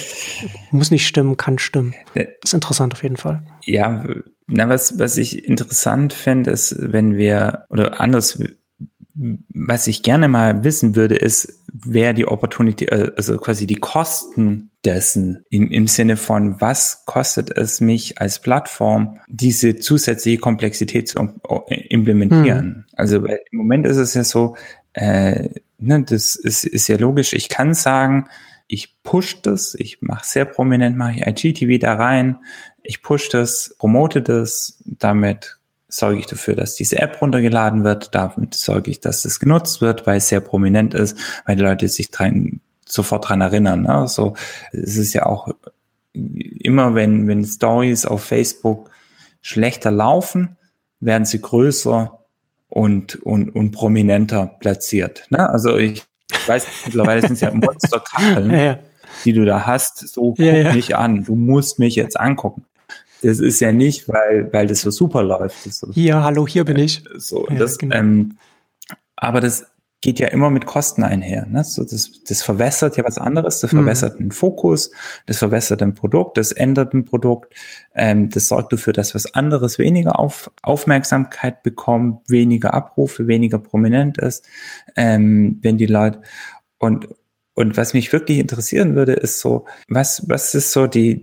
muss 0.70 0.90
nicht 0.90 1.07
stimmen, 1.07 1.37
kann 1.37 1.59
stimmen. 1.59 1.94
Ist 2.42 2.54
interessant 2.54 2.94
auf 2.94 3.02
jeden 3.02 3.16
Fall. 3.16 3.42
Ja, 3.64 4.04
na, 4.46 4.68
was, 4.68 4.98
was 4.98 5.16
ich 5.16 5.46
interessant 5.46 6.12
fände, 6.12 6.50
ist, 6.50 6.76
wenn 6.78 7.16
wir, 7.16 7.64
oder 7.70 8.00
anders, 8.00 8.38
was 9.14 9.87
ich 9.87 10.02
gerne 10.02 10.28
mal 10.28 10.64
wissen 10.64 10.96
würde, 10.96 11.14
ist, 11.14 11.63
wer 11.85 12.12
die 12.12 12.27
Opportunity, 12.27 12.87
äh, 12.87 13.12
also 13.16 13.37
quasi 13.38 13.66
die 13.66 13.77
Kosten 13.77 14.70
dessen 14.85 15.44
im, 15.51 15.70
im 15.70 15.87
Sinne 15.87 16.16
von, 16.16 16.61
was 16.61 17.05
kostet 17.07 17.57
es 17.57 17.81
mich 17.81 18.20
als 18.20 18.40
Plattform, 18.40 19.18
diese 19.29 19.77
zusätzliche 19.77 20.38
Komplexität 20.38 21.09
zu 21.09 21.35
implementieren. 21.68 22.64
Hm. 22.64 22.85
Also 22.94 23.25
im 23.27 23.59
Moment 23.59 23.87
ist 23.87 23.97
es 23.97 24.14
ja 24.14 24.25
so, 24.25 24.57
äh, 24.92 25.49
ne, 25.79 26.03
das 26.03 26.37
ist, 26.37 26.64
ist 26.64 26.88
ja 26.88 26.97
logisch. 26.97 27.33
Ich 27.33 27.49
kann 27.49 27.75
sagen, 27.75 28.27
ich 28.66 29.03
push 29.03 29.42
das, 29.42 29.75
ich 29.75 30.01
mache 30.01 30.27
sehr 30.27 30.44
prominent, 30.44 30.97
mache 30.97 31.20
ich 31.20 31.44
IGTV 31.44 31.79
da 31.81 31.94
rein, 31.94 32.38
ich 32.83 33.03
push 33.03 33.29
das, 33.29 33.75
promote 33.79 34.23
das, 34.23 34.83
damit 34.85 35.59
sorge 35.96 36.18
ich 36.18 36.26
dafür, 36.26 36.54
dass 36.54 36.74
diese 36.74 36.98
App 36.98 37.20
runtergeladen 37.20 37.85
wird. 37.85 38.14
Damit 38.14 38.54
sorge 38.54 38.90
ich, 38.90 39.00
dass 39.00 39.22
das 39.22 39.40
genutzt 39.40 39.80
wird, 39.80 40.07
weil 40.07 40.18
es 40.18 40.28
sehr 40.28 40.40
prominent 40.40 40.94
ist, 40.94 41.16
weil 41.46 41.57
die 41.57 41.62
Leute 41.62 41.88
sich 41.88 42.11
dran, 42.11 42.61
sofort 42.87 43.28
dran 43.28 43.40
erinnern. 43.40 43.83
Ne? 43.83 43.94
Also 43.94 44.35
es 44.72 44.96
ist 44.96 45.14
ja 45.14 45.26
auch 45.26 45.48
immer, 46.12 46.94
wenn, 46.94 47.28
wenn 47.28 47.44
Stories 47.44 48.07
auf 48.07 48.24
Facebook 48.24 48.90
schlechter 49.40 49.90
laufen, 49.90 50.57
werden 51.00 51.24
sie 51.24 51.40
größer 51.40 52.18
und, 52.68 53.16
und, 53.16 53.54
und 53.54 53.70
prominenter 53.70 54.46
platziert. 54.59 55.26
Ne? 55.30 55.48
Also 55.48 55.76
ich 55.76 56.02
weiß, 56.46 56.66
mittlerweile 56.87 57.20
sind 57.20 57.33
es 57.33 57.40
ja 57.40 57.50
Monsterkacheln, 57.54 58.50
ja, 58.50 58.59
ja. 58.59 58.78
die 59.24 59.33
du 59.33 59.44
da 59.44 59.66
hast. 59.66 60.09
So 60.09 60.35
guck 60.35 60.38
ja, 60.38 60.72
mich 60.72 60.96
an. 60.96 61.24
Du 61.24 61.37
musst 61.37 61.78
mich 61.78 61.94
jetzt 61.94 62.18
angucken. 62.18 62.64
Das 63.25 63.41
ist 63.41 63.61
ja 63.61 63.73
nicht, 63.73 64.07
weil, 64.07 64.53
weil 64.53 64.67
das 64.67 64.83
so 64.83 64.91
super 64.91 65.23
läuft. 65.23 65.63
So, 65.73 65.91
hier, 65.93 66.23
hallo, 66.23 66.47
hier 66.47 66.65
bin 66.65 66.79
ich. 66.79 67.03
So, 67.17 67.49
ja, 67.49 67.57
das, 67.57 67.79
genau. 67.79 67.97
ähm, 67.97 68.37
aber 69.17 69.41
das 69.41 69.67
geht 70.03 70.19
ja 70.19 70.29
immer 70.29 70.51
mit 70.51 70.67
Kosten 70.67 71.03
einher. 71.03 71.47
Ne? 71.47 71.65
So, 71.65 71.83
das, 71.83 72.23
das 72.29 72.43
verwässert 72.43 72.99
ja 72.99 73.05
was 73.05 73.17
anderes, 73.17 73.61
das 73.61 73.73
mhm. 73.73 73.79
verwässert 73.79 74.21
mhm. 74.21 74.25
den 74.25 74.33
Fokus, 74.33 74.91
das 75.25 75.39
verwässert 75.39 75.81
ein 75.81 75.95
Produkt, 75.95 76.37
das 76.37 76.53
ändert 76.53 76.93
ein 76.93 77.07
Produkt, 77.07 77.55
ähm, 77.95 78.29
das 78.29 78.49
sorgt 78.49 78.75
dafür, 78.75 78.93
dass 78.93 79.15
was 79.15 79.33
anderes 79.33 79.79
weniger 79.79 80.19
auf, 80.19 80.51
Aufmerksamkeit 80.61 81.63
bekommt, 81.63 82.29
weniger 82.29 82.75
Abrufe, 82.75 83.27
weniger 83.27 83.59
prominent 83.59 84.19
ist, 84.19 84.47
ähm, 84.97 85.59
wenn 85.63 85.79
die 85.79 85.87
Leute 85.87 86.21
und 86.79 87.09
und 87.57 87.77
was 87.77 87.95
mich 87.95 88.13
wirklich 88.13 88.39
interessieren 88.39 88.97
würde, 88.97 89.13
ist 89.13 89.39
so, 89.39 89.65
was, 89.87 90.29
was 90.29 90.57
ist 90.57 90.73
so 90.73 90.89
die, 90.89 91.23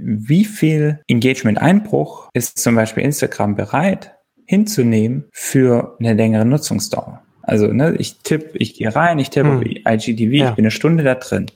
wie 0.00 0.44
viel 0.44 1.00
Engagement-Einbruch 1.08 2.28
ist 2.32 2.58
zum 2.58 2.74
Beispiel 2.74 3.02
Instagram 3.02 3.56
bereit 3.56 4.14
hinzunehmen 4.46 5.24
für 5.32 5.96
eine 5.98 6.14
längere 6.14 6.44
Nutzungsdauer? 6.44 7.22
Also, 7.42 7.68
ne, 7.68 7.94
ich 7.96 8.18
tippe, 8.18 8.58
ich 8.58 8.74
gehe 8.74 8.94
rein, 8.94 9.18
ich 9.18 9.30
tippe 9.30 9.60
hm. 9.60 9.62
IGTV, 9.62 10.32
ja. 10.32 10.48
ich 10.50 10.54
bin 10.54 10.64
eine 10.64 10.70
Stunde 10.70 11.02
da 11.04 11.14
drin. 11.14 11.46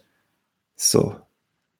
So. 0.76 1.16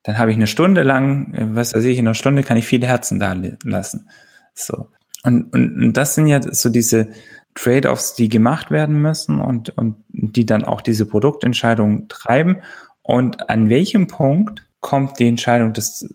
Dann 0.05 0.18
habe 0.18 0.31
ich 0.31 0.37
eine 0.37 0.48
Stunde 0.48 0.83
lang, 0.83 1.33
was 1.55 1.75
weiß 1.75 1.85
ich, 1.85 1.98
in 1.98 2.07
einer 2.07 2.14
Stunde 2.14 2.42
kann 2.42 2.57
ich 2.57 2.66
viele 2.66 2.87
Herzen 2.87 3.18
da 3.18 3.37
lassen. 3.64 4.09
So. 4.55 4.88
Und, 5.22 5.53
und, 5.53 5.83
und 5.83 5.92
das 5.96 6.16
sind 6.16 6.27
ja 6.27 6.40
so 6.42 6.68
diese, 6.68 7.09
Trade-offs, 7.55 8.14
die 8.14 8.29
gemacht 8.29 8.70
werden 8.70 9.01
müssen 9.01 9.40
und, 9.40 9.77
und 9.77 9.96
die 10.09 10.46
dann 10.46 10.64
auch 10.64 10.81
diese 10.81 11.07
Produktentscheidung 11.07 12.09
treiben. 12.09 12.59
Und 13.03 13.51
an 13.51 13.69
welchem 13.69 14.06
Punkt 14.06 14.67
kommt 14.81 15.19
die 15.19 15.29
Entscheidung, 15.29 15.73
das 15.73 16.08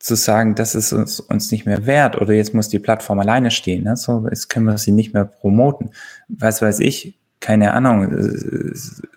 zu 0.00 0.14
sagen, 0.16 0.54
das 0.54 0.74
ist 0.74 0.92
uns, 0.92 1.20
uns 1.20 1.52
nicht 1.52 1.66
mehr 1.66 1.86
wert 1.86 2.20
oder 2.20 2.32
jetzt 2.32 2.54
muss 2.54 2.68
die 2.68 2.78
Plattform 2.78 3.20
alleine 3.20 3.50
stehen. 3.50 3.84
Ne? 3.84 3.96
So, 3.96 4.26
jetzt 4.28 4.48
können 4.48 4.64
wir 4.64 4.78
sie 4.78 4.92
nicht 4.92 5.12
mehr 5.12 5.26
promoten. 5.26 5.90
Was 6.28 6.62
weiß 6.62 6.80
ich, 6.80 7.18
keine 7.38 7.74
Ahnung, 7.74 8.08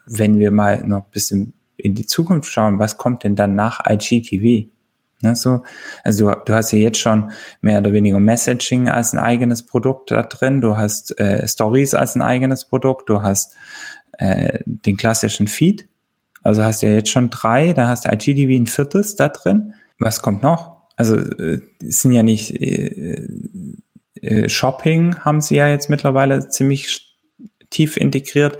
wenn 0.05 0.39
wir 0.39 0.51
mal 0.51 0.85
noch 0.85 1.05
ein 1.05 1.11
bisschen 1.11 1.53
in 1.77 1.95
die 1.95 2.05
Zukunft 2.05 2.51
schauen, 2.51 2.79
was 2.79 2.97
kommt 2.97 3.23
denn 3.23 3.35
dann 3.35 3.55
nach 3.55 3.81
IGTV? 3.89 4.69
Ne, 5.21 5.37
so, 5.37 5.63
also 6.03 6.29
du, 6.31 6.41
du, 6.45 6.53
hast 6.53 6.73
ja 6.73 6.79
jetzt 6.79 6.99
schon 6.99 7.31
mehr 7.61 7.79
oder 7.79 7.93
weniger 7.93 8.19
Messaging 8.19 8.89
als 8.89 9.13
ein 9.13 9.19
eigenes 9.19 9.65
Produkt 9.65 10.11
da 10.11 10.23
drin, 10.23 10.59
du 10.59 10.75
hast 10.75 11.17
äh, 11.17 11.47
Stories 11.47 11.93
als 11.93 12.15
ein 12.15 12.21
eigenes 12.21 12.65
Produkt, 12.65 13.07
du 13.07 13.21
hast 13.21 13.55
äh, 14.17 14.59
den 14.65 14.97
klassischen 14.97 15.47
Feed, 15.47 15.87
also 16.43 16.61
hast 16.61 16.83
du 16.83 16.87
ja 16.87 16.93
jetzt 16.95 17.09
schon 17.09 17.29
drei, 17.29 17.71
da 17.71 17.87
hast 17.87 18.05
IGTV 18.05 18.61
ein 18.61 18.67
viertes 18.67 19.15
da 19.15 19.29
drin. 19.29 19.75
Was 19.97 20.21
kommt 20.21 20.43
noch? 20.43 20.72
Also 20.95 21.17
äh, 21.17 21.61
sind 21.81 22.11
ja 22.11 22.23
nicht 22.23 22.59
äh, 22.61 23.27
äh, 24.23 24.49
Shopping 24.49 25.17
haben 25.19 25.41
sie 25.41 25.55
ja 25.55 25.67
jetzt 25.67 25.89
mittlerweile 25.89 26.47
ziemlich 26.49 27.17
tief 27.69 27.97
integriert. 27.97 28.57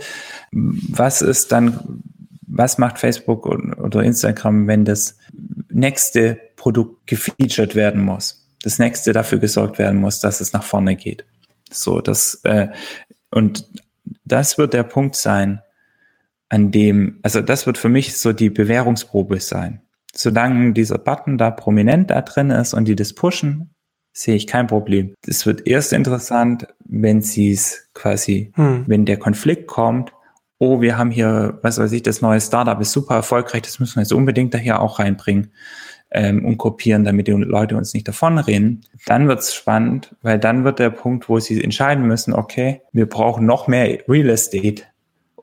Was 0.52 1.22
ist 1.22 1.52
dann, 1.52 2.04
was 2.46 2.78
macht 2.78 3.00
Facebook 3.00 3.46
oder 3.46 4.04
Instagram, 4.04 4.68
wenn 4.68 4.86
das 4.86 5.18
nächste 5.70 6.40
Produkt 6.56 7.08
gefeatured 7.08 7.76
werden 7.76 8.04
muss. 8.04 8.48
Das 8.62 8.80
nächste 8.80 9.14
dafür 9.14 9.40
gesorgt 9.40 9.80
werden 9.80 10.00
muss, 10.00 10.20
dass 10.20 10.42
es 10.42 10.54
nach 10.54 10.64
vorne 10.64 10.96
geht. 10.96 11.26
So, 11.72 12.02
das, 12.02 12.40
äh, 12.44 12.68
und 13.32 13.68
das 14.26 14.58
wird 14.58 14.74
der 14.74 14.84
Punkt 14.84 15.16
sein, 15.16 15.62
an 16.50 16.72
dem, 16.72 17.20
also 17.24 17.42
das 17.42 17.66
wird 17.66 17.78
für 17.78 17.90
mich 17.90 18.16
so 18.18 18.32
die 18.32 18.50
Bewährungsprobe 18.50 19.40
sein. 19.40 19.82
Solange 20.16 20.74
dieser 20.74 20.98
Button 20.98 21.38
da 21.38 21.52
prominent 21.52 22.12
da 22.12 22.22
drin 22.22 22.52
ist 22.52 22.74
und 22.74 22.86
die 22.88 22.96
das 22.96 23.14
pushen, 23.14 23.74
sehe 24.14 24.36
ich 24.36 24.48
kein 24.48 24.68
Problem. 24.68 25.16
Es 25.26 25.46
wird 25.46 25.68
erst 25.68 25.92
interessant, 25.92 26.68
wenn 26.86 27.22
sie 27.22 27.52
es 27.52 27.90
quasi, 27.94 28.52
hm. 28.56 28.84
wenn 28.88 29.06
der 29.06 29.18
Konflikt 29.18 29.68
kommt, 29.68 30.14
oh, 30.60 30.82
wir 30.82 30.98
haben 30.98 31.12
hier, 31.12 31.60
was 31.62 31.80
weiß 31.80 31.92
ich, 31.92 32.04
das 32.04 32.22
neue 32.22 32.40
Startup 32.40 32.80
ist 32.80 32.92
super 32.92 33.16
erfolgreich, 33.16 33.64
das 33.64 33.80
müssen 33.80 33.96
wir 33.96 34.04
jetzt 34.04 34.14
unbedingt 34.14 34.54
da 34.54 34.60
hier 34.60 34.82
auch 34.82 35.00
reinbringen 35.00 35.52
ähm, 36.12 36.46
und 36.46 36.58
kopieren, 36.58 37.04
damit 37.04 37.28
die 37.28 37.32
Leute 37.32 37.76
uns 37.76 37.94
nicht 37.94 38.08
davonrennen. 38.08 38.82
Dann 39.06 39.28
wird's 39.28 39.54
spannend, 39.54 40.16
weil 40.22 40.40
dann 40.40 40.64
wird 40.64 40.80
der 40.80 40.92
Punkt, 40.92 41.28
wo 41.28 41.40
sie 41.40 41.62
entscheiden 41.62 42.06
müssen, 42.06 42.34
okay, 42.34 42.82
wir 42.94 43.10
brauchen 43.10 43.46
noch 43.46 43.68
mehr 43.68 44.00
Real 44.08 44.30
Estate, 44.30 44.84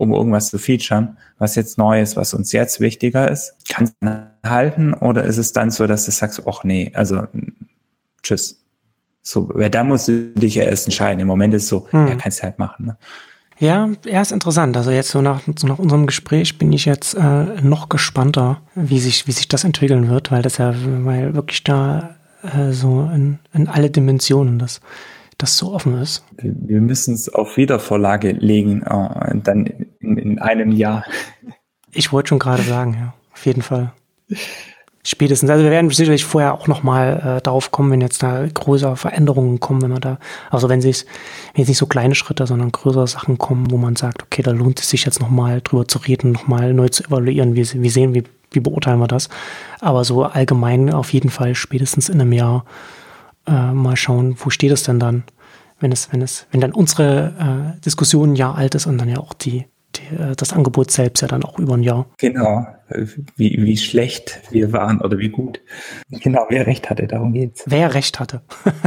um 0.01 0.15
irgendwas 0.15 0.49
zu 0.49 0.59
featuren, 0.59 1.19
was 1.39 1.55
jetzt 1.55 1.77
neu 1.77 2.01
ist, 2.01 2.17
was 2.17 2.33
uns 2.33 2.53
jetzt 2.53 2.81
wichtiger 2.81 3.31
ist. 3.31 3.55
Kannst 3.69 3.95
du 4.01 4.27
halten 4.45 4.95
oder 4.95 5.25
ist 5.25 5.37
es 5.37 5.53
dann 5.53 5.71
so, 5.71 5.87
dass 5.87 6.07
du 6.07 6.11
sagst, 6.11 6.43
ach 6.47 6.65
nee, 6.65 6.91
also 6.95 7.27
tschüss. 8.23 8.65
So, 9.23 9.51
weil 9.53 9.69
da 9.69 9.85
musst 9.85 10.09
du 10.09 10.33
dich 10.33 10.55
ja 10.55 10.65
erst 10.65 10.87
entscheiden. 10.87 11.21
Im 11.21 11.27
Moment 11.27 11.53
ist 11.53 11.65
es 11.65 11.69
so, 11.69 11.87
hm. 11.91 12.09
ja, 12.09 12.15
kannst 12.15 12.39
du 12.39 12.45
halt 12.45 12.59
machen. 12.59 12.87
Ne? 12.87 12.97
Ja, 13.59 13.91
er 14.07 14.23
ist 14.23 14.33
interessant. 14.33 14.75
Also 14.79 14.91
jetzt 14.91 15.11
so 15.11 15.21
nach, 15.21 15.43
so 15.57 15.67
nach 15.67 15.79
unserem 15.79 16.07
Gespräch 16.07 16.57
bin 16.57 16.73
ich 16.73 16.87
jetzt 16.87 17.15
äh, 17.15 17.61
noch 17.61 17.91
gespannter, 17.91 18.63
wie 18.75 19.01
sich, 19.01 19.27
wie 19.27 19.33
sich 19.33 19.49
das 19.49 19.65
entwickeln 19.65 20.09
wird, 20.09 20.33
weil 20.33 20.41
das 20.41 20.57
ja, 20.57 20.75
weil 21.05 21.35
wirklich 21.35 21.63
da 21.63 22.17
äh, 22.43 22.73
so 22.73 23.11
in, 23.15 23.39
in 23.53 23.69
alle 23.69 23.91
Dimensionen 23.91 24.59
das, 24.59 24.81
das 25.37 25.59
so 25.59 25.73
offen 25.73 26.01
ist. 26.01 26.25
Wir 26.39 26.81
müssen 26.81 27.15
es 27.15 27.29
auf 27.29 27.57
Wiedervorlage 27.57 28.33
legen, 28.33 28.83
äh, 28.83 29.37
dann 29.43 29.87
in, 30.17 30.33
in 30.33 30.39
einem 30.39 30.73
Jahr. 30.73 31.05
Ich 31.93 32.13
wollte 32.13 32.29
schon 32.29 32.39
gerade 32.39 32.63
sagen, 32.63 32.95
ja, 32.95 33.15
auf 33.33 33.47
jeden 33.47 33.63
Fall. 33.63 33.93
Spätestens. 35.03 35.49
Also 35.49 35.65
wir 35.65 35.71
werden 35.71 35.89
sicherlich 35.89 36.27
vorher 36.27 36.53
auch 36.53 36.67
nochmal 36.67 37.39
äh, 37.39 37.41
darauf 37.41 37.71
kommen, 37.71 37.91
wenn 37.91 38.03
jetzt 38.03 38.23
da 38.23 38.47
größere 38.47 38.97
Veränderungen 38.97 39.59
kommen, 39.59 39.81
wenn 39.81 39.91
man 39.91 40.03
da, 40.03 40.19
also 40.51 40.69
wenn 40.69 40.83
sich, 40.83 41.07
wenn 41.55 41.63
jetzt 41.63 41.69
nicht 41.69 41.79
so 41.79 41.87
kleine 41.87 42.15
Schritte, 42.15 42.47
sondern 42.47 42.71
größere 42.71 43.07
Sachen 43.07 43.39
kommen, 43.39 43.71
wo 43.71 43.79
man 43.79 43.97
sagt, 43.97 44.23
okay, 44.23 44.43
da 44.43 44.51
lohnt 44.51 44.79
es 44.79 44.91
sich 44.91 45.07
jetzt 45.07 45.19
nochmal 45.19 45.63
drüber 45.63 45.89
zu 45.89 46.01
reden, 46.01 46.33
nochmal 46.33 46.75
neu 46.75 46.91
zu 46.91 47.05
evaluieren, 47.05 47.57
wie, 47.57 47.67
wie 47.83 47.89
sehen, 47.89 48.15
wie, 48.15 48.25
wie 48.51 48.61
beurteilen 48.61 48.99
wir 48.99 49.09
das. 49.09 49.31
Aber 49.81 50.05
so 50.05 50.25
allgemein 50.25 50.93
auf 50.93 51.15
jeden 51.15 51.31
Fall 51.31 51.55
spätestens 51.55 52.11
in 52.11 52.21
einem 52.21 52.33
Jahr 52.33 52.67
äh, 53.47 53.73
mal 53.73 53.97
schauen, 53.97 54.37
wo 54.39 54.51
steht 54.51 54.71
es 54.71 54.83
denn 54.83 55.01
dann, 55.01 55.25
wenn 55.79 55.93
es, 55.93 56.13
wenn 56.13 56.21
es, 56.21 56.47
wenn 56.51 56.61
dann 56.61 56.73
unsere 56.73 57.75
äh, 57.79 57.81
Diskussion 57.81 58.33
ein 58.33 58.37
Jahr 58.37 58.55
alt 58.55 58.75
ist 58.75 58.85
und 58.85 58.99
dann 58.99 59.09
ja 59.09 59.17
auch 59.17 59.33
die 59.33 59.65
die, 59.97 60.35
das 60.37 60.53
Angebot 60.53 60.91
selbst 60.91 61.21
ja 61.21 61.29
dann 61.29 61.45
auch 61.45 61.59
über 61.59 61.75
ein 61.75 61.83
Jahr. 61.83 62.07
Genau, 62.19 62.67
wie, 63.37 63.63
wie 63.63 63.77
schlecht 63.77 64.41
wir 64.51 64.73
waren 64.73 65.01
oder 65.01 65.19
wie 65.19 65.29
gut. 65.29 65.61
Genau, 66.11 66.47
wer 66.49 66.67
recht 66.67 66.91
hatte, 66.91 67.07
darum 67.07 67.33
geht's. 67.33 67.65
Wer 67.67 67.95
recht 67.95 68.21
hatte. 68.21 68.43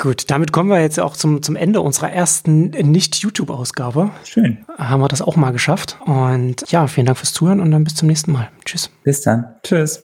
Gut, 0.00 0.30
damit 0.30 0.50
kommen 0.50 0.70
wir 0.70 0.80
jetzt 0.80 0.98
auch 0.98 1.14
zum, 1.14 1.42
zum 1.42 1.56
Ende 1.56 1.82
unserer 1.82 2.10
ersten 2.10 2.70
Nicht-YouTube-Ausgabe. 2.70 4.10
Schön. 4.24 4.64
Haben 4.78 5.02
wir 5.02 5.08
das 5.08 5.20
auch 5.20 5.36
mal 5.36 5.50
geschafft. 5.50 5.98
Und 6.06 6.64
ja, 6.70 6.86
vielen 6.86 7.04
Dank 7.04 7.18
fürs 7.18 7.34
Zuhören 7.34 7.60
und 7.60 7.70
dann 7.70 7.84
bis 7.84 7.96
zum 7.96 8.08
nächsten 8.08 8.32
Mal. 8.32 8.48
Tschüss. 8.64 8.90
Bis 9.04 9.20
dann. 9.20 9.44
Tschüss. 9.62 9.98